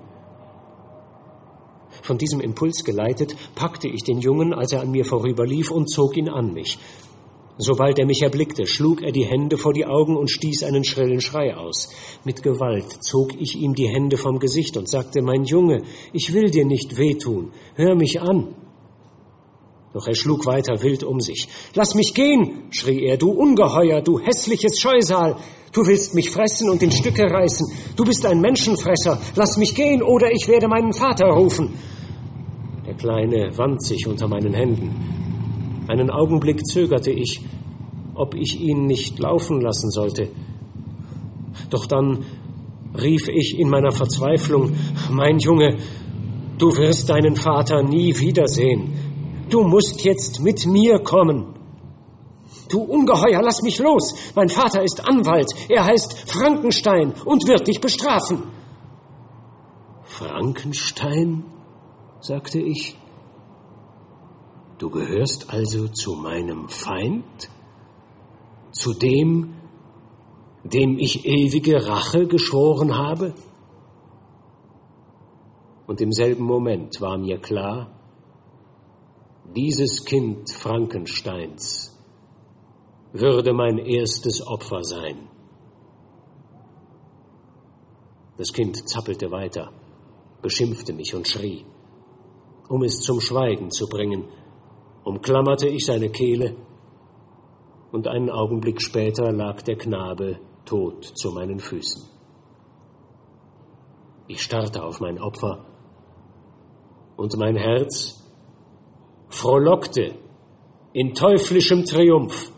Von 2.01 2.17
diesem 2.17 2.41
Impuls 2.41 2.83
geleitet, 2.83 3.37
packte 3.55 3.89
ich 3.89 4.05
den 4.05 4.21
Jungen, 4.21 4.55
als 4.55 4.73
er 4.73 4.81
an 4.81 4.91
mir 4.91 5.05
vorüberlief, 5.05 5.71
und 5.71 5.91
zog 5.91 6.17
ihn 6.17 6.31
an 6.31 6.55
mich. 6.55 6.79
Sobald 7.57 8.01
er 8.01 8.07
mich 8.07 8.23
erblickte, 8.23 8.67
schlug 8.67 9.03
er 9.03 9.13
die 9.13 9.27
Hände 9.27 9.57
vor 9.57 9.73
die 9.73 9.87
Augen 9.87 10.17
und 10.17 10.31
stieß 10.31 10.65
einen 10.65 10.83
schrillen 10.83 11.21
Schrei 11.21 11.57
aus. 11.57 11.89
Mit 12.25 12.43
Gewalt 12.43 13.05
zog 13.05 13.41
ich 13.41 13.57
ihm 13.57 13.75
die 13.75 13.89
Hände 13.89 14.17
vom 14.17 14.41
Gesicht 14.41 14.77
und 14.77 14.89
sagte, 14.89 15.23
mein 15.23 15.45
Junge, 15.45 15.83
ich 16.13 16.33
will 16.33 16.51
dir 16.51 16.65
nicht 16.65 16.97
wehtun, 16.97 17.53
hör 17.77 17.95
mich 17.95 18.21
an. 18.21 18.57
Doch 19.93 20.09
er 20.09 20.17
schlug 20.17 20.45
weiter 20.47 20.83
wild 20.83 21.05
um 21.05 21.21
sich. 21.21 21.49
Lass 21.75 21.95
mich 21.95 22.15
gehen, 22.15 22.65
schrie 22.71 23.05
er, 23.05 23.17
du 23.17 23.31
Ungeheuer, 23.31 24.03
du 24.03 24.19
hässliches 24.19 24.81
Scheusal. 24.81 25.37
Du 25.73 25.87
willst 25.87 26.15
mich 26.17 26.31
fressen 26.31 26.69
und 26.69 26.83
in 26.83 26.91
Stücke 26.91 27.23
reißen. 27.23 27.73
Du 27.95 28.05
bist 28.05 28.27
ein 28.27 28.41
Menschenfresser. 28.41 29.21
Lass 29.37 29.57
mich 29.57 29.77
gehen, 29.77 30.03
oder 30.03 30.33
ich 30.33 30.49
werde 30.49 30.67
meinen 30.67 30.93
Vater 30.93 31.27
rufen. 31.27 31.75
Der 32.85 32.95
Kleine 32.95 33.57
wand 33.57 33.85
sich 33.85 34.07
unter 34.09 34.27
meinen 34.27 34.55
Händen. 34.55 35.24
Einen 35.89 36.11
Augenblick 36.11 36.67
zögerte 36.67 37.11
ich, 37.11 37.41
ob 38.15 38.35
ich 38.35 38.61
ihn 38.61 38.87
nicht 38.87 39.19
laufen 39.19 39.61
lassen 39.61 39.91
sollte. 39.91 40.31
Doch 41.71 41.87
dann 41.87 42.25
rief 43.01 43.29
ich 43.29 43.59
in 43.59 43.69
meiner 43.69 43.93
Verzweiflung, 43.93 44.75
mein 45.11 45.39
Junge, 45.39 45.79
du 46.59 46.77
wirst 46.77 47.11
deinen 47.11 47.37
Vater 47.37 47.83
nie 47.83 48.19
wiedersehen. 48.19 48.93
Du 49.51 49.63
musst 49.63 50.05
jetzt 50.05 50.41
mit 50.41 50.67
mir 50.67 51.01
kommen. 51.01 51.55
Du 52.69 52.81
Ungeheuer, 52.81 53.43
lass 53.43 53.63
mich 53.63 53.79
los. 53.79 54.15
Mein 54.35 54.49
Vater 54.49 54.83
ist 54.83 55.07
Anwalt. 55.07 55.53
Er 55.69 55.85
heißt 55.85 56.31
Frankenstein 56.31 57.13
und 57.25 57.47
wird 57.47 57.69
dich 57.69 57.81
bestrafen. 57.81 58.45
Frankenstein? 60.03 61.45
sagte 62.21 62.59
ich. 62.61 62.97
Du 64.79 64.91
gehörst 64.91 65.53
also 65.53 65.89
zu 65.89 66.15
meinem 66.15 66.69
Feind? 66.69 67.49
Zu 68.73 68.93
dem, 68.93 69.55
dem 70.65 70.99
ich 70.99 71.25
ewige 71.25 71.87
Rache 71.87 72.27
geschworen 72.27 72.97
habe? 72.97 73.35
Und 75.87 76.01
im 76.01 76.13
selben 76.13 76.45
Moment 76.45 77.01
war 77.01 77.19
mir 77.19 77.39
klar, 77.39 77.91
dieses 79.55 80.05
Kind 80.05 80.51
Frankensteins 80.51 81.97
würde 83.13 83.53
mein 83.53 83.79
erstes 83.79 84.45
Opfer 84.45 84.83
sein. 84.83 85.29
Das 88.37 88.53
Kind 88.53 88.89
zappelte 88.89 89.31
weiter, 89.31 89.71
beschimpfte 90.43 90.93
mich 90.93 91.15
und 91.15 91.29
schrie. 91.29 91.65
Um 92.69 92.83
es 92.83 93.01
zum 93.01 93.21
Schweigen 93.21 93.71
zu 93.71 93.87
bringen, 93.87 94.25
umklammerte 95.05 95.69
ich 95.69 95.85
seine 95.85 96.11
Kehle, 96.11 96.57
und 97.93 98.09
einen 98.09 98.31
Augenblick 98.31 98.83
später 98.83 99.31
lag 99.31 99.63
der 99.63 99.77
Knabe 99.77 100.41
tot 100.65 101.05
zu 101.05 101.31
meinen 101.31 101.61
Füßen. 101.61 102.03
Ich 104.27 104.43
starrte 104.43 104.83
auf 104.83 105.01
mein 105.01 105.21
Opfer, 105.21 105.65
und 107.17 107.37
mein 107.37 107.57
Herz 107.57 108.21
frohlockte 109.29 110.17
in 110.93 111.15
teuflischem 111.15 111.85
Triumph. 111.85 112.51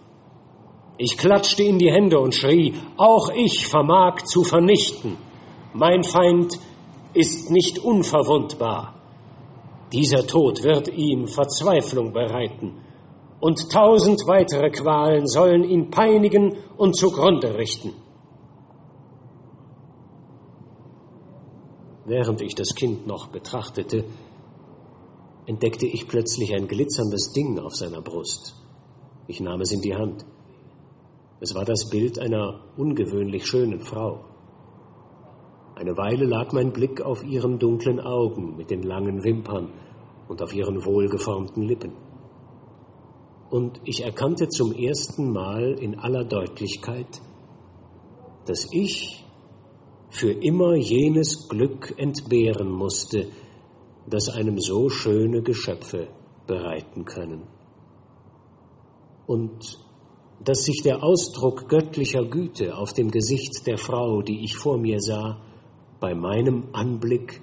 Ich 0.99 1.19
klatschte 1.19 1.63
in 1.63 1.79
die 1.79 1.93
Hände 1.93 2.19
und 2.19 2.35
schrie, 2.35 2.75
auch 2.97 3.29
ich 3.35 3.67
vermag 3.67 4.23
zu 4.23 4.45
vernichten. 4.45 5.19
Mein 5.75 6.05
Feind 6.05 6.59
ist 7.13 7.51
nicht 7.51 7.79
unverwundbar. 7.79 8.96
Dieser 9.93 10.27
Tod 10.27 10.63
wird 10.63 10.89
ihm 10.89 11.29
Verzweiflung 11.29 12.13
bereiten, 12.13 12.83
und 13.41 13.71
tausend 13.71 14.27
weitere 14.27 14.71
Qualen 14.71 15.27
sollen 15.27 15.63
ihn 15.63 15.91
peinigen 15.91 16.57
und 16.77 16.97
zugrunde 16.97 17.57
richten. 17.57 17.93
Während 22.07 22.41
ich 22.41 22.55
das 22.55 22.75
Kind 22.75 23.07
noch 23.07 23.29
betrachtete, 23.29 24.05
entdeckte 25.47 25.87
ich 25.87 26.09
plötzlich 26.09 26.55
ein 26.55 26.67
glitzerndes 26.67 27.33
Ding 27.33 27.59
auf 27.59 27.75
seiner 27.75 28.01
Brust. 28.01 28.55
Ich 29.27 29.41
nahm 29.41 29.61
es 29.61 29.73
in 29.73 29.81
die 29.81 29.95
Hand. 29.95 30.25
Es 31.41 31.55
war 31.55 31.65
das 31.65 31.89
Bild 31.91 32.19
einer 32.19 32.65
ungewöhnlich 32.77 33.47
schönen 33.47 33.81
Frau. 33.81 34.25
Eine 35.77 35.99
Weile 35.99 36.25
lag 36.25 36.53
mein 36.53 36.73
Blick 36.73 37.03
auf 37.03 37.23
ihren 37.23 37.59
dunklen 37.59 38.01
Augen 38.01 38.57
mit 38.57 38.71
den 38.71 38.83
langen 38.83 39.23
Wimpern 39.25 39.75
und 40.27 40.41
auf 40.41 40.55
ihren 40.55 40.83
wohlgeformten 40.87 41.63
Lippen. 41.63 41.93
Und 43.51 43.83
ich 43.85 44.03
erkannte 44.03 44.49
zum 44.49 44.73
ersten 44.73 45.31
Mal 45.31 45.77
in 45.79 45.99
aller 45.99 46.25
Deutlichkeit, 46.25 47.21
dass 48.47 48.67
ich 48.73 49.23
für 50.09 50.33
immer 50.33 50.77
jenes 50.77 51.47
Glück 51.47 51.93
entbehren 51.99 52.71
musste, 52.71 53.27
das 54.07 54.31
einem 54.31 54.59
so 54.59 54.89
schöne 54.89 55.43
Geschöpfe 55.43 56.09
bereiten 56.47 57.05
können. 57.05 57.43
Und 59.27 59.79
dass 60.43 60.63
sich 60.63 60.81
der 60.83 61.03
Ausdruck 61.03 61.69
göttlicher 61.69 62.25
Güte 62.25 62.79
auf 62.79 62.95
dem 62.95 63.11
Gesicht 63.11 63.67
der 63.67 63.77
Frau, 63.77 64.23
die 64.23 64.43
ich 64.43 64.57
vor 64.57 64.79
mir 64.79 65.01
sah, 65.01 65.43
bei 66.01 66.15
meinem 66.15 66.69
Anblick 66.73 67.41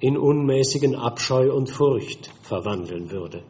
in 0.00 0.16
unmäßigen 0.16 0.96
Abscheu 0.96 1.52
und 1.52 1.70
Furcht 1.70 2.30
verwandeln 2.42 3.10
würde. 3.10 3.44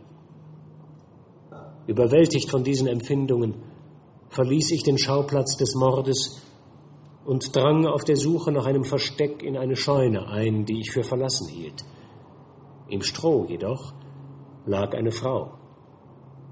Überwältigt 1.86 2.50
von 2.50 2.62
diesen 2.62 2.86
Empfindungen 2.86 3.54
verließ 4.28 4.70
ich 4.72 4.82
den 4.82 4.98
Schauplatz 4.98 5.56
des 5.56 5.74
Mordes 5.74 6.42
und 7.24 7.54
drang 7.56 7.86
auf 7.86 8.04
der 8.04 8.16
Suche 8.16 8.52
nach 8.52 8.66
einem 8.66 8.84
Versteck 8.84 9.42
in 9.42 9.56
eine 9.56 9.76
Scheune 9.76 10.28
ein, 10.28 10.64
die 10.64 10.80
ich 10.80 10.90
für 10.90 11.04
verlassen 11.04 11.48
hielt. 11.48 11.84
Im 12.88 13.02
Stroh 13.02 13.46
jedoch 13.48 13.94
lag 14.66 14.94
eine 14.94 15.12
Frau. 15.12 15.54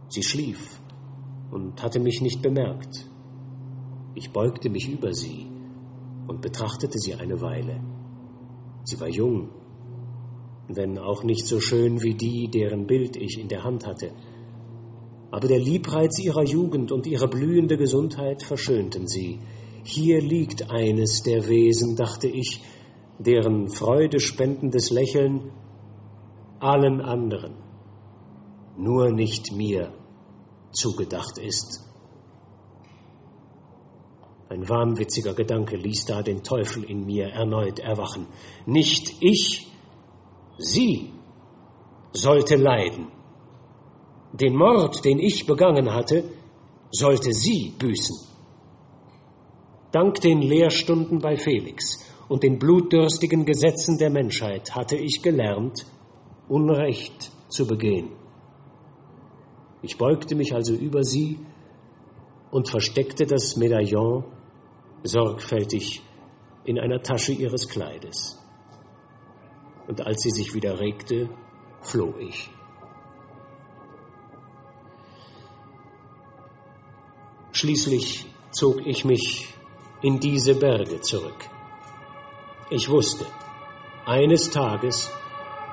Sie 0.09 0.23
schlief 0.23 0.81
und 1.51 1.83
hatte 1.83 2.01
mich 2.01 2.21
nicht 2.21 2.43
bemerkt. 2.43 3.07
Ich 4.15 4.33
beugte 4.33 4.71
mich 4.71 4.89
über 4.89 5.13
sie 5.13 5.50
und 6.31 6.41
betrachtete 6.43 6.97
sie 6.97 7.15
eine 7.15 7.41
Weile. 7.41 7.81
Sie 8.85 9.01
war 9.01 9.09
jung, 9.09 9.49
wenn 10.69 10.97
auch 10.97 11.25
nicht 11.25 11.45
so 11.45 11.59
schön 11.59 12.03
wie 12.03 12.15
die, 12.15 12.49
deren 12.49 12.87
Bild 12.87 13.17
ich 13.17 13.37
in 13.37 13.49
der 13.49 13.65
Hand 13.65 13.85
hatte. 13.85 14.13
Aber 15.33 15.49
der 15.49 15.59
Liebreiz 15.59 16.21
ihrer 16.21 16.45
Jugend 16.45 16.93
und 16.93 17.09
ihre 17.09 17.27
blühende 17.27 17.77
Gesundheit 17.77 18.45
verschönten 18.45 19.09
sie. 19.09 19.41
Hier 19.83 20.21
liegt 20.23 20.71
eines 20.71 21.23
der 21.23 21.49
Wesen, 21.49 21.97
dachte 21.97 22.29
ich, 22.29 22.63
deren 23.19 23.69
freudespendendes 23.69 24.91
Lächeln 24.91 25.51
allen 26.61 27.01
anderen, 27.01 27.55
nur 28.77 29.11
nicht 29.11 29.53
mir, 29.53 29.93
zugedacht 30.71 31.39
ist. 31.39 31.90
Ein 34.51 34.69
wahnwitziger 34.69 35.33
Gedanke 35.33 35.77
ließ 35.77 36.07
da 36.07 36.23
den 36.23 36.43
Teufel 36.43 36.83
in 36.83 37.07
mir 37.07 37.29
erneut 37.29 37.79
erwachen. 37.79 38.27
Nicht 38.67 39.15
ich, 39.21 39.69
sie 40.59 41.13
sollte 42.13 42.57
leiden. 42.57 43.13
Den 44.33 44.57
Mord, 44.57 45.05
den 45.05 45.21
ich 45.21 45.47
begangen 45.47 45.95
hatte, 45.95 46.25
sollte 46.91 47.33
sie 47.33 47.73
büßen. 47.79 48.27
Dank 49.93 50.21
den 50.21 50.43
Lehrstunden 50.43 51.21
bei 51.21 51.37
Felix 51.37 52.05
und 52.29 52.43
den 52.43 52.59
blutdürstigen 52.59 53.45
Gesetzen 53.45 53.99
der 53.99 54.11
Menschheit 54.11 54.75
hatte 54.75 54.97
ich 54.97 55.23
gelernt, 55.23 55.87
Unrecht 56.49 57.31
zu 57.51 57.69
begehen. 57.69 58.09
Ich 59.83 59.97
beugte 59.97 60.35
mich 60.35 60.53
also 60.53 60.75
über 60.75 61.05
sie 61.05 61.39
und 62.51 62.69
versteckte 62.69 63.27
das 63.27 63.57
Medaillon 63.57 64.25
sorgfältig 65.03 66.03
in 66.65 66.79
einer 66.79 67.03
Tasche 67.03 67.33
ihres 67.33 67.69
Kleides. 67.69 68.39
Und 69.87 70.07
als 70.07 70.23
sie 70.23 70.31
sich 70.31 70.55
wieder 70.55 70.79
regte, 70.79 71.29
floh 71.83 72.15
ich. 72.19 72.51
Schließlich 77.53 78.27
zog 78.53 78.87
ich 78.87 79.05
mich 79.05 79.53
in 80.03 80.21
diese 80.21 80.55
Berge 80.55 81.01
zurück. 81.01 81.49
Ich 82.71 82.89
wusste, 82.89 83.27
eines 84.07 84.51
Tages 84.51 85.11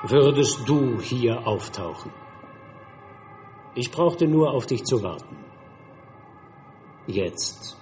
würdest 0.04 0.68
du 0.68 1.00
hier 1.00 1.46
auftauchen. 1.46 2.12
Ich 3.76 3.92
brauchte 3.92 4.28
nur 4.28 4.52
auf 4.52 4.66
dich 4.66 4.84
zu 4.84 5.04
warten. 5.04 5.38
Jetzt 7.06 7.78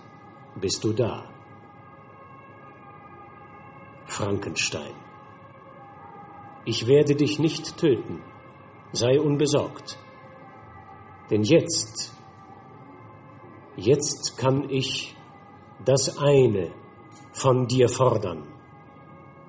bist 0.59 0.83
du 0.83 0.91
da. 0.91 1.34
Frankenstein. 4.05 4.93
Ich 6.65 6.87
werde 6.87 7.15
dich 7.15 7.39
nicht 7.39 7.77
töten. 7.77 8.21
Sei 8.91 9.19
unbesorgt. 9.19 9.97
Denn 11.29 11.43
jetzt 11.43 12.15
Jetzt 13.77 14.37
kann 14.37 14.69
ich 14.69 15.15
das 15.83 16.17
eine 16.17 16.71
von 17.33 17.67
dir 17.67 17.89
fordern, 17.89 18.43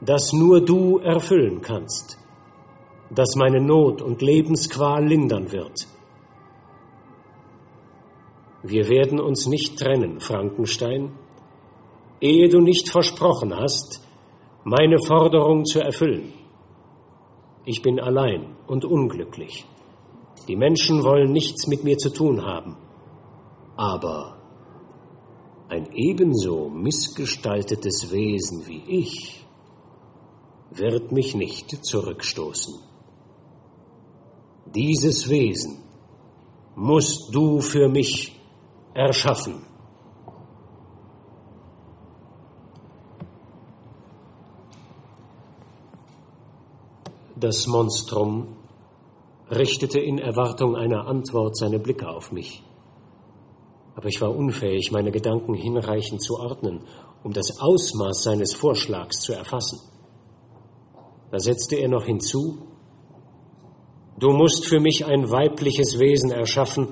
das 0.01 0.33
nur 0.33 0.65
du 0.65 0.99
erfüllen 0.99 1.61
kannst, 1.61 2.19
das 3.11 3.37
meine 3.37 3.61
Not 3.61 4.03
und 4.03 4.23
Lebensqual 4.23 5.07
lindern 5.07 5.53
wird. 5.53 5.87
Wir 8.65 8.89
werden 8.89 9.21
uns 9.21 9.47
nicht 9.47 9.79
trennen, 9.79 10.19
Frankenstein, 10.19 11.13
ehe 12.21 12.49
du 12.49 12.61
nicht 12.61 12.91
versprochen 12.91 13.55
hast, 13.55 14.05
meine 14.69 14.99
Forderung 14.99 15.65
zu 15.65 15.79
erfüllen. 15.79 16.33
Ich 17.65 17.83
bin 17.83 18.01
allein 18.01 18.57
und 18.67 18.85
unglücklich. 18.85 19.65
Die 20.49 20.57
Menschen 20.57 21.05
wollen 21.05 21.31
nichts 21.31 21.69
mit 21.69 21.85
mir 21.85 21.97
zu 21.99 22.13
tun 22.13 22.45
haben. 22.45 22.77
Aber 23.77 24.39
ein 25.69 25.87
ebenso 25.93 26.69
missgestaltetes 26.69 28.11
Wesen 28.11 28.67
wie 28.67 28.83
ich 28.89 29.47
wird 30.73 31.13
mich 31.13 31.37
nicht 31.37 31.71
zurückstoßen. 31.87 32.75
Dieses 34.75 35.29
Wesen 35.29 35.79
musst 36.75 37.33
du 37.33 37.61
für 37.61 37.89
mich 37.89 38.37
erschaffen. 38.95 39.66
Das 47.37 47.67
Monstrum 47.67 48.57
richtete 49.51 50.01
in 50.01 50.19
Erwartung 50.19 50.75
einer 50.75 51.07
Antwort 51.07 51.57
seine 51.57 51.79
Blicke 51.79 52.09
auf 52.09 52.33
mich 52.33 52.63
aber 53.97 54.09
ich 54.09 54.21
war 54.21 54.37
unfähig, 54.37 54.93
meine 54.93 55.11
Gedanken 55.11 55.55
hinreichend 55.55 56.23
zu 56.23 56.37
ordnen, 56.39 56.83
um 57.25 57.33
das 57.33 57.59
Ausmaß 57.59 58.23
seines 58.23 58.55
Vorschlags 58.55 59.21
zu 59.21 59.33
erfassen. 59.33 59.81
Da 61.31 61.41
setzte 61.41 61.77
er 61.77 61.89
noch 61.89 62.05
hinzu, 62.05 62.59
Du 64.19 64.31
musst 64.31 64.67
für 64.67 64.81
mich 64.81 65.05
ein 65.05 65.31
weibliches 65.31 65.99
Wesen 65.99 66.31
erschaffen, 66.31 66.89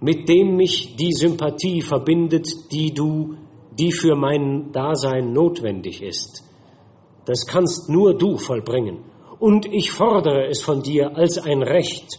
mit 0.00 0.26
dem 0.26 0.56
mich 0.56 0.96
die 0.96 1.12
Sympathie 1.12 1.82
verbindet, 1.82 2.48
die 2.72 2.94
du, 2.94 3.34
die 3.78 3.92
für 3.92 4.16
mein 4.16 4.72
Dasein 4.72 5.34
notwendig 5.34 6.02
ist. 6.02 6.44
Das 7.26 7.46
kannst 7.46 7.90
nur 7.90 8.16
du 8.16 8.38
vollbringen, 8.38 9.00
und 9.38 9.66
ich 9.66 9.90
fordere 9.90 10.46
es 10.48 10.62
von 10.62 10.82
dir 10.82 11.16
als 11.16 11.38
ein 11.38 11.62
Recht, 11.62 12.18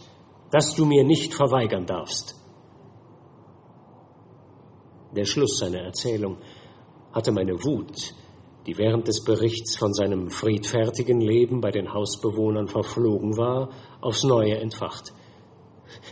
das 0.50 0.74
du 0.74 0.84
mir 0.84 1.04
nicht 1.04 1.34
verweigern 1.34 1.86
darfst. 1.86 2.34
Der 5.14 5.24
Schluss 5.24 5.58
seiner 5.58 5.80
Erzählung 5.80 6.38
hatte 7.12 7.32
meine 7.32 7.54
Wut, 7.64 8.14
die 8.66 8.76
während 8.76 9.08
des 9.08 9.24
Berichts 9.24 9.76
von 9.76 9.94
seinem 9.94 10.30
friedfertigen 10.30 11.20
Leben 11.20 11.60
bei 11.60 11.70
den 11.70 11.92
Hausbewohnern 11.92 12.68
verflogen 12.68 13.36
war, 13.36 13.70
aufs 14.00 14.24
neue 14.24 14.58
entfacht. 14.58 15.12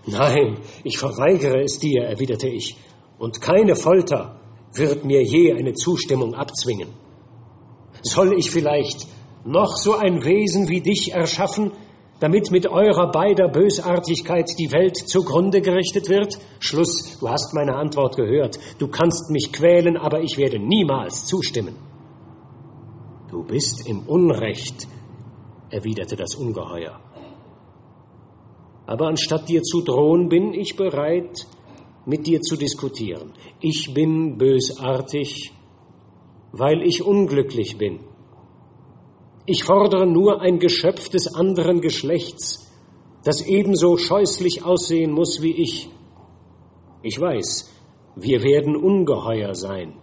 Nein, 0.07 0.59
ich 0.85 0.99
verweigere 0.99 1.63
es 1.63 1.79
dir, 1.79 2.05
erwiderte 2.05 2.49
ich, 2.49 2.77
und 3.19 3.41
keine 3.41 3.77
Folter 3.77 4.41
wird 4.73 5.05
mir 5.05 5.23
je 5.23 5.53
eine 5.53 5.75
Zustimmung 5.75 6.35
abzwingen. 6.35 6.89
Soll 8.03 8.39
ich 8.39 8.51
vielleicht 8.51 9.07
noch 9.47 9.77
so 9.77 9.95
ein 9.95 10.25
Wesen 10.25 10.69
wie 10.69 10.81
dich 10.81 11.13
erschaffen, 11.13 11.73
damit 12.21 12.51
mit 12.51 12.67
eurer 12.67 13.11
beider 13.11 13.49
Bösartigkeit 13.49 14.51
die 14.59 14.73
Welt 14.73 14.97
zugrunde 14.97 15.61
gerichtet 15.61 16.09
wird? 16.09 16.39
Schluss, 16.59 17.19
du 17.21 17.29
hast 17.29 17.55
meine 17.55 17.77
Antwort 17.77 18.17
gehört. 18.17 18.59
Du 18.79 18.89
kannst 18.89 19.31
mich 19.31 19.53
quälen, 19.53 19.97
aber 19.97 20.23
ich 20.23 20.37
werde 20.37 20.59
niemals 20.59 21.27
zustimmen. 21.27 21.77
Du 23.31 23.45
bist 23.45 23.87
im 23.87 24.01
Unrecht, 24.07 24.89
erwiderte 25.71 26.17
das 26.17 26.35
Ungeheuer. 26.35 27.01
Aber 28.87 29.09
anstatt 29.09 29.49
dir 29.49 29.63
zu 29.63 29.83
drohen, 29.83 30.29
bin 30.29 30.55
ich 30.55 30.77
bereit, 30.77 31.47
mit 32.05 32.27
dir 32.27 32.41
zu 32.41 32.57
diskutieren. 32.57 33.33
Ich 33.61 33.93
bin 33.93 34.39
bösartig, 34.39 35.53
weil 36.53 36.83
ich 36.83 37.03
unglücklich 37.05 37.79
bin. 37.79 37.99
Ich 39.49 39.63
fordere 39.63 40.07
nur 40.07 40.41
ein 40.41 40.59
Geschöpf 40.59 41.09
des 41.09 41.33
anderen 41.33 41.81
Geschlechts, 41.81 42.69
das 43.23 43.47
ebenso 43.47 43.97
scheußlich 43.97 44.65
aussehen 44.65 45.13
muss 45.13 45.41
wie 45.41 45.53
ich. 45.53 45.89
Ich 47.03 47.21
weiß, 47.21 47.71
wir 48.17 48.43
werden 48.43 48.75
ungeheuer 48.75 49.55
sein 49.55 49.95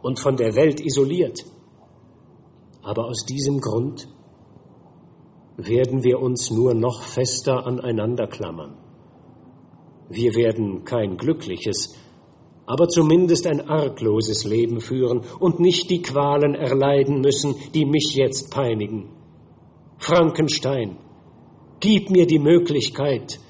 und 0.00 0.18
von 0.18 0.38
der 0.38 0.54
Welt 0.54 0.80
isoliert. 0.80 1.44
Aber 2.82 3.04
aus 3.04 3.26
diesem 3.26 3.60
Grund 3.60 4.08
werden 5.58 6.02
wir 6.02 6.20
uns 6.20 6.50
nur 6.50 6.72
noch 6.72 7.02
fester 7.02 7.66
aneinander 7.66 8.26
klammern. 8.26 8.78
Wir 10.08 10.34
werden 10.34 10.84
kein 10.84 11.18
glückliches, 11.18 11.94
aber 12.68 12.86
zumindest 12.86 13.46
ein 13.46 13.66
argloses 13.66 14.44
Leben 14.44 14.82
führen 14.82 15.22
und 15.40 15.58
nicht 15.58 15.88
die 15.88 16.02
Qualen 16.02 16.54
erleiden 16.54 17.22
müssen, 17.22 17.54
die 17.72 17.86
mich 17.86 18.12
jetzt 18.14 18.52
peinigen. 18.52 19.08
Frankenstein, 19.96 20.98
gib 21.80 22.10
mir 22.10 22.26
die 22.26 22.38
Möglichkeit, 22.38 23.40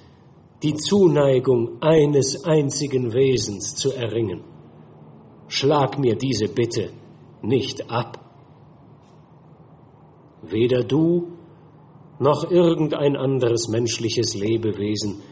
die 0.63 0.75
Zuneigung 0.75 1.83
eines 1.83 2.45
einzigen 2.45 3.13
Wesens 3.13 3.75
zu 3.75 3.93
erringen. 3.93 4.45
Schlag 5.49 5.99
mir 5.99 6.15
diese 6.15 6.47
Bitte 6.47 6.91
nicht 7.43 7.91
ab. 7.91 8.25
Weder 10.43 10.85
du 10.85 11.33
noch 12.21 12.49
irgendein 12.53 13.17
anderes 13.17 13.67
menschliches 13.67 14.37
Lebewesen 14.37 15.23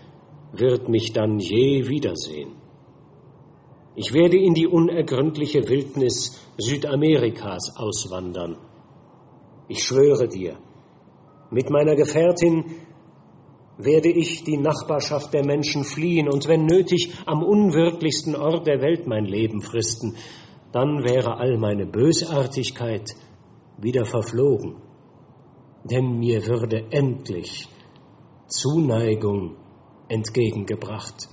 wird 0.52 0.88
mich 0.88 1.12
dann 1.12 1.38
je 1.38 1.86
wiedersehen. 1.86 2.65
Ich 3.96 4.12
werde 4.12 4.36
in 4.36 4.52
die 4.52 4.66
unergründliche 4.66 5.66
Wildnis 5.70 6.38
Südamerikas 6.58 7.76
auswandern. 7.76 8.58
Ich 9.68 9.82
schwöre 9.82 10.28
dir, 10.28 10.58
mit 11.50 11.70
meiner 11.70 11.96
Gefährtin 11.96 12.64
werde 13.78 14.10
ich 14.10 14.44
die 14.44 14.58
Nachbarschaft 14.58 15.32
der 15.32 15.46
Menschen 15.46 15.82
fliehen 15.84 16.28
und 16.28 16.46
wenn 16.46 16.66
nötig 16.66 17.14
am 17.24 17.42
unwirklichsten 17.42 18.36
Ort 18.36 18.66
der 18.66 18.82
Welt 18.82 19.06
mein 19.06 19.24
Leben 19.24 19.62
fristen, 19.62 20.16
dann 20.72 21.02
wäre 21.02 21.38
all 21.38 21.56
meine 21.56 21.86
Bösartigkeit 21.86 23.14
wieder 23.78 24.04
verflogen, 24.04 24.76
denn 25.84 26.18
mir 26.18 26.46
würde 26.46 26.84
endlich 26.90 27.66
Zuneigung 28.46 29.56
entgegengebracht. 30.08 31.28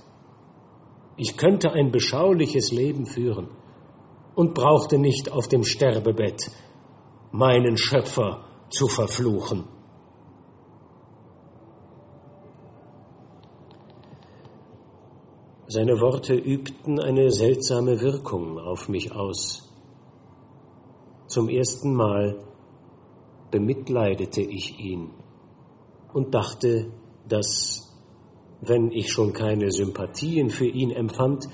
Ich 1.16 1.36
könnte 1.36 1.72
ein 1.72 1.92
beschauliches 1.92 2.72
Leben 2.72 3.06
führen 3.06 3.48
und 4.34 4.54
brauchte 4.54 4.98
nicht 4.98 5.30
auf 5.30 5.46
dem 5.48 5.62
Sterbebett 5.62 6.50
meinen 7.30 7.76
Schöpfer 7.76 8.44
zu 8.68 8.88
verfluchen. 8.88 9.64
Seine 15.66 16.00
Worte 16.00 16.34
übten 16.34 17.00
eine 17.00 17.30
seltsame 17.30 18.00
Wirkung 18.00 18.58
auf 18.58 18.88
mich 18.88 19.12
aus. 19.12 19.72
Zum 21.26 21.48
ersten 21.48 21.94
Mal 21.94 22.44
bemitleidete 23.50 24.42
ich 24.42 24.78
ihn 24.78 25.10
und 26.12 26.34
dachte, 26.34 26.92
dass 27.28 27.83
wenn 28.66 28.90
ich 28.90 29.12
schon 29.12 29.32
keine 29.32 29.70
Sympathien 29.70 30.50
für 30.50 30.66
ihn 30.66 30.90
empfand, 30.90 31.46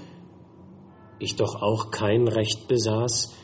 ich 1.18 1.36
doch 1.36 1.60
auch 1.60 1.90
kein 1.90 2.28
Recht 2.28 2.68
besaß, 2.68 3.34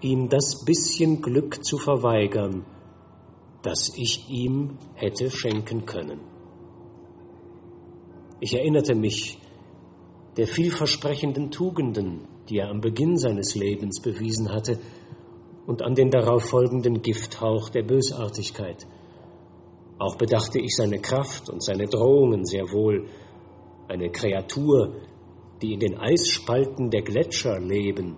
ihm 0.00 0.28
das 0.28 0.64
bisschen 0.64 1.22
Glück 1.22 1.64
zu 1.64 1.78
verweigern, 1.78 2.64
das 3.62 3.92
ich 3.96 4.28
ihm 4.28 4.78
hätte 4.94 5.30
schenken 5.30 5.86
können. 5.86 6.20
Ich 8.40 8.54
erinnerte 8.54 8.94
mich 8.94 9.38
der 10.36 10.46
vielversprechenden 10.46 11.50
Tugenden, 11.50 12.28
die 12.48 12.58
er 12.58 12.68
am 12.68 12.80
Beginn 12.80 13.16
seines 13.16 13.54
Lebens 13.54 14.02
bewiesen 14.02 14.52
hatte, 14.52 14.78
und 15.66 15.82
an 15.82 15.94
den 15.94 16.10
darauf 16.10 16.44
folgenden 16.44 17.00
Gifthauch 17.00 17.70
der 17.70 17.84
Bösartigkeit. 17.84 18.86
Auch 19.98 20.16
bedachte 20.16 20.58
ich 20.58 20.74
seine 20.74 20.98
Kraft 20.98 21.48
und 21.48 21.62
seine 21.62 21.86
Drohungen 21.86 22.44
sehr 22.44 22.70
wohl, 22.72 23.06
eine 23.88 24.10
Kreatur, 24.10 24.94
die 25.62 25.74
in 25.74 25.80
den 25.80 25.98
Eisspalten 25.98 26.90
der 26.90 27.02
Gletscher 27.02 27.60
leben 27.60 28.16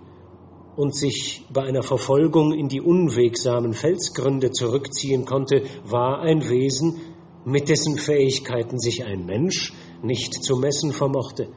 und 0.77 0.95
sich 0.95 1.45
bei 1.53 1.63
einer 1.63 1.83
Verfolgung 1.83 2.53
in 2.53 2.69
die 2.69 2.81
unwegsamen 2.81 3.73
Felsgründe 3.73 4.51
zurückziehen 4.51 5.25
konnte, 5.25 5.63
war 5.85 6.21
ein 6.21 6.49
Wesen, 6.49 7.01
mit 7.45 7.69
dessen 7.69 7.97
Fähigkeiten 7.97 8.79
sich 8.79 9.05
ein 9.05 9.25
Mensch 9.25 9.73
nicht 10.03 10.35
zu 10.35 10.57
messen 10.57 10.93
vermochte. 10.93 11.49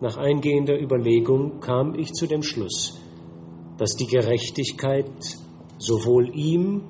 Nach 0.00 0.16
eingehender 0.16 0.80
Überlegung 0.80 1.60
kam 1.60 1.94
ich 1.94 2.12
zu 2.12 2.26
dem 2.26 2.42
Schluss, 2.42 2.98
dass 3.78 3.94
die 3.96 4.06
Gerechtigkeit 4.06 5.10
sowohl 5.78 6.34
ihm 6.34 6.82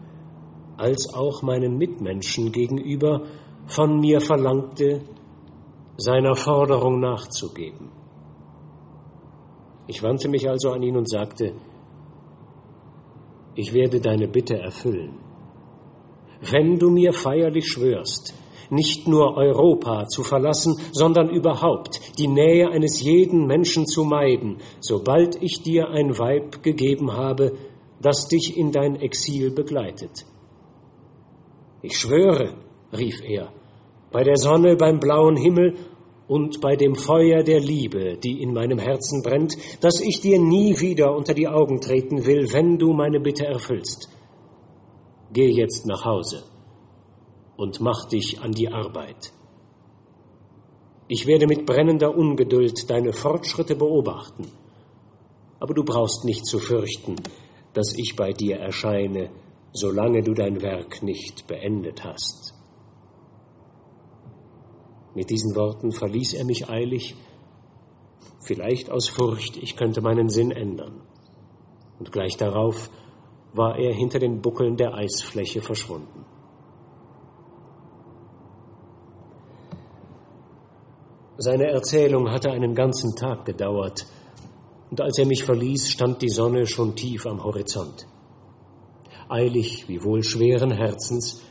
als 0.76 1.12
auch 1.14 1.42
meinen 1.42 1.76
Mitmenschen 1.78 2.52
gegenüber 2.52 3.22
von 3.66 4.00
mir 4.00 4.20
verlangte, 4.20 5.02
seiner 5.96 6.34
Forderung 6.34 7.00
nachzugeben. 7.00 7.90
Ich 9.86 10.02
wandte 10.02 10.28
mich 10.28 10.48
also 10.48 10.70
an 10.70 10.82
ihn 10.82 10.96
und 10.96 11.08
sagte, 11.08 11.52
ich 13.54 13.72
werde 13.72 14.00
deine 14.00 14.26
Bitte 14.26 14.58
erfüllen. 14.58 15.18
Wenn 16.50 16.78
du 16.78 16.90
mir 16.90 17.12
feierlich 17.12 17.68
schwörst, 17.68 18.34
nicht 18.70 19.06
nur 19.06 19.36
Europa 19.36 20.06
zu 20.08 20.22
verlassen, 20.22 20.76
sondern 20.92 21.28
überhaupt 21.28 22.00
die 22.18 22.28
Nähe 22.28 22.68
eines 22.70 23.00
jeden 23.02 23.46
Menschen 23.46 23.86
zu 23.86 24.04
meiden, 24.04 24.58
sobald 24.80 25.40
ich 25.42 25.62
dir 25.62 25.88
ein 25.90 26.18
Weib 26.18 26.62
gegeben 26.62 27.12
habe, 27.12 27.52
das 28.00 28.26
dich 28.26 28.56
in 28.56 28.72
dein 28.72 28.96
Exil 28.96 29.50
begleitet. 29.50 30.26
Ich 31.84 31.98
schwöre, 31.98 32.54
rief 32.96 33.20
er, 33.22 33.52
bei 34.10 34.24
der 34.24 34.38
Sonne, 34.38 34.74
beim 34.74 35.00
blauen 35.00 35.36
Himmel 35.36 35.76
und 36.26 36.62
bei 36.62 36.76
dem 36.76 36.94
Feuer 36.94 37.42
der 37.42 37.60
Liebe, 37.60 38.16
die 38.16 38.40
in 38.40 38.54
meinem 38.54 38.78
Herzen 38.78 39.22
brennt, 39.22 39.54
dass 39.82 40.00
ich 40.00 40.22
dir 40.22 40.40
nie 40.40 40.80
wieder 40.80 41.14
unter 41.14 41.34
die 41.34 41.46
Augen 41.46 41.82
treten 41.82 42.24
will, 42.24 42.50
wenn 42.54 42.78
du 42.78 42.94
meine 42.94 43.20
Bitte 43.20 43.44
erfüllst. 43.44 44.08
Geh 45.34 45.50
jetzt 45.50 45.84
nach 45.84 46.06
Hause 46.06 46.44
und 47.58 47.82
mach 47.82 48.06
dich 48.06 48.40
an 48.40 48.52
die 48.52 48.70
Arbeit. 48.70 49.34
Ich 51.06 51.26
werde 51.26 51.46
mit 51.46 51.66
brennender 51.66 52.16
Ungeduld 52.16 52.88
deine 52.88 53.12
Fortschritte 53.12 53.76
beobachten, 53.76 54.50
aber 55.60 55.74
du 55.74 55.84
brauchst 55.84 56.24
nicht 56.24 56.46
zu 56.46 56.60
fürchten, 56.60 57.16
dass 57.74 57.92
ich 57.94 58.16
bei 58.16 58.32
dir 58.32 58.56
erscheine, 58.56 59.28
solange 59.74 60.22
du 60.22 60.34
dein 60.34 60.62
Werk 60.62 61.02
nicht 61.02 61.48
beendet 61.48 62.04
hast. 62.04 62.54
Mit 65.14 65.30
diesen 65.30 65.54
Worten 65.56 65.90
verließ 65.90 66.34
er 66.34 66.44
mich 66.44 66.70
eilig, 66.70 67.16
vielleicht 68.46 68.88
aus 68.90 69.08
Furcht, 69.08 69.56
ich 69.56 69.76
könnte 69.76 70.00
meinen 70.00 70.28
Sinn 70.28 70.52
ändern. 70.52 71.02
Und 71.98 72.12
gleich 72.12 72.36
darauf 72.36 72.88
war 73.52 73.76
er 73.76 73.92
hinter 73.92 74.20
den 74.20 74.40
Buckeln 74.40 74.76
der 74.76 74.94
Eisfläche 74.94 75.60
verschwunden. 75.60 76.24
Seine 81.36 81.66
Erzählung 81.66 82.30
hatte 82.30 82.52
einen 82.52 82.76
ganzen 82.76 83.16
Tag 83.16 83.44
gedauert, 83.44 84.06
und 84.90 85.00
als 85.00 85.18
er 85.18 85.26
mich 85.26 85.42
verließ, 85.42 85.90
stand 85.90 86.22
die 86.22 86.28
Sonne 86.28 86.68
schon 86.68 86.94
tief 86.94 87.26
am 87.26 87.42
Horizont. 87.42 88.06
Eilig, 89.34 89.88
wie 89.88 90.04
wohl 90.04 90.22
schweren 90.22 90.70
Herzens, 90.70 91.42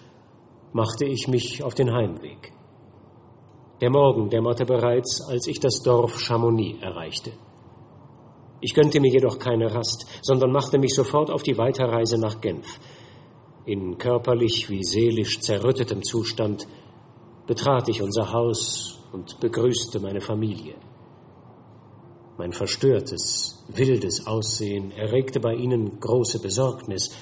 machte 0.71 1.03
ich 1.03 1.27
mich 1.27 1.63
auf 1.65 1.73
den 1.73 1.91
Heimweg. 1.91 2.53
Der 3.81 3.89
Morgen 3.89 4.29
dämmerte 4.29 4.65
bereits, 4.65 5.21
als 5.27 5.47
ich 5.47 5.59
das 5.59 5.81
Dorf 5.83 6.17
Chamonix 6.17 6.81
erreichte. 6.81 7.33
Ich 8.61 8.73
gönnte 8.73 9.01
mir 9.01 9.11
jedoch 9.11 9.37
keine 9.37 9.75
Rast, 9.75 10.05
sondern 10.21 10.53
machte 10.53 10.77
mich 10.77 10.93
sofort 10.95 11.29
auf 11.29 11.43
die 11.43 11.57
Weiterreise 11.57 12.17
nach 12.17 12.39
Genf. 12.39 12.79
In 13.65 13.97
körperlich 13.97 14.69
wie 14.69 14.85
seelisch 14.85 15.41
zerrüttetem 15.41 16.03
Zustand 16.03 16.65
betrat 17.47 17.89
ich 17.89 18.01
unser 18.01 18.31
Haus 18.31 18.97
und 19.11 19.41
begrüßte 19.41 19.99
meine 19.99 20.21
Familie. 20.21 20.75
Mein 22.37 22.53
verstörtes, 22.53 23.65
wildes 23.67 24.25
Aussehen 24.25 24.91
erregte 24.91 25.41
bei 25.41 25.53
ihnen 25.53 25.99
große 25.99 26.39
Besorgnis, 26.39 27.13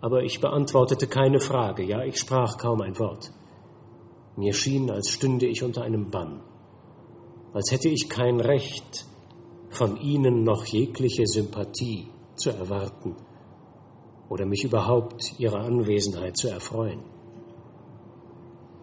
aber 0.00 0.22
ich 0.22 0.40
beantwortete 0.40 1.06
keine 1.06 1.40
Frage, 1.40 1.84
ja, 1.84 2.02
ich 2.04 2.18
sprach 2.18 2.56
kaum 2.58 2.80
ein 2.80 2.98
Wort. 2.98 3.32
Mir 4.36 4.54
schien, 4.54 4.90
als 4.90 5.10
stünde 5.10 5.46
ich 5.46 5.62
unter 5.62 5.82
einem 5.82 6.10
Bann, 6.10 6.40
als 7.52 7.70
hätte 7.70 7.88
ich 7.88 8.08
kein 8.08 8.40
Recht, 8.40 9.06
von 9.70 9.96
ihnen 9.96 10.42
noch 10.42 10.64
jegliche 10.64 11.26
Sympathie 11.26 12.08
zu 12.34 12.50
erwarten 12.50 13.16
oder 14.28 14.44
mich 14.44 14.64
überhaupt 14.64 15.38
ihrer 15.38 15.60
Anwesenheit 15.60 16.36
zu 16.36 16.48
erfreuen. 16.48 17.02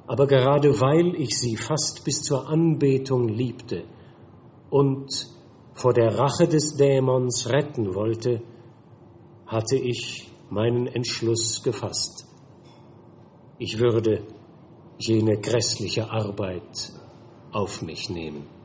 Aber 0.07 0.25
gerade 0.25 0.79
weil 0.79 1.15
ich 1.15 1.37
sie 1.37 1.57
fast 1.57 2.05
bis 2.05 2.21
zur 2.21 2.47
Anbetung 2.47 3.27
liebte 3.27 3.83
und 4.69 5.09
vor 5.73 5.93
der 5.93 6.17
Rache 6.17 6.47
des 6.47 6.75
Dämons 6.77 7.49
retten 7.49 7.93
wollte, 7.93 8.41
hatte 9.45 9.75
ich 9.75 10.26
meinen 10.49 10.87
Entschluss 10.87 11.61
gefasst. 11.63 12.25
Ich 13.59 13.79
würde 13.79 14.23
jene 14.97 15.37
grässliche 15.39 16.09
Arbeit 16.09 16.91
auf 17.51 17.81
mich 17.81 18.09
nehmen. 18.09 18.56